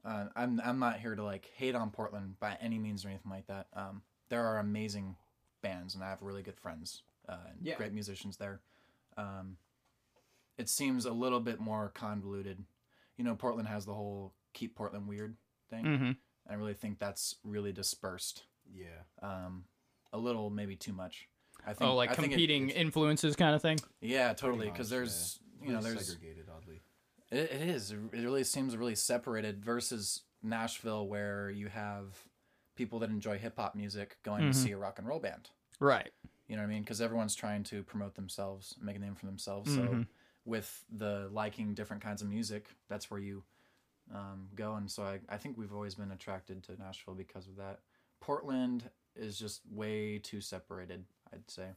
Uh, 0.05 0.27
I'm 0.35 0.61
I'm 0.65 0.79
not 0.79 0.99
here 0.99 1.15
to 1.15 1.23
like 1.23 1.51
hate 1.55 1.75
on 1.75 1.91
Portland 1.91 2.41
by 2.41 2.57
any 2.61 2.79
means 2.79 3.05
or 3.05 3.09
anything 3.09 3.31
like 3.31 3.47
that. 3.49 3.67
Um, 3.75 4.03
there 4.31 4.45
are 4.47 4.59
amazing 4.59 5.17
bands, 5.63 5.95
and 5.95 6.03
I 6.03 6.09
have 6.09 6.23
really 6.23 6.43
good 6.43 6.59
friends 6.59 7.03
uh, 7.29 7.37
and 7.51 7.59
Yeah. 7.63 7.77
great 7.77 7.93
musicians 7.93 8.37
there. 8.39 8.61
Um, 9.17 9.57
it 10.61 10.69
seems 10.69 11.05
a 11.07 11.13
little 11.13 11.41
bit 11.41 11.59
more 11.61 11.91
convoluted. 11.95 12.63
You 13.17 13.25
know, 13.25 13.35
Portland 13.35 13.69
has 13.69 13.85
the 13.87 13.95
whole 13.95 14.35
"keep 14.53 14.75
Portland 14.77 15.09
weird" 15.09 15.37
thing. 15.71 15.85
Mm-hmm. 15.85 16.11
I 16.51 16.55
really 16.55 16.75
think 16.75 16.99
that's 16.99 17.37
really 17.45 17.73
dispersed. 17.73 18.45
Yeah. 18.73 19.03
Um, 19.23 19.65
a 20.13 20.19
little, 20.19 20.51
maybe 20.51 20.77
too 20.77 20.93
much. 20.93 21.29
I 21.67 21.73
think. 21.75 21.91
Oh, 21.91 21.95
like 21.95 22.11
I 22.11 22.15
think 22.15 22.29
it- 22.29 22.31
competing 22.31 22.71
influences 22.71 23.37
kind 23.37 23.55
of 23.55 23.63
thing. 23.63 23.79
yeah, 24.01 24.33
totally. 24.33 24.71
Because 24.71 24.89
there's, 24.91 25.41
yeah. 25.61 25.67
you 25.67 25.73
know, 25.73 25.79
Really 25.81 25.91
there's 25.95 26.09
segregated 26.09 26.47
oddly. 26.55 26.81
it, 27.31 27.51
it 27.53 27.69
is. 27.69 27.93
It 27.93 27.99
really 28.13 28.45
seems 28.45 28.77
really 28.77 28.95
separated 28.95 29.65
versus 29.65 30.23
Nashville, 30.43 31.07
where 31.07 31.51
you 31.51 31.69
have 31.69 32.17
people 32.77 32.99
that 33.01 33.11
enjoy 33.11 33.37
hip 33.39 33.57
hop 33.57 33.75
music 33.75 34.17
going 34.23 34.43
Mhm. 34.45 34.53
to 34.53 34.55
see 34.59 34.71
a 34.73 34.79
rock 34.79 34.99
and 34.99 35.07
roll 35.07 35.21
band. 35.21 35.51
Right. 35.79 36.11
You 36.49 36.57
know 36.57 36.63
what 36.63 36.69
I 36.69 36.71
mean? 36.73 36.83
Because 36.83 37.01
everyone's 37.01 37.35
trying 37.35 37.63
to 37.65 37.83
promote 37.85 38.15
themselves, 38.15 38.75
make 38.81 38.97
a 38.97 38.99
name 38.99 39.15
for 39.15 39.27
themselves. 39.27 39.73
So 39.75 39.81
Mhm. 39.83 40.07
With 40.45 40.85
the 40.91 41.29
liking 41.33 41.75
different 41.75 42.03
kinds 42.03 42.23
of 42.23 42.29
music, 42.29 42.67
that's 42.89 43.11
where 43.11 43.21
you 43.21 43.43
um, 44.15 44.49
go. 44.55 44.75
And 44.75 44.91
so 44.91 45.03
I, 45.05 45.21
I 45.29 45.37
think 45.37 45.57
we've 45.59 45.73
always 45.73 45.95
been 45.95 46.11
attracted 46.13 46.63
to 46.65 46.77
Nashville 46.81 47.15
because 47.15 47.47
of 47.47 47.57
that. 47.57 47.81
Portland 48.21 48.91
is 49.17 49.39
just 49.39 49.61
way 49.71 50.19
too 50.19 50.41
separated. 50.41 51.05
I'd 51.33 51.49
say 51.51 51.69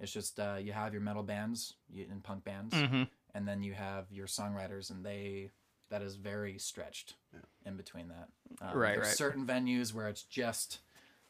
it's 0.00 0.12
just 0.12 0.38
uh, 0.40 0.56
you 0.60 0.72
have 0.72 0.92
your 0.92 1.02
metal 1.02 1.22
bands 1.22 1.74
and 1.94 2.22
punk 2.22 2.44
bands 2.44 2.74
Mm-hmm. 2.74 3.02
and 3.34 3.46
then 3.48 3.62
you 3.62 3.72
have 3.74 4.06
your 4.10 4.26
songwriters 4.26 4.90
and 4.90 5.04
they 5.04 5.50
that 5.90 6.02
is 6.02 6.16
very 6.16 6.58
stretched 6.58 7.14
in 7.66 7.76
between 7.76 8.08
that 8.08 8.28
um, 8.62 8.76
Right, 8.76 8.94
there's 8.94 9.08
right. 9.08 9.16
certain 9.16 9.46
venues 9.46 9.92
where 9.92 10.08
it's 10.08 10.22
just 10.22 10.78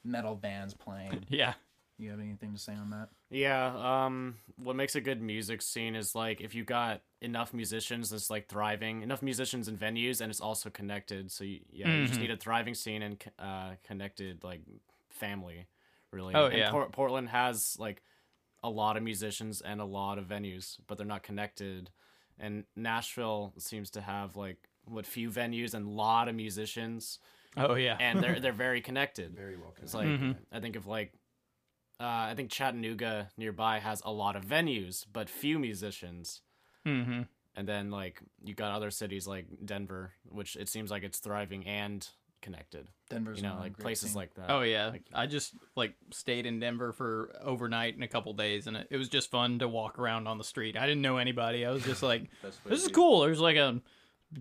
metal 0.05 0.37
bands 0.37 0.73
playing 0.75 1.27
Yeah. 1.29 1.55
You 2.03 2.11
have 2.11 2.21
anything 2.21 2.53
to 2.53 2.59
say 2.59 2.75
on 2.75 2.91
that 2.91 3.09
Yeah, 3.31 4.05
um, 4.07 4.37
what 4.57 4.77
makes 4.77 4.95
a 4.97 5.01
good 5.01 5.23
music 5.23 5.63
scene 5.63 5.95
is 5.97 6.15
like 6.15 6.41
if 6.41 6.55
you 6.55 6.65
got 6.65 7.03
enough 7.21 7.55
musicians 7.55 8.11
that's 8.11 8.29
like 8.31 8.49
thriving, 8.49 9.03
enough 9.03 9.23
musicians 9.23 9.69
and 9.69 9.79
venues, 9.79 10.21
and 10.21 10.31
it's 10.31 10.41
also 10.41 10.69
connected. 10.71 11.31
So 11.33 11.45
you, 11.45 11.61
yeah, 11.71 11.95
you 11.95 12.07
just 12.07 12.19
Mhm. 12.19 12.23
need 12.23 12.31
a 12.31 12.37
thriving 12.37 12.75
scene 12.75 13.03
and 13.03 13.25
uh, 13.39 13.73
connected 13.87 14.43
like 14.45 14.61
family, 15.11 15.67
really. 16.11 16.35
Oh, 16.35 16.47
And 16.47 16.59
yeah. 16.59 16.71
Por- 16.71 16.91
Portland 16.91 17.29
has 17.31 17.77
like 17.79 18.03
a 18.63 18.71
lot 18.71 18.97
of 18.97 19.03
musicians 19.03 19.61
and 19.61 19.81
a 19.81 19.85
lot 19.85 20.19
of 20.19 20.27
venues, 20.27 20.79
but 20.87 20.99
they're 20.99 21.07
not 21.07 21.23
connected. 21.23 21.91
And 22.39 22.65
Nashville 22.77 23.53
seems 23.59 23.91
to 23.93 24.01
have 24.01 24.37
like 24.37 24.59
what 24.85 25.07
few 25.07 25.31
venues 25.31 25.75
and 25.75 25.87
a 25.87 25.91
lot 25.91 26.29
of 26.29 26.35
musicians, 26.35 27.19
Oh 27.57 27.75
yeah. 27.77 27.97
and 28.01 28.21
they're 28.23 28.41
they're 28.45 28.53
very 28.53 28.81
connected. 28.81 29.35
Very 29.35 29.57
well 29.57 29.75
It's 29.83 29.93
connected. 29.93 30.29
like 30.31 30.37
I 30.53 30.61
think 30.61 30.77
of 30.77 30.87
like 30.87 31.13
uh, 32.03 32.31
I 32.31 32.35
think 32.37 32.51
Chattanooga 32.51 33.31
nearby 33.37 33.79
has 33.79 34.03
a 34.05 34.11
lot 34.13 34.37
of 34.37 34.45
venues 34.45 35.07
but 35.13 35.29
few 35.31 35.59
musicians. 35.59 36.41
mm-hmm. 36.87 37.23
And 37.55 37.69
then 37.69 37.91
like 37.91 38.21
you 38.43 38.55
got 38.55 38.73
other 38.73 38.91
cities 38.91 39.27
like 39.27 39.47
Denver, 39.65 40.13
which 40.29 40.57
it 40.57 40.69
seems 40.71 40.91
like 40.91 41.03
it's 41.03 41.19
thriving 41.19 41.67
and 41.67 42.07
connected. 42.41 42.89
denver's 43.11 43.37
You 43.39 43.45
know, 43.45 43.57
like 43.61 43.79
places 43.79 44.11
scene. 44.13 44.17
like 44.19 44.35
that. 44.35 44.47
Oh 44.51 44.63
yeah, 44.63 44.87
Like- 44.89 45.05
I 45.13 45.27
just 45.27 45.55
like 45.77 45.95
stayed 46.11 46.47
in 46.47 46.61
Denver 46.61 46.93
for 46.93 47.31
overnight 47.43 47.95
in 47.95 48.03
a 48.03 48.09
couple 48.09 48.33
days, 48.33 48.67
and 48.67 48.77
it, 48.79 48.89
it 48.91 48.97
was 48.97 49.09
just 49.11 49.31
fun 49.31 49.59
to 49.59 49.69
walk 49.69 49.99
around 49.99 50.27
on 50.27 50.39
the 50.39 50.45
street. 50.45 50.77
I 50.79 50.87
didn't 50.87 51.03
know 51.03 51.19
anybody. 51.19 51.67
I 51.67 51.71
was 51.73 51.85
just 51.85 52.03
like, 52.03 52.31
this 52.43 52.81
is 52.81 52.89
be. 52.89 52.95
cool. 52.95 53.21
There's 53.21 53.39
like 53.41 53.57
a 53.57 53.81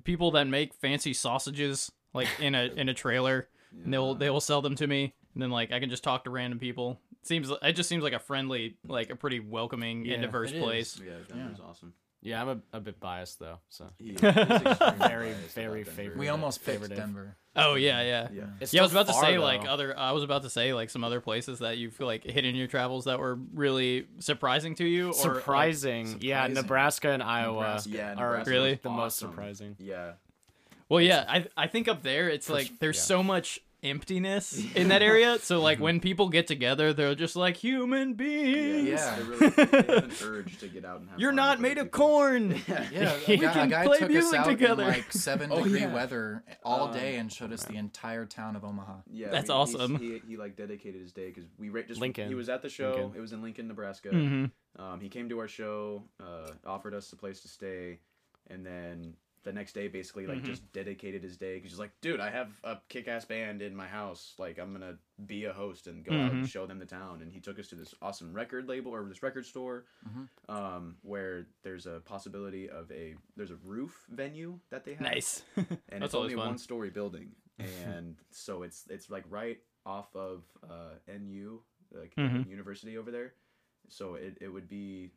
people 0.06 0.32
that 0.32 0.48
make 0.48 0.74
fancy 0.74 1.14
sausages 1.14 1.92
like 2.14 2.28
in 2.40 2.56
a 2.56 2.64
in 2.76 2.88
a 2.90 2.94
trailer, 2.94 3.50
and 3.84 3.94
they'll 3.94 4.16
they 4.16 4.30
will 4.30 4.40
sell 4.42 4.62
them 4.62 4.76
to 4.78 4.88
me, 4.88 5.14
and 5.34 5.44
then 5.44 5.52
like 5.52 5.72
I 5.74 5.80
can 5.82 5.90
just 5.90 6.04
talk 6.04 6.24
to 6.24 6.30
random 6.30 6.60
people. 6.60 6.98
It 7.22 7.28
seems 7.28 7.52
it 7.62 7.74
just 7.74 7.88
seems 7.90 8.04
like 8.04 8.14
a 8.14 8.20
friendly, 8.20 8.76
like 8.88 9.10
a 9.12 9.16
pretty 9.16 9.40
welcoming 9.40 10.06
Yeah, 10.06 10.16
and 10.16 10.24
diverse 10.24 10.52
place. 10.52 11.00
Yeah, 11.00 11.14
Denver's 11.28 11.60
awesome. 11.60 11.94
Yeah, 12.24 12.42
I'm 12.42 12.50
a, 12.50 12.78
a 12.78 12.80
bit 12.80 13.00
biased 13.00 13.40
though. 13.40 13.58
So 13.70 13.88
He 13.98 14.12
Very, 14.22 15.34
very 15.54 15.84
favorite. 15.84 16.18
we 16.18 16.30
almost 16.30 16.64
picked 16.64 16.82
Favorite 16.82 16.96
denver 16.96 17.36
Oh 17.56 17.76
yeah, 17.76 18.02
yeah. 18.02 18.28
Yeah. 18.32 18.44
It's 18.62 18.74
yeah, 18.74 18.82
I 18.82 18.84
was 18.84 18.92
still 18.92 19.02
about 19.02 19.08
to 19.08 19.14
far, 19.14 19.24
say 19.24 19.38
like 19.38 19.68
other. 19.68 19.98
I 19.98 20.14
was 20.14 20.24
about 20.24 20.44
to 20.44 20.50
say 20.50 20.74
like 20.74 20.90
some 20.90 21.04
other 21.04 21.20
places 21.20 21.60
that 21.60 21.78
you 21.78 21.90
feel 21.92 22.08
like 22.08 22.24
hit 22.24 22.46
in 22.46 22.56
your 22.56 22.68
travels 22.68 23.06
that 23.06 23.20
were 23.20 23.38
really 23.54 24.08
surprising 24.20 24.76
to 24.76 24.86
you. 24.86 25.08
Or, 25.08 25.12
like- 25.12 25.16
surprising. 25.16 26.18
Yeah, 26.22 26.44
surprising. 26.44 26.54
Nebraska 26.54 27.10
and 27.12 27.24
Iowa 27.24 27.54
Nebraska. 27.56 27.90
Yeah, 27.90 28.14
are 28.16 28.44
Really? 28.46 28.72
was 28.72 28.80
the 28.82 28.90
most 28.90 29.18
surprising. 29.18 29.76
Yeah. 29.80 30.14
Well, 30.88 31.02
yeah, 31.02 31.26
I 31.28 31.46
I 31.58 31.68
think 31.68 31.88
up 31.90 32.04
there 32.04 32.30
it's 32.30 32.50
like 32.50 32.80
there's 32.80 32.98
yeah. 32.98 33.02
so 33.04 33.24
much 33.24 33.60
emptiness 33.84 34.64
in 34.76 34.90
that 34.90 35.02
area. 35.02 35.40
So 35.40 35.60
like 35.62 35.80
when 35.80 36.00
people 36.00 36.30
get 36.30 36.48
together, 36.48 36.94
they're 36.94 37.16
just 37.16 37.36
like 37.36 37.58
human 37.58 38.14
beings. 38.14 38.88
Yeah. 38.90 39.16
They 39.16 39.24
really 39.24 39.50
they 39.50 39.62
have 39.94 40.04
an 40.04 40.12
urge 40.24 40.58
to 40.60 40.68
get 40.68 40.86
out 40.86 41.00
and 41.02 41.10
have 41.10 41.20
You're 41.20 41.32
fun 41.32 41.36
not 41.38 41.60
made 41.62 41.78
of 41.78 41.88
people. 41.88 42.00
corn. 42.08 42.62
Yeah, 42.68 43.16
We 43.28 43.34
a 43.36 43.38
guy, 43.38 43.54
can 43.54 43.70
guy 43.70 43.86
play 43.86 44.00
took 44.00 44.10
us 44.10 44.14
music 44.14 44.40
out 44.40 44.46
together. 44.48 44.84
in 44.84 44.90
like 44.90 45.12
seven 45.12 45.50
Oh, 45.52 45.64
degree 45.64 45.82
yeah. 45.82 45.94
weather 45.94 46.44
all 46.64 46.88
Um, 46.90 46.94
day 46.94 47.16
and 47.16 47.32
showed 47.32 47.52
us 47.54 47.64
the 47.64 47.76
entire 47.76 48.26
town 48.26 48.56
of 48.56 48.64
Omaha. 48.64 48.98
Yeah, 49.12 49.30
That's 49.30 49.50
we- 49.50 49.56
awesome. 49.56 49.98
He, 49.98 50.22
he 50.28 50.38
like 50.38 50.56
dedicated 50.56 51.02
his 51.02 51.12
day 51.12 51.28
because 51.28 51.46
we 51.58 51.70
ra- 51.70 51.82
just 51.88 52.00
Lincoln. 52.00 52.28
He 52.28 52.36
was 52.36 52.50
at 52.50 52.62
the 52.62 52.70
show. 52.70 52.92
Lincoln. 52.94 53.12
It 53.18 53.22
was 53.22 53.34
in 53.34 53.42
Lincoln, 53.42 53.68
Nebraska. 53.68 54.10
hmm 54.10 54.46
Um, 54.78 55.00
he 55.02 55.10
came 55.10 55.28
to 55.30 55.40
our 55.40 55.48
show, 55.48 56.04
uh, 56.20 56.52
offered 56.66 56.94
us 56.94 57.12
a 57.14 57.16
place 57.16 57.42
to 57.42 57.48
stay, 57.48 58.00
and 58.50 58.66
then 58.66 59.16
the 59.44 59.52
next 59.54 59.74
day, 59.74 59.88
basically, 59.88 60.28
like 60.28 60.40
Mhm. 60.40 60.46
just 60.46 60.72
dedicated 60.74 61.24
his 61.24 61.38
day. 61.38 61.56
Because 61.56 61.72
he's 61.72 61.80
like, 61.80 62.00
"Dude, 62.02 62.20
I 62.20 62.30
have 62.30 62.60
a 62.64 62.78
kick-ass 62.90 63.26
band 63.26 63.62
in 63.62 63.76
my 63.76 63.88
house. 63.88 64.36
Like, 64.38 64.60
I'm 64.60 64.72
gonna 64.74 64.98
be 65.26 65.46
a 65.46 65.54
host 65.54 65.88
and 65.88 66.04
go 66.06 66.12
out 66.14 66.32
and 66.32 66.44
Mhm. 66.44 66.48
show 66.48 66.66
them 66.68 66.80
the 66.80 66.86
town." 66.86 67.22
And 67.22 67.32
he 67.32 67.40
took 67.40 67.58
us 67.60 67.68
to 67.70 67.76
this 67.76 67.94
awesome 68.02 68.34
record 68.34 68.68
label 68.68 68.92
or 68.94 69.04
this 69.06 69.24
record 69.24 69.46
store, 69.46 69.86
Mhm. 70.08 70.28
um, 70.50 70.98
where 71.02 71.48
there's 71.64 71.86
a 71.88 72.02
possibility 72.02 72.70
of 72.70 72.92
a 72.92 73.16
there's 73.36 73.52
a 73.52 73.56
roof 73.58 74.06
venue 74.10 74.60
that 74.70 74.84
they 74.84 74.94
have 74.96 75.02
Nice. 75.04 75.44
and 75.58 76.02
That's 76.02 76.04
it's 76.06 76.16
only 76.16 76.36
one 76.36 76.58
story 76.58 76.90
building 76.90 77.36
and 77.60 78.18
so 78.32 78.64
it's 78.64 78.86
it's 78.90 79.10
like 79.10 79.24
right 79.30 79.60
off 79.86 80.16
of 80.16 80.44
uh 80.70 80.96
nu 81.08 81.62
like 81.92 82.16
Mhm. 82.16 82.48
university 82.48 82.98
over 82.98 83.12
there 83.12 83.34
so 83.90 84.16
it, 84.16 84.38
it 84.42 84.48
would 84.48 84.68
be 84.68 85.12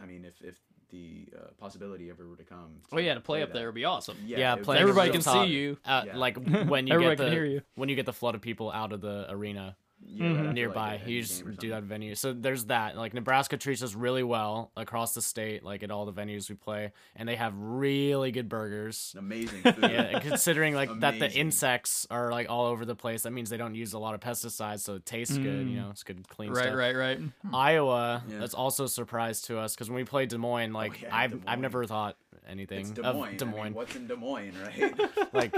i 0.00 0.06
mean 0.06 0.24
if 0.24 0.40
if 0.42 0.58
the 0.90 1.28
uh, 1.36 1.40
possibility 1.58 2.10
ever 2.10 2.28
were 2.28 2.36
to 2.36 2.44
come 2.44 2.80
Oh 2.92 2.98
yeah, 2.98 3.14
to 3.14 3.20
play 3.20 3.42
up 3.42 3.48
that- 3.48 3.54
there 3.58 3.66
would 3.66 3.74
be 3.74 3.84
awesome. 3.84 4.16
Yeah, 4.24 4.52
it 4.52 4.56
would 4.56 4.64
playing 4.64 4.78
be 4.78 4.82
Everybody 4.82 5.10
can 5.10 5.18
the 5.20 5.24
see 5.24 5.30
top, 5.30 5.48
you. 5.48 5.78
Uh, 5.84 6.02
Yeah. 6.06 6.16
Like 6.16 6.36
when 6.68 6.86
you 6.86 6.94
Everybody 6.94 7.16
get 7.16 7.22
can 7.22 7.26
the 7.26 7.30
hear 7.32 7.44
you. 7.44 7.62
when 7.74 7.88
you 7.88 7.96
get 7.96 8.06
the 8.06 8.12
flood 8.12 8.34
of 8.34 8.40
people 8.40 8.70
out 8.70 8.92
of 8.92 9.00
the 9.00 9.26
arena 9.28 9.76
yeah, 10.08 10.24
right 10.26 10.30
after, 10.36 10.44
like, 10.46 10.54
nearby. 10.54 10.94
a- 11.02 11.06
a 11.06 11.10
you 11.10 11.22
just 11.22 11.58
do 11.58 11.70
that 11.70 11.82
venue. 11.82 12.14
So 12.14 12.32
there's 12.32 12.64
that. 12.66 12.96
Like 12.96 13.12
Nebraska 13.14 13.56
treats 13.56 13.82
us 13.82 13.94
really 13.94 14.22
well 14.22 14.70
across 14.76 15.14
the 15.14 15.22
state, 15.22 15.62
like 15.64 15.82
at 15.82 15.90
all 15.90 16.06
the 16.06 16.12
venues 16.12 16.48
we 16.48 16.54
play, 16.56 16.92
and 17.14 17.28
they 17.28 17.36
have 17.36 17.52
really 17.56 18.30
good 18.32 18.48
burgers. 18.48 19.14
amazing 19.18 19.62
food 19.62 19.78
Yeah, 19.82 20.18
considering 20.20 20.74
like 20.74 21.00
that 21.00 21.18
the 21.18 21.30
insects 21.32 22.06
are 22.10 22.30
like 22.30 22.48
all 22.50 22.66
over 22.66 22.84
the 22.84 22.94
place, 22.96 23.22
that 23.22 23.32
means 23.32 23.50
they 23.50 23.56
don't 23.56 23.74
use 23.74 23.92
a 23.92 23.98
lot 23.98 24.14
of 24.14 24.20
pesticides, 24.20 24.80
so 24.80 24.94
it 24.94 25.06
tastes 25.06 25.36
good. 25.36 25.44
You 25.68 25.76
Mm. 25.78 25.82
know, 25.84 25.90
it's 25.90 26.02
good, 26.02 26.26
clean 26.28 26.50
Right, 26.50 26.64
stuff. 26.66 26.76
right, 26.76 26.96
right. 26.96 27.18
right. 27.20 27.30
Iowa, 27.52 28.22
Yeah. 28.28 28.38
that's 28.38 28.54
also 28.54 28.84
a 28.84 28.88
surprise 28.88 29.40
to 29.42 29.58
us 29.58 29.74
because 29.74 29.88
when 29.90 29.96
we 29.96 30.04
played 30.04 30.28
Des 30.28 30.38
Moines, 30.38 30.72
like 30.72 31.02
yeah, 31.02 31.14
I've 31.16 31.32
Des 31.32 31.38
I've 31.50 31.58
never 31.60 31.84
thought 31.84 32.16
anything 32.48 32.80
it's 32.80 32.90
Des 32.90 33.02
of 33.02 33.16
Moines. 33.16 33.36
Des 33.38 33.44
I 33.44 33.48
mean, 33.48 33.56
Moines. 33.56 33.74
what's 33.74 33.96
in 33.96 34.06
Des 34.06 34.14
Moines, 34.16 34.54
right? 34.64 34.94
like, 35.34 35.52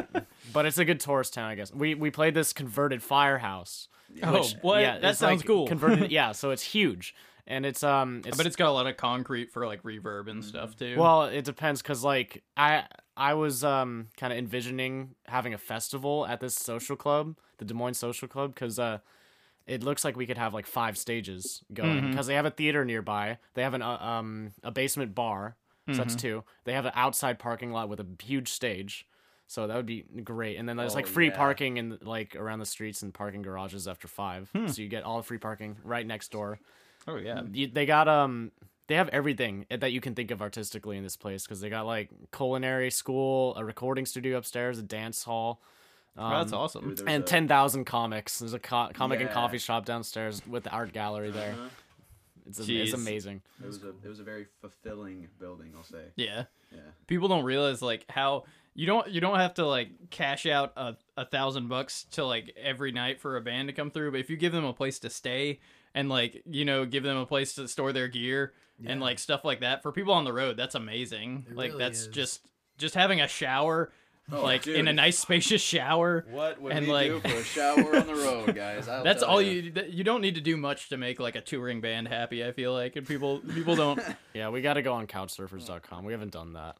but 0.52 0.64
it's 0.66 0.78
a 0.78 0.84
good 0.84 1.00
tourist 1.00 1.34
town, 1.34 1.50
I 1.50 1.54
guess. 1.54 1.72
We 1.72 1.94
we 1.94 2.10
played 2.10 2.34
this 2.34 2.52
converted 2.52 3.02
firehouse. 3.02 3.88
Oh, 4.22 4.32
which- 4.34 4.54
what? 4.62 4.80
Yeah, 4.80 4.98
that 4.98 5.16
sounds 5.16 5.40
like, 5.40 5.46
cool. 5.46 5.66
Converted, 5.66 6.10
yeah. 6.10 6.32
So 6.32 6.50
it's 6.50 6.62
huge, 6.62 7.14
and 7.46 7.64
it's 7.66 7.82
um, 7.82 8.22
it's 8.24 8.36
but 8.36 8.46
it's 8.46 8.56
got 8.56 8.68
a 8.68 8.72
lot 8.72 8.86
of 8.86 8.96
concrete 8.96 9.52
for 9.52 9.66
like 9.66 9.82
reverb 9.82 10.28
and 10.28 10.44
stuff 10.44 10.76
too. 10.76 10.96
Well, 10.98 11.24
it 11.24 11.44
depends 11.44 11.82
because 11.82 12.02
like 12.04 12.42
I 12.56 12.84
I 13.16 13.34
was 13.34 13.64
um 13.64 14.08
kind 14.16 14.32
of 14.32 14.38
envisioning 14.38 15.14
having 15.26 15.54
a 15.54 15.58
festival 15.58 16.26
at 16.26 16.40
this 16.40 16.54
social 16.54 16.96
club, 16.96 17.36
the 17.58 17.64
Des 17.64 17.74
Moines 17.74 17.94
Social 17.98 18.28
Club, 18.28 18.54
because 18.54 18.78
uh 18.78 18.98
it 19.66 19.82
looks 19.82 20.02
like 20.02 20.16
we 20.16 20.24
could 20.24 20.38
have 20.38 20.54
like 20.54 20.66
five 20.66 20.96
stages 20.96 21.62
going 21.74 22.08
because 22.08 22.26
they 22.26 22.34
have 22.34 22.46
a 22.46 22.50
theater 22.50 22.86
nearby. 22.86 23.36
They 23.54 23.62
have 23.62 23.74
an 23.74 23.82
uh, 23.82 23.98
um 23.98 24.52
a 24.62 24.70
basement 24.70 25.14
bar, 25.14 25.56
so 25.90 25.98
that's 25.98 26.14
Mm-hmm. 26.14 26.18
two. 26.20 26.44
They 26.64 26.72
have 26.72 26.86
an 26.86 26.92
outside 26.94 27.38
parking 27.38 27.72
lot 27.72 27.88
with 27.90 28.00
a 28.00 28.06
huge 28.22 28.48
stage. 28.50 29.06
So 29.50 29.66
that 29.66 29.74
would 29.76 29.86
be 29.86 30.04
great, 30.22 30.58
and 30.58 30.68
then 30.68 30.76
there's 30.76 30.94
like 30.94 31.06
Oh, 31.06 31.08
free 31.08 31.28
yeah. 31.28 31.36
parking 31.36 31.78
and 31.78 31.98
like 32.02 32.36
around 32.36 32.58
the 32.58 32.66
streets 32.66 33.02
and 33.02 33.12
parking 33.14 33.40
garages 33.42 33.88
after 33.88 34.06
five. 34.06 34.50
Hmm. 34.54 34.66
So 34.68 34.82
you 34.82 34.88
get 34.88 35.04
all 35.04 35.16
the 35.16 35.22
free 35.22 35.38
parking 35.38 35.76
right 35.84 36.06
next 36.06 36.30
door 36.30 36.60
oh 37.06 37.16
yeah. 37.16 37.40
you, 37.52 37.66
they 37.66 37.86
got 37.86 38.08
um 38.08 38.52
they 38.88 38.94
have 38.96 39.08
everything 39.08 39.64
that 39.70 39.92
you 39.92 40.00
can 40.02 40.14
think 40.14 40.30
of 40.30 40.42
artistically 40.42 40.98
in 40.98 41.02
this 41.02 41.16
place 41.16 41.44
because 41.44 41.60
they 41.62 41.70
got 41.70 41.86
like 41.86 42.10
culinary 42.32 42.90
school 42.90 43.54
a 43.56 43.64
recording 43.64 44.04
studio 44.04 44.36
upstairs 44.36 44.78
a 44.78 44.82
dance 44.82 45.24
hall 45.24 45.60
um, 46.18 46.32
Oh, 46.32 46.38
that's 46.38 46.52
awesome. 46.52 46.94
Dude, 46.96 47.08
and 47.08 47.22
a- 47.22 47.26
10,000 47.26 47.84
comics 47.86 48.40
there's 48.40 48.52
a 48.52 48.58
co- 48.58 48.90
comic 48.92 49.20
and 49.20 49.30
coffee 49.30 49.56
shop 49.58 49.86
downstairs 49.86 50.42
with 50.46 50.64
the 50.64 50.70
art 50.70 50.92
gallery 50.92 51.30
there 51.30 51.52
Uh-huh. 51.52 51.68
it's, 52.46 52.58
a, 52.68 52.72
it's 52.74 52.92
amazing 52.92 53.40
it 53.62 53.66
was 53.66 53.82
a 53.82 53.90
it 54.04 54.08
was 54.08 54.20
a 54.20 54.24
very 54.24 54.46
fulfilling 54.60 55.28
building 55.38 55.72
i'll 55.76 55.84
say 55.84 56.04
Yeah. 56.16 56.44
yeah 56.72 56.80
People 57.06 57.28
don't 57.28 57.44
realize 57.44 57.80
like 57.80 58.04
how 58.10 58.44
you 58.78 58.86
don't 58.86 59.08
you 59.08 59.20
don't 59.20 59.38
have 59.40 59.54
to 59.54 59.66
like 59.66 59.88
cash 60.10 60.46
out 60.46 60.72
a, 60.76 60.94
a 61.16 61.24
thousand 61.24 61.66
bucks 61.68 62.04
to 62.12 62.24
like 62.24 62.56
every 62.56 62.92
night 62.92 63.20
for 63.20 63.36
a 63.36 63.40
band 63.40 63.66
to 63.68 63.74
come 63.74 63.90
through, 63.90 64.12
but 64.12 64.20
if 64.20 64.30
you 64.30 64.36
give 64.36 64.52
them 64.52 64.64
a 64.64 64.72
place 64.72 65.00
to 65.00 65.10
stay 65.10 65.58
and 65.94 66.08
like 66.08 66.42
you 66.46 66.64
know 66.64 66.84
give 66.86 67.02
them 67.02 67.16
a 67.16 67.26
place 67.26 67.54
to 67.56 67.66
store 67.66 67.92
their 67.92 68.06
gear 68.06 68.52
and 68.86 69.00
like 69.00 69.18
stuff 69.18 69.44
like 69.44 69.60
that 69.62 69.82
for 69.82 69.90
people 69.90 70.14
on 70.14 70.22
the 70.24 70.32
road, 70.32 70.56
that's 70.56 70.76
amazing. 70.76 71.46
It 71.50 71.56
like 71.56 71.70
really 71.72 71.82
that's 71.84 72.02
is. 72.02 72.06
just 72.08 72.46
just 72.78 72.94
having 72.94 73.20
a 73.20 73.26
shower 73.26 73.90
Oh, 74.30 74.42
like 74.42 74.66
in 74.66 74.86
a 74.88 74.92
nice 74.92 75.18
spacious 75.18 75.62
shower. 75.62 76.26
What 76.30 76.60
would 76.60 76.72
And, 76.74 76.86
we 76.86 76.92
like- 76.92 77.08
do 77.10 77.20
for 77.20 77.34
a 77.34 77.42
shower 77.42 77.96
on 77.96 78.06
the 78.06 78.14
road, 78.14 78.54
guys? 78.54 78.86
I'll 78.88 79.02
That's 79.02 79.22
all 79.22 79.40
ya. 79.40 79.50
you 79.52 79.72
you 79.88 80.04
don't 80.04 80.20
need 80.20 80.34
to 80.34 80.42
do 80.42 80.56
much 80.58 80.90
to 80.90 80.98
make 80.98 81.18
like 81.18 81.34
a 81.34 81.40
touring 81.40 81.80
band 81.80 82.08
happy, 82.08 82.44
I 82.44 82.52
feel 82.52 82.74
like. 82.74 82.94
And 82.94 83.06
people 83.06 83.38
people 83.40 83.74
don't 83.74 83.98
yeah 84.34 84.50
we 84.50 84.60
got 84.60 84.74
to 84.74 84.82
go 84.82 84.92
on 84.92 85.06
couchsurfers.com 85.08 86.04
we 86.04 86.12
haven't 86.12 86.32
done 86.32 86.52
that 86.52 86.76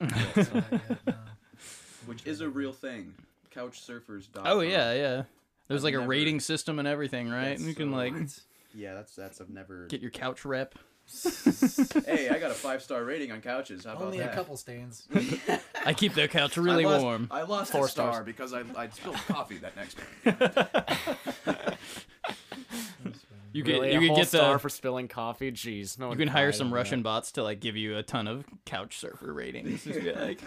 Which 2.09 2.26
is 2.26 2.40
a 2.40 2.48
real 2.48 2.72
thing. 2.72 3.14
Couchsurfers.com. 3.54 4.42
Oh 4.46 4.61
yeah, 4.61 4.92
yeah. 4.94 5.22
There's 5.68 5.80
I've 5.80 5.84
like 5.84 5.94
a 5.94 5.98
never- 5.98 6.09
rating 6.09 6.40
system 6.40 6.78
and 6.78 6.88
everything, 6.88 7.28
right? 7.30 7.50
That's 7.50 7.61
And 7.61 7.68
you 7.68 7.74
can 7.74 7.90
so- 7.90 7.96
like 7.96 8.14
Yeah, 8.74 8.94
that's 8.94 9.14
that's 9.14 9.40
I've 9.40 9.50
never. 9.50 9.86
get 9.86 10.00
your 10.00 10.11
couch 10.11 10.44
rep. 10.44 10.74
hey, 12.06 12.28
I 12.28 12.38
got 12.38 12.50
a 12.50 12.54
five 12.54 12.82
star 12.82 13.02
rating 13.02 13.32
on 13.32 13.40
couches. 13.40 13.84
How 13.86 13.92
about 13.92 14.04
Only 14.06 14.18
that? 14.18 14.30
a 14.32 14.34
couple 14.34 14.59
stains. 14.59 15.09
I 15.86 15.94
keep 15.94 16.12
their 16.12 16.28
couch 16.28 16.59
really 16.59 16.84
I 16.84 16.88
lost, 16.90 17.02
warm. 17.04 17.28
I 17.30 17.42
lost 17.42 17.72
Four 17.72 17.86
a 17.86 17.88
star 17.88 18.12
stars. 18.12 18.26
because 18.26 18.52
I 18.52 18.62
I 18.76 18.88
spilled 18.90 19.16
coffee 19.28 19.56
that 19.59 19.74
next 19.74 19.96
morning. 20.24 21.76
You 23.54 23.64
can 23.64 23.72
really, 23.72 23.92
you 23.92 23.96
a 23.96 24.00
can 24.00 24.09
whole 24.09 24.16
get 24.18 24.28
star 24.28 24.52
the 24.54 24.59
for 24.59 24.68
spilling 24.68 25.09
coffee 25.09 25.50
jeez 25.50 25.98
no 25.98 26.11
you 26.11 26.16
can 26.18 26.28
hire 26.28 26.52
some 26.52 26.72
Russian 26.72 26.98
that. 27.00 27.04
bots 27.04 27.32
to 27.32 27.42
like 27.42 27.61
give 27.61 27.76
you 27.76 27.96
a 27.96 28.02
ton 28.02 28.28
of 28.28 28.44
couch 28.66 28.98
surfer 28.98 29.32
ratings. 29.32 29.84
Just 29.84 30.00
be 30.00 30.12
like, 30.12 30.40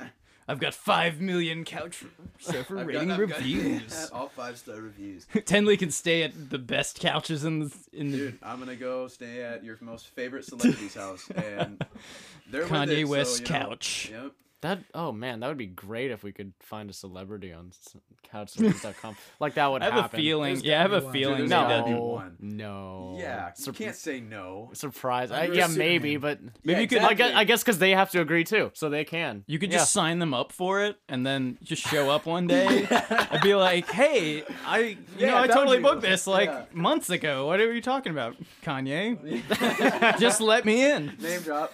I've 0.47 0.59
got 0.59 0.73
five 0.73 1.21
million 1.21 1.63
couch 1.63 2.03
surfer 2.39 2.79
I've 2.79 2.87
got- 2.87 2.93
rating 2.93 3.11
I've 3.11 3.29
got- 3.29 3.37
reviews. 3.37 4.09
all 4.13 4.29
five 4.29 4.57
star 4.57 4.75
reviews. 4.81 5.25
Tenley 5.33 5.77
can 5.77 5.91
stay 5.91 6.23
at 6.23 6.49
the 6.49 6.57
best 6.59 6.99
couches 6.99 7.45
in 7.45 7.59
the 7.59 7.73
in 7.93 8.11
the 8.11 8.17
Dude, 8.17 8.39
I'm 8.43 8.59
gonna 8.59 8.75
go 8.75 9.07
stay 9.07 9.43
at 9.43 9.63
your 9.63 9.77
most 9.81 10.07
favorite 10.07 10.45
celebrity's 10.45 10.95
house, 10.95 11.29
and 11.31 11.85
they're 12.51 12.63
with 12.63 12.71
Kanye 12.71 13.01
it, 13.03 13.05
so, 13.07 13.11
West 13.11 13.39
you 13.41 13.45
know, 13.53 13.59
couch. 13.59 14.09
Yep. 14.11 14.31
That 14.61 14.79
oh 14.93 15.11
man, 15.11 15.39
that 15.39 15.47
would 15.47 15.57
be 15.57 15.65
great 15.65 16.11
if 16.11 16.21
we 16.23 16.31
could 16.31 16.53
find 16.59 16.87
a 16.89 16.93
celebrity 16.93 17.51
on 17.51 17.69
s- 17.69 17.95
couchsurfers.com. 18.31 19.15
like 19.39 19.55
that 19.55 19.71
would 19.71 19.81
I 19.81 19.85
have 19.85 19.95
a 19.95 20.01
happen. 20.03 20.19
feeing. 20.19 20.43
There's 20.43 20.63
Yeah, 20.63 20.77
I 20.77 20.81
have 20.83 20.93
a 20.93 20.99
one. 21.01 21.11
feeling 21.13 21.37
Dude, 21.37 21.45
they 21.49 21.55
there's 21.55 21.67
did. 21.67 21.69
gotta 21.69 21.83
be 21.85 21.91
No, 21.93 22.03
one. 22.03 22.35
no. 22.39 23.15
Yeah, 23.19 23.47
you 23.57 23.63
Sur- 23.65 23.71
can't 23.73 23.95
say 23.95 24.19
no. 24.19 24.69
surprise. 24.73 25.31
I, 25.31 25.45
yeah, 25.45 25.65
pseudonym. 25.65 25.77
maybe, 25.79 26.17
but 26.17 26.39
Maybe 26.63 26.81
you 26.81 26.87
could 26.87 26.99
I 26.99 27.15
guess 27.15 27.33
I 27.35 27.43
guess 27.43 27.63
because 27.63 27.79
they 27.79 27.89
have 27.91 28.11
to 28.11 28.21
agree 28.21 28.43
too, 28.43 28.69
so 28.75 28.87
they 28.89 29.03
can. 29.03 29.43
You 29.47 29.57
could 29.57 29.71
Yeah. 29.71 29.79
just 29.79 29.93
sign 29.93 30.19
them 30.19 30.31
up 30.33 30.51
for 30.51 30.83
it 30.83 30.95
and 31.09 31.25
then 31.25 31.57
just 31.63 31.81
show 31.81 32.11
up 32.11 32.27
one 32.27 32.45
day 32.55 32.85
and 33.31 33.41
be 33.41 33.55
like, 33.55 33.89
"Hey, 33.89 34.43
I 34.67 34.77
you 34.79 34.97
Yeah, 35.17 35.31
know 35.31 35.37
I 35.37 35.41
I 35.43 35.47
totally 35.47 35.77
you." 35.77 35.83
booked 35.83 36.03
this 36.03 36.27
like 36.27 36.49
Yeah. 36.49 36.65
months 36.71 37.09
ago. 37.09 37.47
What 37.47 37.59
are 37.59 37.73
you 37.73 37.81
talking 37.81 38.11
about, 38.11 38.35
Kanye? 38.63 40.19
just 40.19 40.39
let 40.39 40.65
me 40.65 40.85
in." 40.89 41.17
Name 41.19 41.41
drop. 41.41 41.73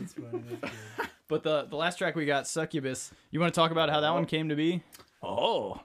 That's 0.00 0.12
funny. 0.14 0.42
That's 0.48 0.60
good. 0.60 1.08
But 1.28 1.42
the 1.42 1.66
the 1.68 1.76
last 1.76 1.98
track 1.98 2.16
we 2.16 2.24
got, 2.24 2.46
Succubus. 2.48 3.10
You 3.30 3.38
want 3.38 3.52
to 3.52 3.60
talk 3.60 3.70
about 3.70 3.90
how 3.90 4.00
that 4.00 4.14
one 4.14 4.24
came 4.24 4.48
to 4.48 4.56
be? 4.56 4.82
Oh, 5.22 5.78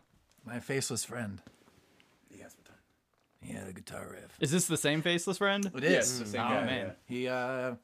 My 0.45 0.61
faceless 0.61 1.03
friend. 1.03 1.41
Yes, 2.31 2.55
what 2.55 2.63
time? 2.65 2.77
He 3.41 3.51
had 3.53 3.67
a 3.67 3.73
guitar 3.73 4.07
riff. 4.09 4.37
is 4.39 4.51
this 4.51 4.67
the 4.67 4.77
same 4.77 5.01
faceless 5.01 5.39
friend? 5.39 5.69
It 5.75 5.83
Yes, 5.83 6.17
the 6.19 6.25
same 6.25 6.39
Oh, 6.39 6.47
guy, 6.47 6.63
man. 6.65 6.85
yeah. 6.87 6.91
He, 7.05 7.27
uh, 7.27 7.75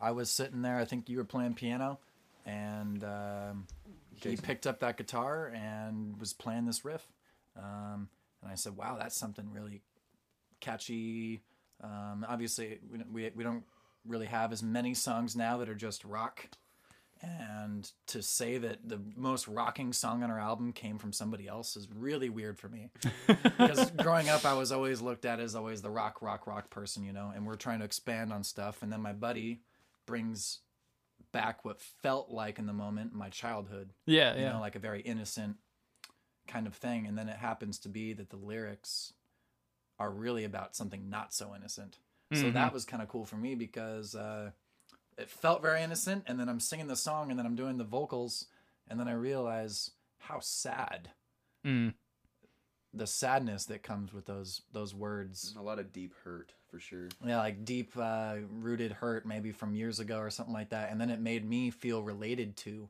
I 0.00 0.12
was 0.12 0.30
sitting 0.30 0.62
there. 0.62 0.78
I 0.78 0.86
think 0.86 1.10
you 1.10 1.18
were 1.18 1.24
playing 1.24 1.52
piano, 1.52 1.98
and 2.46 3.04
um, 3.04 3.66
he 4.14 4.30
Jason. 4.30 4.44
picked 4.46 4.66
up 4.66 4.80
that 4.80 4.96
guitar 4.96 5.52
and 5.54 6.18
was 6.18 6.32
playing 6.32 6.64
this 6.64 6.82
riff. 6.82 7.06
Um, 7.58 8.08
and 8.42 8.50
I 8.50 8.54
said, 8.54 8.74
"Wow, 8.74 8.96
that's 8.98 9.16
something 9.18 9.52
really 9.52 9.82
catchy." 10.60 11.42
Um, 11.84 12.24
obviously, 12.26 12.78
we, 12.90 12.98
we 13.12 13.30
we 13.36 13.44
don't 13.44 13.64
really 14.06 14.26
have 14.26 14.52
as 14.52 14.62
many 14.62 14.94
songs 14.94 15.34
now 15.36 15.56
that 15.58 15.68
are 15.68 15.74
just 15.74 16.04
rock. 16.04 16.48
And 17.20 17.88
to 18.08 18.20
say 18.20 18.58
that 18.58 18.88
the 18.88 18.98
most 19.16 19.46
rocking 19.46 19.92
song 19.92 20.24
on 20.24 20.30
our 20.30 20.40
album 20.40 20.72
came 20.72 20.98
from 20.98 21.12
somebody 21.12 21.46
else 21.46 21.76
is 21.76 21.86
really 21.96 22.28
weird 22.28 22.58
for 22.58 22.68
me 22.68 22.90
because 23.28 23.92
growing 23.92 24.28
up 24.28 24.44
i 24.44 24.54
was 24.54 24.72
always 24.72 25.00
looked 25.00 25.24
at 25.24 25.38
as 25.38 25.54
always 25.54 25.82
the 25.82 25.90
rock 25.90 26.20
rock 26.20 26.48
rock 26.48 26.68
person 26.68 27.04
you 27.04 27.12
know 27.12 27.30
and 27.32 27.46
we're 27.46 27.54
trying 27.54 27.78
to 27.78 27.84
expand 27.84 28.32
on 28.32 28.42
stuff 28.42 28.82
and 28.82 28.92
then 28.92 29.00
my 29.00 29.12
buddy 29.12 29.60
brings 30.04 30.58
back 31.30 31.64
what 31.64 31.80
felt 31.80 32.28
like 32.30 32.58
in 32.58 32.66
the 32.66 32.72
moment 32.72 33.14
my 33.14 33.28
childhood 33.28 33.90
Yeah, 34.04 34.34
you 34.34 34.42
yeah. 34.42 34.52
know 34.54 34.60
like 34.60 34.74
a 34.74 34.80
very 34.80 35.00
innocent 35.00 35.58
kind 36.48 36.66
of 36.66 36.74
thing, 36.74 37.06
and 37.06 37.16
then 37.16 37.28
it 37.28 37.36
happens 37.36 37.78
to 37.78 37.88
be 37.88 38.12
that 38.14 38.30
the 38.30 38.36
lyrics 38.36 39.12
are 40.00 40.10
really 40.10 40.42
about 40.42 40.74
something 40.74 41.08
not 41.08 41.32
so 41.32 41.54
innocent. 41.54 41.98
So 42.34 42.48
Mhm. 42.48 42.54
that 42.54 42.72
was 42.72 42.84
kind 42.84 43.02
of 43.02 43.08
cool 43.08 43.24
for 43.24 43.36
me 43.36 43.54
because 43.54 44.14
uh, 44.14 44.50
it 45.18 45.30
felt 45.30 45.62
very 45.62 45.82
innocent, 45.82 46.24
and 46.26 46.38
then 46.40 46.48
I'm 46.48 46.60
singing 46.60 46.86
the 46.86 46.96
song, 46.96 47.30
and 47.30 47.38
then 47.38 47.46
I'm 47.46 47.56
doing 47.56 47.78
the 47.78 47.84
vocals, 47.84 48.46
and 48.88 48.98
then 48.98 49.08
I 49.08 49.12
realize 49.12 49.90
how 50.18 50.40
sad 50.40 51.10
Mm. 51.64 51.94
the 52.94 53.06
sadness 53.06 53.64
that 53.66 53.82
comes 53.82 54.12
with 54.12 54.26
those 54.26 54.62
those 54.72 54.94
words. 54.94 55.54
A 55.56 55.62
lot 55.62 55.78
of 55.78 55.92
deep 55.92 56.14
hurt 56.24 56.52
for 56.68 56.78
sure. 56.78 57.08
Yeah, 57.24 57.38
like 57.38 57.64
deep 57.64 57.96
uh, 57.96 58.36
rooted 58.50 58.92
hurt, 58.92 59.24
maybe 59.26 59.52
from 59.52 59.74
years 59.74 60.00
ago 60.00 60.18
or 60.18 60.30
something 60.30 60.54
like 60.54 60.70
that, 60.70 60.90
and 60.90 61.00
then 61.00 61.10
it 61.10 61.20
made 61.20 61.48
me 61.48 61.70
feel 61.70 62.02
related 62.02 62.56
to 62.58 62.88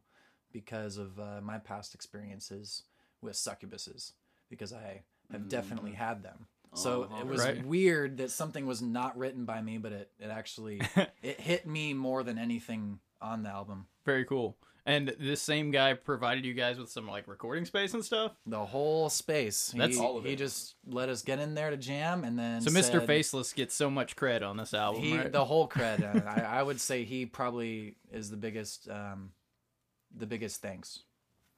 because 0.52 0.96
of 0.96 1.18
uh, 1.18 1.40
my 1.42 1.58
past 1.58 1.94
experiences 1.94 2.82
with 3.20 3.34
succubuses 3.34 4.12
because 4.50 4.72
I 4.72 5.02
have 5.30 5.48
definitely 5.48 5.92
had 5.92 6.22
them. 6.22 6.46
So 6.74 7.02
Uh-huh. 7.04 7.20
it 7.20 7.26
was 7.26 7.40
Right. 7.40 7.64
weird 7.66 8.16
that 8.18 8.30
something 8.30 8.66
was 8.66 8.80
not 8.82 9.16
written 9.18 9.44
by 9.44 9.60
me, 9.60 9.78
but 9.78 9.92
it, 9.92 10.10
it 10.18 10.28
actually 10.28 10.80
it 11.22 11.40
hit 11.40 11.66
me 11.66 11.92
more 11.94 12.22
than 12.22 12.38
anything 12.38 13.00
on 13.20 13.42
the 13.42 13.50
album. 13.50 13.86
Very 14.04 14.24
cool. 14.24 14.56
And 14.84 15.14
this 15.20 15.40
same 15.40 15.70
guy 15.70 15.94
provided 15.94 16.44
you 16.44 16.54
guys 16.54 16.76
with 16.76 16.90
some 16.90 17.06
like 17.06 17.28
recording 17.28 17.64
space 17.64 17.94
and 17.94 18.04
stuff. 18.04 18.32
The 18.46 18.64
whole 18.64 19.08
space. 19.10 19.72
That's 19.76 19.94
he, 19.96 20.02
all 20.02 20.18
of 20.18 20.26
it. 20.26 20.30
he 20.30 20.34
just 20.34 20.74
let 20.84 21.08
us 21.08 21.22
get 21.22 21.38
in 21.38 21.54
there 21.54 21.70
to 21.70 21.76
jam, 21.76 22.24
and 22.24 22.36
then 22.36 22.60
So 22.62 22.70
Mr. 22.70 23.06
Faceless 23.06 23.52
gets 23.52 23.76
so 23.76 23.88
much 23.88 24.16
cred 24.16 24.42
on 24.42 24.56
this 24.56 24.74
album, 24.74 25.02
he 25.02 25.16
right? 25.16 25.30
the 25.30 25.44
whole 25.44 25.68
cred. 25.76 26.02
uh, 26.02 26.28
I, 26.28 26.58
I 26.58 26.62
would 26.64 26.80
say 26.80 27.04
he 27.04 27.26
probably 27.26 27.94
is 28.10 28.28
the 28.28 28.36
biggest, 28.36 28.88
um, 28.88 29.30
the 30.16 30.26
biggest 30.26 30.60
thanks 30.60 31.04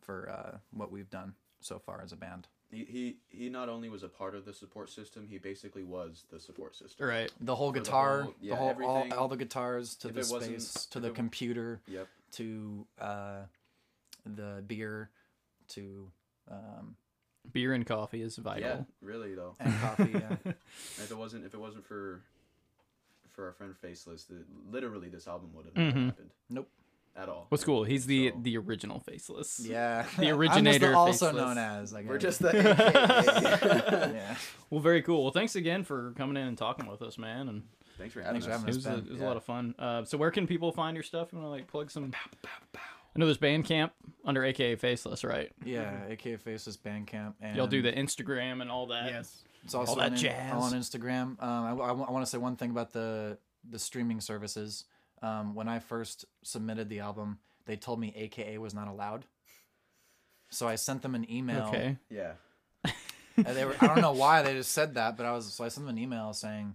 for 0.02 0.28
uh, 0.28 0.58
what 0.70 0.92
we've 0.92 1.08
done 1.08 1.32
so 1.60 1.78
far 1.78 2.02
as 2.02 2.12
a 2.12 2.16
band. 2.16 2.46
He, 2.74 2.84
he 2.84 3.16
he 3.28 3.48
not 3.48 3.68
only 3.68 3.88
was 3.88 4.02
a 4.02 4.08
part 4.08 4.34
of 4.34 4.44
the 4.44 4.52
support 4.52 4.90
system, 4.90 5.26
he 5.28 5.38
basically 5.38 5.84
was 5.84 6.24
the 6.32 6.40
support 6.40 6.74
system. 6.76 7.06
right. 7.06 7.30
The 7.40 7.54
whole 7.54 7.72
For 7.72 7.78
the 7.78 7.84
guitar, 7.84 8.22
whole- 8.22 8.34
the 8.40 8.46
yeah, 8.48 8.56
whole 8.56 8.66
all, 8.68 8.70
everything. 8.98 9.12
all 9.12 9.28
the 9.28 9.36
guitars 9.36 9.94
to 9.96 10.08
If 10.08 10.14
the 10.14 10.24
space 10.24 10.86
to 10.86 11.00
the 11.00 11.08
it- 11.08 11.14
computer 11.14 11.80
Yep. 11.86 12.08
to 12.32 12.86
uh, 13.00 13.42
the 14.26 14.62
beer 14.66 15.10
to 15.68 16.10
um, 16.50 16.96
Beer 17.52 17.74
and 17.74 17.86
coffee 17.86 18.22
is 18.22 18.36
vital. 18.36 18.62
Yeah, 18.68 18.82
really 19.02 19.34
though. 19.34 19.54
and 19.60 19.78
coffee. 19.80 20.10
Yeah. 20.14 20.36
if 20.52 21.10
it 21.10 21.16
wasn't 21.16 21.44
if 21.44 21.54
it 21.54 21.60
wasn't 21.60 21.86
for 21.86 22.22
for 23.32 23.46
our 23.46 23.52
friend 23.52 23.76
Faceless, 23.76 24.24
the, 24.24 24.44
literally 24.70 25.08
this 25.08 25.26
album 25.28 25.50
would 25.54 25.66
have 25.66 25.76
never 25.76 25.90
Mhm. 25.98 26.06
happened 26.06 26.30
Nope. 26.48 26.68
At 27.16 27.28
all. 27.28 27.46
What's 27.48 27.64
cool? 27.64 27.84
He's 27.84 28.06
the 28.06 28.30
So- 28.30 28.40
the 28.42 28.56
original 28.58 29.00
Faceless. 29.00 29.60
Yeah. 29.64 30.04
The 30.16 30.22
I'm 30.22 30.28
just 30.28 30.38
originator 30.38 30.94
also 30.94 31.26
Faceless. 31.26 31.42
known 31.44 31.58
as. 31.58 31.92
Like, 31.92 32.06
We're 32.08 32.18
just 32.18 32.40
the 32.40 32.52
yeah. 34.14 34.36
Well, 34.70 34.80
very 34.80 35.02
cool. 35.02 35.22
Well, 35.22 35.32
thanks 35.32 35.56
again 35.56 35.84
for 35.84 36.12
coming 36.16 36.36
in 36.36 36.46
and 36.48 36.58
talking 36.58 36.86
with 36.86 37.02
us, 37.02 37.18
man. 37.18 37.48
And 37.48 37.62
Thanks 37.98 38.12
for 38.14 38.22
having 38.22 38.40
Thanks 38.40 38.46
for 38.46 38.52
us. 38.52 38.58
having 38.60 38.74
it 38.74 38.78
us. 38.78 38.84
was, 38.84 38.86
a, 38.86 39.06
it 39.06 39.12
was 39.12 39.20
a 39.20 39.24
lot 39.24 39.36
of 39.36 39.44
fun. 39.44 39.74
Uh, 39.78 40.04
so 40.04 40.18
where 40.18 40.30
can 40.32 40.46
people 40.48 40.72
find 40.72 40.96
your 40.96 41.04
stuff? 41.04 41.28
You 41.32 41.38
want 41.38 41.46
to 41.46 41.50
like 41.50 41.68
plug 41.68 41.90
some? 41.90 42.12
I 42.44 43.18
know 43.20 43.26
there's 43.26 43.38
Bandcamp 43.38 43.90
under 44.24 44.44
AKA 44.44 44.74
Faceless, 44.74 45.22
right? 45.22 45.52
Yeah, 45.64 45.96
aka 46.08 46.36
Faceless 46.36 46.76
Bandcamp, 46.76 47.34
and 47.40 47.56
Y'all 47.56 47.68
do 47.68 47.80
the 47.82 47.92
Instagram 47.92 48.60
and 48.60 48.70
all 48.70 48.88
that. 48.88 49.06
Yes. 49.12 49.44
It's 49.62 49.74
also 49.74 49.94
that 49.96 50.10
on, 50.10 50.16
jazz. 50.16 50.52
all 50.52 50.62
on 50.62 50.72
Instagram. 50.72 51.40
Um, 51.42 51.80
I, 51.80 51.92
want 51.92 52.24
to 52.24 52.30
say 52.30 52.38
one 52.38 52.56
thing 52.56 52.70
about 52.70 52.92
the 52.92 53.38
the 53.70 53.78
streaming 53.78 54.20
services. 54.20 54.84
Um, 55.24 55.54
when 55.54 55.68
I 55.68 55.78
first 55.78 56.24
submitted 56.42 56.88
the 56.88 57.00
album, 57.00 57.38
they 57.66 57.76
told 57.76 57.98
me 57.98 58.12
AKA 58.14 58.58
was 58.58 58.74
not 58.74 58.88
allowed. 58.88 59.24
So 60.50 60.68
I 60.68 60.74
sent 60.76 61.02
them 61.02 61.14
an 61.14 61.30
email. 61.30 61.66
Okay. 61.68 61.96
Yeah. 62.10 62.32
and 63.36 63.46
they 63.56 63.64
were, 63.64 63.74
I 63.80 63.86
don't 63.86 64.02
know 64.02 64.12
why 64.12 64.42
they 64.42 64.52
just 64.54 64.72
said 64.72 64.94
that, 64.94 65.16
but 65.16 65.24
I 65.26 65.32
was 65.32 65.46
so 65.54 65.64
I 65.64 65.68
sent 65.68 65.86
them 65.86 65.96
an 65.96 66.02
email 66.02 66.32
saying, 66.32 66.74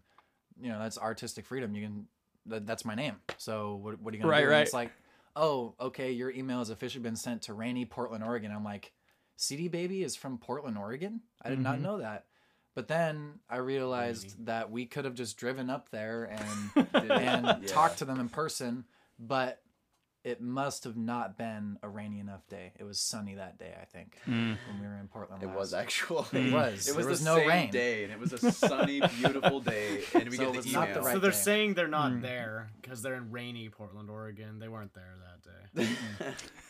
you 0.59 0.69
know, 0.69 0.79
that's 0.79 0.97
artistic 0.97 1.45
freedom. 1.45 1.75
You 1.75 1.83
can, 1.85 2.07
that, 2.47 2.65
that's 2.65 2.83
my 2.85 2.95
name. 2.95 3.15
So 3.37 3.75
what, 3.75 4.01
what 4.01 4.13
are 4.13 4.17
you 4.17 4.23
gonna 4.23 4.31
Right, 4.31 4.39
do? 4.39 4.45
And 4.45 4.51
right. 4.51 4.61
It's 4.61 4.73
like, 4.73 4.91
oh, 5.35 5.75
okay, 5.79 6.11
your 6.11 6.31
email 6.31 6.57
has 6.59 6.69
officially 6.71 7.03
been 7.03 7.15
sent 7.15 7.43
to 7.43 7.53
Rainy, 7.53 7.85
Portland, 7.85 8.23
Oregon. 8.23 8.51
I'm 8.51 8.63
like, 8.63 8.91
CD 9.37 9.67
Baby 9.67 10.03
is 10.03 10.15
from 10.15 10.37
Portland, 10.39 10.77
Oregon. 10.77 11.21
I 11.41 11.49
did 11.49 11.59
Mm-hmm. 11.59 11.63
not 11.63 11.79
know 11.81 11.99
that. 11.99 12.25
But 12.75 12.87
then 12.87 13.39
I 13.49 13.57
realized 13.57 14.45
that 14.45 14.71
we 14.71 14.85
could 14.85 15.05
have 15.05 15.15
just 15.15 15.37
driven 15.37 15.69
up 15.69 15.89
there 15.89 16.23
and 16.25 16.87
and 16.93 17.45
Yeah. 17.45 17.67
talked 17.67 17.97
to 17.99 18.05
them 18.05 18.19
in 18.19 18.29
person, 18.29 18.85
but 19.19 19.61
it 20.25 20.41
must 20.41 20.83
have 20.83 20.97
not 20.97 21.37
been 21.37 21.79
a 21.81 21.87
rainy 21.87 22.19
enough 22.19 22.45
day. 22.49 22.73
It 22.77 22.83
was 22.83 22.99
sunny 22.99 23.35
that 23.35 23.57
day, 23.57 23.73
I 23.81 23.85
think, 23.85 24.17
Mm. 24.27 24.57
when 24.67 24.79
we 24.81 24.85
were 24.85 24.97
in 24.97 25.07
Portland. 25.07 25.41
It 25.41 25.47
last. 25.47 25.55
was 25.57 25.73
actually. 25.73 26.49
It 26.49 26.53
was. 26.53 26.87
It 26.89 26.95
was, 26.95 27.05
There 27.05 27.05
was 27.07 27.19
the 27.19 27.25
no 27.25 27.35
same 27.37 27.47
rain. 27.47 27.71
day, 27.71 28.03
and 28.03 28.11
it 28.13 28.19
was 28.19 28.33
a 28.33 28.51
sunny, 28.51 29.01
beautiful 29.17 29.61
day, 29.61 30.03
and 30.13 30.29
we 30.29 30.35
So 30.37 30.51
get 30.51 30.61
the 30.63 30.69
email. 30.69 30.81
not 30.81 30.93
the 30.93 31.01
right 31.01 31.13
so 31.13 31.19
they're 31.19 31.31
day. 31.31 31.37
saying 31.37 31.73
they're 31.75 31.87
not 31.87 32.11
Hmm. 32.11 32.21
there 32.21 32.69
because 32.81 33.01
they're 33.01 33.15
in 33.15 33.31
rainy 33.31 33.69
Portland, 33.69 34.09
Oregon. 34.09 34.59
They 34.59 34.67
weren't 34.67 34.93
there 34.93 35.15
that 35.73 35.85
day. 35.85 35.87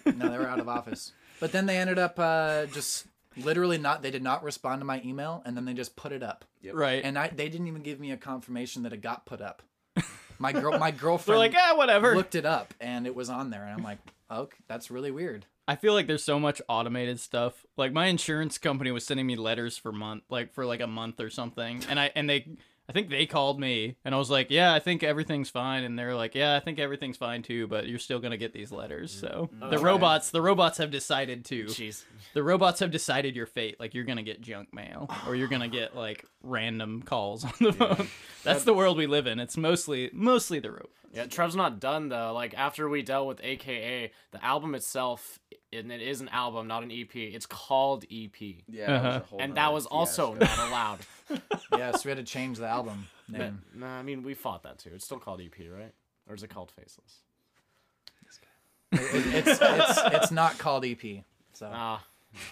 no, 0.16 0.30
they 0.32 0.38
were 0.38 0.48
out 0.48 0.60
of 0.60 0.70
office. 0.70 1.12
But 1.40 1.52
then 1.52 1.66
they 1.66 1.78
ended 1.78 1.98
up 1.98 2.20
uh, 2.20 2.68
just 2.68 3.08
literally 3.38 3.78
not. 3.78 4.02
They 4.02 4.12
did 4.12 4.24
not 4.24 4.44
respond 4.44 4.82
to 4.82 4.86
my 4.86 5.02
email, 5.04 5.42
and 5.46 5.56
then 5.56 5.66
they 5.66 5.74
just 5.74 5.96
put 5.96 6.12
it 6.12 6.24
up. 6.24 6.46
Right. 6.72 7.04
And 7.04 7.18
I, 7.18 7.28
they 7.30 7.50
didn't 7.50 7.68
even 7.68 7.82
give 7.82 8.00
me 8.00 8.12
a 8.12 8.18
confirmation 8.18 8.84
that 8.84 8.94
it 8.94 9.02
got 9.02 9.26
put 9.26 9.42
up. 9.42 9.62
My 10.38 10.54
girl, 10.54 10.78
my 10.78 10.92
They're 10.92 11.00
girlfriend, 11.00 11.40
like, 11.40 11.54
ah, 11.56 11.74
whatever. 11.76 12.16
looked 12.16 12.36
it 12.36 12.46
up, 12.46 12.74
and 12.80 13.06
it 13.06 13.16
was 13.16 13.30
on 13.30 13.50
there, 13.50 13.64
and 13.64 13.74
I'm 13.74 13.84
like, 13.84 14.00
okay, 14.32 14.58
that's 14.68 14.90
really 14.90 15.12
weird. 15.12 15.46
I 15.68 15.76
feel 15.76 15.94
like 15.94 16.08
there's 16.08 16.24
so 16.24 16.40
much 16.40 16.62
automated 16.68 17.20
stuff. 17.20 17.66
Like 17.78 17.94
my 17.94 18.08
insurance 18.08 18.58
company 18.58 18.90
was 18.92 19.06
sending 19.06 19.28
me 19.28 19.36
letters 19.36 19.78
for 19.78 19.92
month, 19.92 20.24
like 20.30 20.52
for 20.54 20.66
like 20.66 20.80
a 20.82 20.88
month 20.88 21.20
or 21.20 21.30
something, 21.30 21.84
and 21.90 22.00
I 22.00 22.12
and 22.16 22.28
they, 22.30 22.48
I 22.90 22.92
think 22.92 23.12
they 23.12 23.28
called 23.28 23.60
me, 23.60 23.98
and 24.04 24.16
I 24.16 24.18
was 24.18 24.32
like, 24.32 24.48
yeah, 24.50 24.74
I 24.74 24.80
think 24.80 25.04
everything's 25.04 25.52
fine, 25.52 25.84
and 25.84 25.98
they're 25.98 26.16
like, 26.16 26.34
yeah, 26.34 26.56
I 26.56 26.60
think 26.60 26.80
everything's 26.80 27.18
fine 27.18 27.44
too, 27.44 27.68
but 27.68 27.88
you're 27.88 28.00
still 28.00 28.18
gonna 28.20 28.36
get 28.36 28.52
these 28.52 28.72
letters. 28.72 29.12
So 29.12 29.52
mm-hmm. 29.54 29.60
the 29.60 29.76
Okay. 29.76 29.84
robots, 29.84 30.32
the 30.32 30.42
robots 30.42 30.80
have 30.80 30.90
decided 30.90 31.46
to. 31.46 31.66
Jeez. 31.66 32.04
The 32.34 32.42
robots 32.42 32.80
have 32.80 32.90
decided 32.90 33.36
your 33.36 33.46
fate. 33.46 33.80
Like 33.80 33.94
you're 33.94 34.06
gonna 34.06 34.24
get 34.24 34.42
junk 34.42 34.74
mail, 34.74 35.08
or 35.28 35.36
you're 35.36 35.48
gonna 35.48 35.68
get 35.68 35.96
like 35.96 36.26
random 36.42 37.04
calls 37.04 37.46
on 37.46 37.54
the 37.60 37.74
phone. 37.74 38.08
That's 38.44 38.64
the 38.64 38.74
world 38.74 38.98
we 38.98 39.06
live 39.06 39.28
in. 39.28 39.40
It's 39.40 39.56
mostly 39.56 40.10
mostly 40.12 40.60
the 40.60 40.72
robots. 40.72 40.90
Yeah, 41.14 41.26
Trev's 41.26 41.56
not 41.56 41.80
done 41.80 42.10
though. 42.10 42.34
Like 42.34 42.56
after 42.56 42.90
we 42.90 43.04
dealt 43.04 43.28
with 43.28 43.40
AKA, 43.44 44.12
the 44.32 44.44
album 44.44 44.74
itself, 44.74 45.40
and 45.72 45.92
it 45.92 46.02
is 46.02 46.22
an 46.22 46.30
album, 46.30 46.68
not 46.68 46.84
an 46.84 46.92
EP. 46.92 47.16
It's 47.16 47.46
called 47.46 48.04
EP, 48.12 48.64
Yeah, 48.68 48.94
Uh-huh. 48.96 49.08
a 49.08 49.20
whole 49.28 49.40
and 49.42 49.56
that 49.56 49.72
was 49.72 49.86
also 49.86 50.34
fiasco. 50.36 50.56
not 50.64 50.70
allowed. 50.70 51.00
Yeah, 51.78 51.92
so 51.92 52.02
we 52.06 52.10
had 52.10 52.18
to 52.18 52.24
change 52.32 52.58
the 52.58 52.68
album 52.68 53.08
But, 53.30 53.40
name. 53.40 53.62
nah, 53.76 54.00
I 54.00 54.02
mean, 54.04 54.24
we 54.24 54.34
fought 54.34 54.64
that 54.64 54.80
too. 54.80 54.92
It's 54.94 55.06
still 55.06 55.20
called 55.20 55.42
EP, 55.42 55.54
right? 55.72 55.94
Or 56.28 56.36
is 56.36 56.44
it 56.44 56.50
called 56.50 56.72
Faceless? 56.72 57.20
It- 58.92 59.00
it- 59.16 59.48
it's, 59.48 59.60
it's 59.62 60.00
it's 60.16 60.32
not 60.32 60.58
called 60.58 60.84
EP. 60.86 61.24
So 61.54 61.70
Ah, 61.72 62.04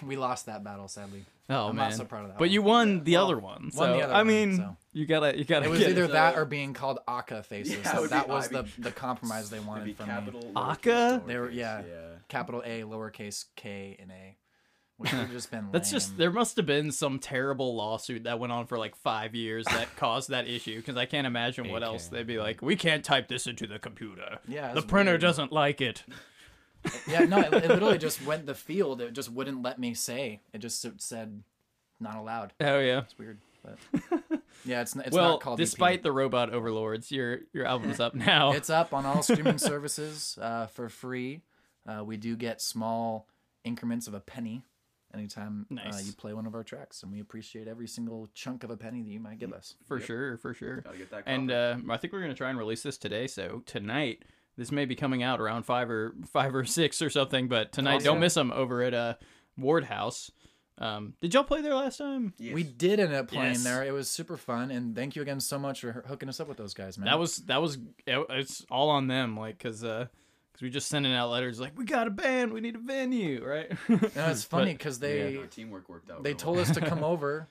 we 0.06 0.16
lost 0.16 0.46
that 0.46 0.62
battle, 0.62 0.86
sadly. 0.88 1.24
Oh 1.50 1.68
I'm 1.68 1.76
man, 1.76 1.88
not 1.90 1.94
so 1.96 2.04
proud 2.04 2.22
of 2.24 2.28
that 2.28 2.38
but 2.38 2.44
one. 2.44 2.50
you 2.50 2.60
won 2.62 3.04
the 3.04 3.12
Well, 3.14 3.24
other 3.24 3.38
one. 3.38 3.70
So 3.70 3.80
won 3.80 3.92
the 3.92 4.02
other 4.04 4.12
I 4.12 4.18
one, 4.18 4.26
mean, 4.26 4.56
so. 4.56 4.76
you 4.92 5.06
gotta 5.06 5.36
you 5.38 5.44
gotta 5.44 5.66
It 5.66 5.70
was 5.70 5.78
get 5.80 5.90
either 5.90 6.04
it. 6.04 6.12
that 6.12 6.36
or 6.36 6.44
being 6.44 6.74
called 6.74 6.98
Aka 7.08 7.42
Faces. 7.42 7.76
Yeah, 7.76 7.92
So 7.92 8.00
would 8.02 8.10
that 8.10 8.26
be- 8.26 8.32
was 8.32 8.48
I 8.48 8.52
the 8.52 8.62
mean- 8.64 8.72
the 8.78 8.92
compromise 8.92 9.48
they 9.50 9.60
wanted 9.70 9.84
be 9.86 9.92
from 9.94 10.08
me. 10.08 10.12
capital, 10.14 10.52
Aka? 10.56 10.92
lowercase, 10.92 11.26
They 11.26 11.36
were- 11.38 11.50
yeah. 11.50 11.80
yeah. 11.88 12.00
Capital 12.28 12.62
A, 12.66 12.82
lowercase 12.82 13.46
K, 13.56 13.96
and 13.98 14.10
A. 14.10 14.36
Which 14.98 15.12
would 15.12 15.20
have 15.20 15.30
just 15.30 15.50
been 15.52 15.68
That's 15.72 15.90
lame. 15.92 15.96
just 16.00 16.18
there 16.18 16.32
must 16.32 16.56
have 16.56 16.66
been 16.66 16.90
some 16.90 17.18
terrible 17.20 17.76
lawsuit 17.76 18.24
that 18.24 18.38
went 18.40 18.52
on 18.52 18.66
for 18.66 18.76
like 18.78 18.96
five 18.96 19.34
years 19.34 19.64
that 19.66 19.94
caused 19.96 20.28
that 20.30 20.48
issue 20.48 20.76
because 20.76 20.96
I 20.96 21.06
can't 21.06 21.24
imagine 21.26 21.70
what 21.70 21.82
AK. 21.82 21.86
else 21.88 22.08
they'd 22.08 22.26
be 22.26 22.38
like. 22.38 22.60
We 22.62 22.74
can't 22.76 23.04
type 23.04 23.28
this 23.28 23.46
into 23.46 23.66
the 23.68 23.78
computer. 23.78 24.38
Yeah, 24.48 24.74
the 24.74 24.82
printer 24.82 25.12
weird. 25.12 25.20
doesn't 25.20 25.52
like 25.52 25.80
it. 25.80 26.02
Yeah, 27.06 27.20
no, 27.20 27.38
it, 27.38 27.52
it 27.52 27.68
literally 27.68 27.98
just 27.98 28.24
went 28.24 28.46
the 28.46 28.54
field. 28.54 29.00
It 29.00 29.12
just 29.12 29.30
wouldn't 29.30 29.62
let 29.62 29.78
me 29.78 29.94
say. 29.94 30.40
It 30.52 30.58
just 30.58 30.86
said 31.00 31.42
not 32.00 32.16
allowed. 32.16 32.52
Oh 32.60 32.78
yeah. 32.78 33.00
It's 33.00 33.18
weird, 33.18 33.38
but 33.62 33.78
yeah, 34.64 34.82
it's, 34.82 34.94
it's 34.96 35.14
well, 35.14 35.32
not 35.32 35.40
called. 35.40 35.60
EP. 35.60 35.64
despite 35.64 36.02
the 36.02 36.12
robot 36.12 36.50
overlords, 36.50 37.10
your 37.10 37.40
your 37.52 37.66
album's 37.66 38.00
up 38.00 38.14
now. 38.14 38.52
it's 38.52 38.70
up 38.70 38.92
on 38.92 39.06
all 39.06 39.22
streaming 39.22 39.58
services 39.58 40.38
uh, 40.40 40.66
for 40.66 40.88
free. 40.88 41.42
Uh, 41.86 42.04
we 42.04 42.16
do 42.16 42.36
get 42.36 42.60
small 42.60 43.26
increments 43.64 44.06
of 44.06 44.14
a 44.14 44.20
penny 44.20 44.62
anytime 45.14 45.66
uh, 45.72 45.98
you 46.02 46.12
play 46.12 46.34
one 46.34 46.46
of 46.46 46.54
our 46.54 46.62
tracks, 46.62 47.02
and 47.02 47.10
we 47.10 47.20
appreciate 47.20 47.66
every 47.66 47.88
single 47.88 48.28
chunk 48.34 48.62
of 48.62 48.70
a 48.70 48.76
penny 48.76 49.02
that 49.02 49.10
you 49.10 49.20
might 49.20 49.38
give 49.38 49.52
us. 49.52 49.74
for 49.86 50.00
sure, 50.00 50.36
for 50.36 50.52
sure. 50.52 50.82
Gotta 50.82 50.98
get 50.98 51.10
that. 51.10 51.22
And 51.26 51.50
uh, 51.50 51.76
I 51.88 51.96
think 51.96 52.12
we're 52.12 52.20
gonna 52.20 52.34
try 52.34 52.50
and 52.50 52.58
release 52.58 52.82
this 52.82 52.98
today. 52.98 53.26
So 53.26 53.62
tonight, 53.66 54.22
this 54.58 54.70
may 54.70 54.84
be 54.84 54.94
coming 54.94 55.22
out 55.22 55.40
around 55.40 55.62
five 55.62 55.88
or 55.88 56.12
five 56.30 56.54
or 56.54 56.66
six 56.66 57.00
or 57.00 57.08
something. 57.08 57.48
But 57.48 57.72
tonight, 57.72 57.94
Awesome. 57.96 58.04
don't 58.04 58.20
miss 58.20 58.34
them 58.34 58.52
over 58.52 58.82
at 58.82 58.92
uh, 58.92 59.14
Ward 59.56 59.84
House. 59.84 60.30
Um, 60.76 61.14
did 61.20 61.32
y'all 61.34 61.42
play 61.44 61.60
there 61.62 61.74
last 61.74 61.96
time? 61.96 62.34
Yes. 62.38 62.54
We 62.54 62.62
did 62.62 63.00
end 63.00 63.12
up 63.14 63.28
playing 63.28 63.54
Yes. 63.54 63.64
there. 63.64 63.82
It 63.84 63.92
was 63.92 64.08
super 64.10 64.36
fun, 64.36 64.70
and 64.70 64.94
thank 64.94 65.16
you 65.16 65.22
again 65.22 65.40
so 65.40 65.58
much 65.58 65.80
for 65.80 66.04
hooking 66.06 66.28
us 66.28 66.38
up 66.38 66.46
with 66.48 66.56
those 66.58 66.74
guys, 66.74 66.98
man. 66.98 67.06
That 67.06 67.18
was 67.18 67.36
that 67.46 67.62
was 67.62 67.78
it, 68.06 68.26
it's 68.30 68.64
all 68.70 68.90
on 68.90 69.06
them, 69.08 69.36
like 69.36 69.58
because 69.58 69.80
because 69.80 70.08
because 70.52 70.62
we 70.62 70.70
just 70.70 70.88
sending 70.88 71.12
out 71.14 71.30
letters 71.30 71.58
like 71.60 71.76
we 71.78 71.84
got 71.84 72.06
a 72.06 72.10
band, 72.10 72.52
we 72.52 72.60
need 72.60 72.74
a 72.76 72.78
venue, 72.80 73.44
right? 73.44 73.72
No, 73.88 74.26
it's 74.28 74.44
funny 74.44 74.72
because 74.72 74.98
they 75.00 75.36
Our 75.36 75.46
teamwork 75.46 75.88
worked 75.88 76.10
out. 76.10 76.22
they 76.22 76.30
real 76.30 76.36
told 76.38 76.56
well. 76.58 76.66
us 76.66 76.70
to 76.72 76.80
come 76.80 77.02
over, 77.12 77.48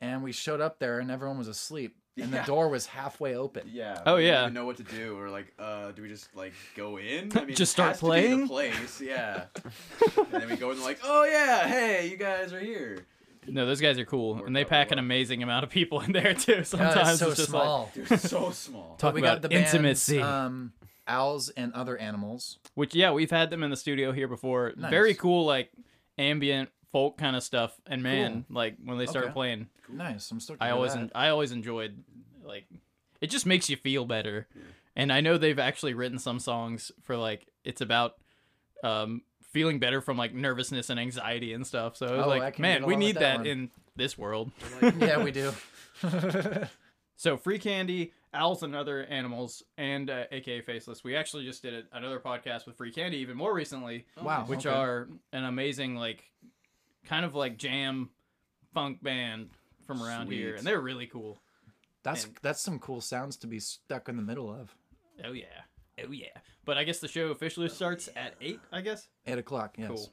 and 0.00 0.22
we 0.22 0.30
showed 0.32 0.60
up 0.60 0.78
there, 0.78 0.98
and 1.00 1.10
everyone 1.10 1.38
was 1.38 1.48
asleep, 1.48 1.96
and 2.20 2.32
the 2.32 2.42
door 2.42 2.68
was 2.68 2.86
halfway 2.86 3.34
open. 3.36 3.68
Yeah. 3.72 4.00
Oh, 4.06 4.16
we 4.16 4.26
yeah. 4.26 4.42
Didn't 4.42 4.54
know 4.54 4.66
what 4.66 4.76
to 4.78 4.82
do. 4.82 5.16
We're 5.16 5.30
like, 5.30 5.52
uh, 5.58 5.92
do 5.92 6.02
we 6.02 6.08
just 6.08 6.34
like 6.36 6.52
go 6.76 6.98
in? 6.98 7.30
I 7.36 7.44
mean, 7.46 7.56
Just 7.56 7.72
start 7.72 7.90
has 7.90 7.98
to 8.00 8.04
be 8.04 8.08
playing? 8.08 8.48
place, 8.48 9.00
yeah. 9.00 9.44
and 10.16 10.26
then 10.30 10.48
we 10.50 10.56
go 10.56 10.70
in 10.70 10.80
like, 10.82 10.98
oh 11.04 11.24
yeah, 11.24 11.66
hey, 11.66 12.08
you 12.08 12.16
guys 12.16 12.52
are 12.52 12.60
here. 12.60 13.06
no, 13.48 13.66
those 13.66 13.80
guys 13.80 13.98
are 13.98 14.04
cool, 14.04 14.34
Worked 14.34 14.46
and 14.46 14.54
they 14.56 14.64
pack 14.64 14.88
well. 14.90 14.98
an 14.98 15.04
amazing 15.04 15.42
amount 15.42 15.64
of 15.64 15.70
people 15.70 16.00
in 16.00 16.12
there 16.12 16.34
too. 16.34 16.56
God, 16.56 16.66
Sometimes 16.66 17.08
it's 17.10 17.18
so 17.20 17.28
it's 17.30 17.36
just 17.40 17.50
like 17.52 17.62
small. 17.62 17.90
Dude, 17.94 18.20
so 18.20 18.50
small. 18.50 18.96
Talk 18.96 19.14
we 19.14 19.20
about 19.20 19.36
got 19.36 19.42
the 19.42 19.48
bands, 19.48 19.72
intimacy. 19.74 20.20
um, 20.20 20.72
owls 21.08 21.48
and 21.50 21.72
other 21.72 21.96
animals. 21.96 22.58
Which 22.74 22.94
yeah, 22.94 23.10
we've 23.12 23.30
had 23.30 23.50
them 23.50 23.62
in 23.62 23.70
the 23.70 23.76
studio 23.76 24.12
here 24.12 24.28
before. 24.28 24.72
Nice. 24.76 24.90
Very 24.90 25.14
cool, 25.14 25.44
like 25.46 25.70
ambient 26.18 26.68
folk 26.92 27.16
kind 27.18 27.34
of 27.36 27.42
stuff. 27.42 27.74
And 27.86 28.02
man, 28.02 28.44
like 28.50 28.76
when 28.84 28.98
they 28.98 29.06
start 29.06 29.24
Okay. 29.26 29.32
playing, 29.34 29.68
Nice. 29.88 30.30
I'm 30.30 30.40
stoked. 30.40 30.62
I 30.62 30.70
always 30.70 30.94
that. 30.94 31.00
en- 31.00 31.10
I 31.14 31.28
always 31.28 31.52
enjoyed 31.52 32.02
like 32.44 32.64
it 33.20 33.28
just 33.30 33.46
makes 33.46 33.68
you 33.70 33.76
feel 33.76 34.04
better. 34.04 34.46
And 34.96 35.12
I 35.12 35.20
know 35.20 35.38
they've 35.38 35.58
actually 35.58 35.94
written 35.94 36.18
some 36.18 36.38
songs 36.38 36.92
for 37.02 37.16
like 37.16 37.46
it's 37.64 37.80
about 37.80 38.14
um 38.84 39.22
feeling 39.52 39.78
better 39.78 40.00
from 40.00 40.16
like 40.16 40.34
nervousness 40.34 40.90
and 40.90 40.98
anxiety 40.98 41.52
and 41.52 41.66
stuff. 41.66 41.96
So 41.96 42.06
it 42.06 42.16
was 42.16 42.26
Oh, 42.26 42.28
like, 42.28 42.58
man, 42.58 42.86
we 42.86 42.96
need 42.96 43.16
that 43.16 43.38
that 43.38 43.46
in 43.46 43.70
this 43.96 44.16
world. 44.16 44.50
yeah, 44.98 45.22
we 45.22 45.30
do. 45.30 45.52
So 47.16 47.36
free 47.36 47.58
candy, 47.60 48.12
owls 48.34 48.64
and 48.64 48.74
other 48.74 49.04
animals, 49.04 49.62
and 49.78 50.10
uh, 50.10 50.24
AKA 50.32 50.62
Faceless. 50.62 51.04
We 51.04 51.14
actually 51.14 51.44
just 51.44 51.62
did 51.62 51.72
a, 51.74 51.96
another 51.96 52.18
podcast 52.18 52.66
with 52.66 52.76
Free 52.76 52.90
Candy 52.90 53.18
even 53.18 53.36
more 53.36 53.54
recently, 53.54 54.06
Wow. 54.20 54.44
which 54.48 54.66
okay. 54.66 54.74
are 54.76 55.08
an 55.32 55.44
amazing 55.44 55.94
like 55.94 56.24
kind 57.06 57.24
of 57.24 57.36
like 57.36 57.58
jam 57.58 58.10
funk 58.74 59.02
band 59.04 59.50
from 59.86 60.02
around 60.02 60.30
here, 60.30 60.54
and 60.54 60.66
they're 60.66 60.80
really 60.80 61.06
cool. 61.06 61.40
that's 62.02 62.24
and- 62.24 62.36
that's 62.42 62.60
some 62.60 62.78
cool 62.78 63.00
sounds 63.00 63.36
to 63.38 63.46
be 63.46 63.58
stuck 63.60 64.08
in 64.08 64.16
the 64.16 64.22
middle 64.22 64.50
of. 64.52 64.74
Oh 65.24 65.32
yeah, 65.32 65.44
oh 66.06 66.10
yeah. 66.12 66.28
But 66.64 66.78
I 66.78 66.84
guess 66.84 67.00
the 67.00 67.08
show 67.08 67.28
officially 67.28 67.68
starts 67.68 68.08
at 68.16 68.34
eight. 68.40 68.60
I 68.72 68.80
guess. 68.80 69.08
Eight 69.26 69.38
o'clock. 69.38 69.74
Yes. 69.78 69.88
Cool. 69.88 70.12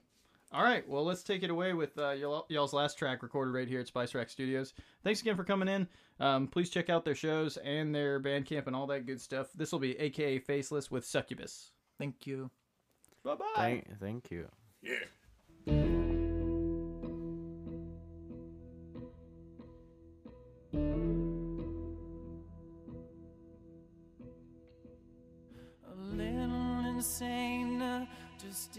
All 0.51 0.63
right, 0.63 0.87
well, 0.89 1.05
let's 1.05 1.21
take 1.21 1.43
it 1.43 1.51
away 1.51 1.73
with 1.73 1.95
uh, 1.99 2.09
y'all- 2.11 2.47
y'all's 2.49 2.73
last 2.73 2.97
track 2.97 3.21
recorded 3.21 3.51
right 3.51 3.67
here 3.67 3.79
at 3.81 3.87
Spice 3.87 4.15
Rack 4.15 4.29
Studios. 4.31 4.73
Thanks 5.03 5.21
again 5.21 5.35
for 5.35 5.43
coming 5.43 5.67
in. 5.67 5.87
Um, 6.19 6.47
please 6.47 6.71
check 6.71 6.89
out 6.89 7.05
their 7.05 7.13
shows 7.15 7.57
and 7.57 7.93
their 7.93 8.19
Bandcamp 8.19 8.65
and 8.65 8.75
all 8.75 8.87
that 8.87 9.05
good 9.05 9.21
stuff. 9.21 9.47
This 9.55 9.71
will 9.71 9.79
be 9.79 9.97
AKA 9.99 10.39
Faceless 10.39 10.89
with 10.89 11.05
Succubus. 11.05 11.71
Thank 11.99 12.25
you. 12.25 12.49
Bye 13.23 13.35
bye. 13.35 13.45
Thank, 13.55 13.99
thank 13.99 14.31
you. 14.31 14.47
a 15.67 16.18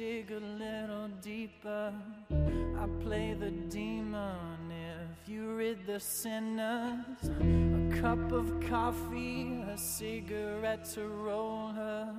dig 0.01 0.31
a 0.31 0.41
little 0.41 1.09
deeper. 1.21 1.93
I 2.31 2.87
play 3.05 3.37
the 3.39 3.51
demon 3.51 4.73
if 4.73 5.29
you 5.29 5.55
rid 5.55 5.87
the 5.87 6.01
sinners. 6.01 7.05
A 7.23 8.01
cup 8.01 8.33
of 8.33 8.47
coffee, 8.67 9.63
a 9.71 9.77
cigarette 9.77 10.87
to 10.95 11.07
roll 11.07 11.69
her. 11.69 12.15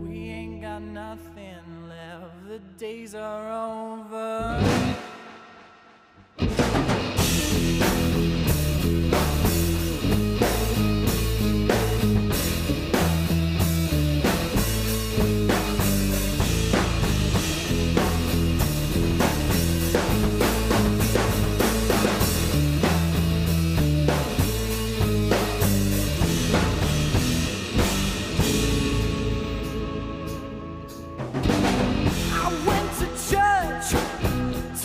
We 0.00 0.28
ain't 0.28 0.62
got 0.62 0.82
nothing 0.82 1.88
left, 1.88 2.46
the 2.46 2.60
days 2.78 3.16
are 3.16 3.46
over. 3.50 5.17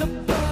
supposed 0.04 0.43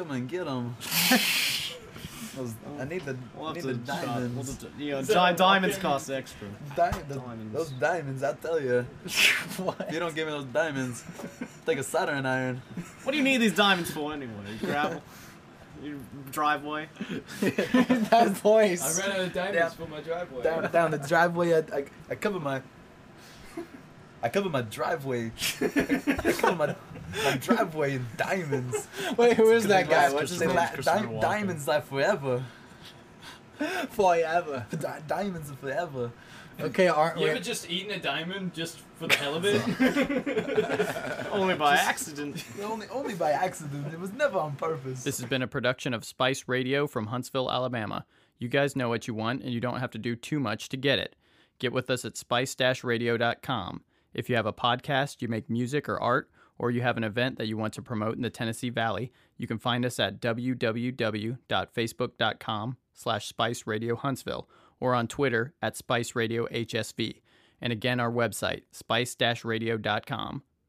come 0.00 0.10
and 0.12 0.28
get 0.28 0.44
them. 0.46 0.76
Those, 2.36 2.54
I 2.80 2.84
need 2.84 3.04
the, 3.04 3.16
We'll 3.36 3.52
need 3.52 3.62
the 3.64 3.74
to 3.74 3.86
shop- 3.86 4.04
diamonds. 4.04 4.34
we'll 4.34 4.44
just- 4.44 4.66
you 4.78 4.90
know, 4.92 5.02
di- 5.02 5.32
diamonds 5.34 5.78
cost 5.78 6.10
extra. 6.10 6.48
Di- 6.74 6.90
the- 7.08 7.16
Diamonds. 7.16 7.52
Those 7.54 7.70
diamonds, 7.70 8.22
I 8.22 8.32
tell 8.34 8.60
you. 8.60 8.82
what? 9.58 9.80
If 9.88 9.92
you 9.94 10.00
don't 10.00 10.14
give 10.14 10.26
me 10.26 10.32
those 10.32 10.44
diamonds, 10.46 11.04
take 11.66 11.78
a 11.78 11.82
soldering 11.82 12.24
iron. 12.26 12.62
What 13.02 13.12
do 13.12 13.18
you 13.18 13.24
need 13.24 13.38
these 13.38 13.54
diamonds 13.54 13.90
for 13.90 14.12
anyway? 14.12 14.32
Gravel? 14.60 15.02
Your 15.82 15.96
driveway? 16.30 16.88
that 17.40 18.28
voice. 18.42 18.98
I 19.00 19.02
ran 19.06 19.12
out 19.16 19.20
of 19.26 19.32
diamonds 19.32 19.58
Down- 19.58 19.70
for 19.70 19.86
my 19.86 20.00
driveway. 20.00 20.42
Down, 20.42 20.70
down 20.72 20.90
the 20.92 20.98
driveway, 20.98 21.54
I, 21.54 21.58
I, 21.58 21.84
I 22.10 22.14
cover 22.14 22.40
my. 22.40 22.62
I 24.22 24.28
cover 24.28 24.50
my 24.50 24.60
driveway. 24.60 25.32
I 25.62 25.68
cover 26.38 26.54
my, 26.56 26.76
my 27.24 27.36
driveway 27.36 27.94
in 27.96 28.06
diamonds. 28.16 28.88
Wait, 29.16 29.36
who 29.36 29.50
is 29.52 29.66
that 29.68 29.88
guy? 29.88 30.12
What's 30.12 30.30
his 30.30 30.40
name? 30.40 30.54
di- 30.54 31.20
diamonds 31.20 31.66
last 31.68 31.86
forever. 31.88 32.44
Forever. 33.90 34.66
Di- 34.70 35.00
diamonds 35.06 35.50
are 35.50 35.54
forever. 35.56 36.10
Okay, 36.58 36.88
aren't 36.88 37.18
You 37.18 37.24
we? 37.24 37.30
ever 37.30 37.40
just 37.40 37.70
eaten 37.70 37.90
a 37.92 37.98
diamond 37.98 38.52
just 38.54 38.78
for 38.96 39.06
the 39.06 39.14
hell 39.14 39.34
of 39.34 39.44
it? 39.46 41.26
Only 41.32 41.54
by 41.54 41.76
accident. 41.76 42.44
Only, 42.62 42.86
only 42.88 43.14
by 43.14 43.30
accident. 43.32 43.92
It 43.92 44.00
was 44.00 44.12
never 44.12 44.38
on 44.38 44.56
purpose. 44.56 45.04
This 45.04 45.18
has 45.20 45.28
been 45.28 45.42
a 45.42 45.46
production 45.46 45.94
of 45.94 46.04
Spice 46.04 46.48
Radio 46.48 46.86
from 46.86 47.06
Huntsville, 47.06 47.50
Alabama. 47.50 48.04
You 48.38 48.48
guys 48.48 48.76
know 48.76 48.88
what 48.88 49.06
you 49.08 49.14
want, 49.14 49.42
and 49.42 49.52
you 49.52 49.60
don't 49.60 49.80
have 49.80 49.90
to 49.92 49.98
do 49.98 50.16
too 50.16 50.40
much 50.40 50.68
to 50.70 50.76
get 50.76 50.98
it. 50.98 51.16
Get 51.58 51.72
with 51.72 51.90
us 51.90 52.04
at 52.04 52.16
spice-radio.com. 52.16 53.82
If 54.14 54.28
you 54.28 54.36
have 54.36 54.46
a 54.46 54.52
podcast, 54.52 55.22
you 55.22 55.28
make 55.28 55.48
music 55.48 55.88
or 55.88 56.00
art, 56.00 56.30
or 56.60 56.70
you 56.70 56.82
have 56.82 56.98
an 56.98 57.04
event 57.04 57.38
that 57.38 57.46
you 57.46 57.56
want 57.56 57.72
to 57.72 57.80
promote 57.80 58.16
in 58.16 58.22
the 58.22 58.28
Tennessee 58.28 58.68
Valley, 58.68 59.10
you 59.38 59.46
can 59.46 59.58
find 59.58 59.82
us 59.82 59.98
at 59.98 60.20
www.facebook.com 60.20 62.76
slash 62.92 63.26
Spice 63.26 63.66
Radio 63.66 63.96
Huntsville 63.96 64.46
or 64.78 64.94
on 64.94 65.08
Twitter 65.08 65.54
at 65.62 65.78
Spice 65.78 66.14
Radio 66.14 66.46
HSV. 66.48 67.22
And 67.62 67.72
again, 67.72 67.98
our 67.98 68.12
website, 68.12 68.64
spice-radio.com. 68.72 70.42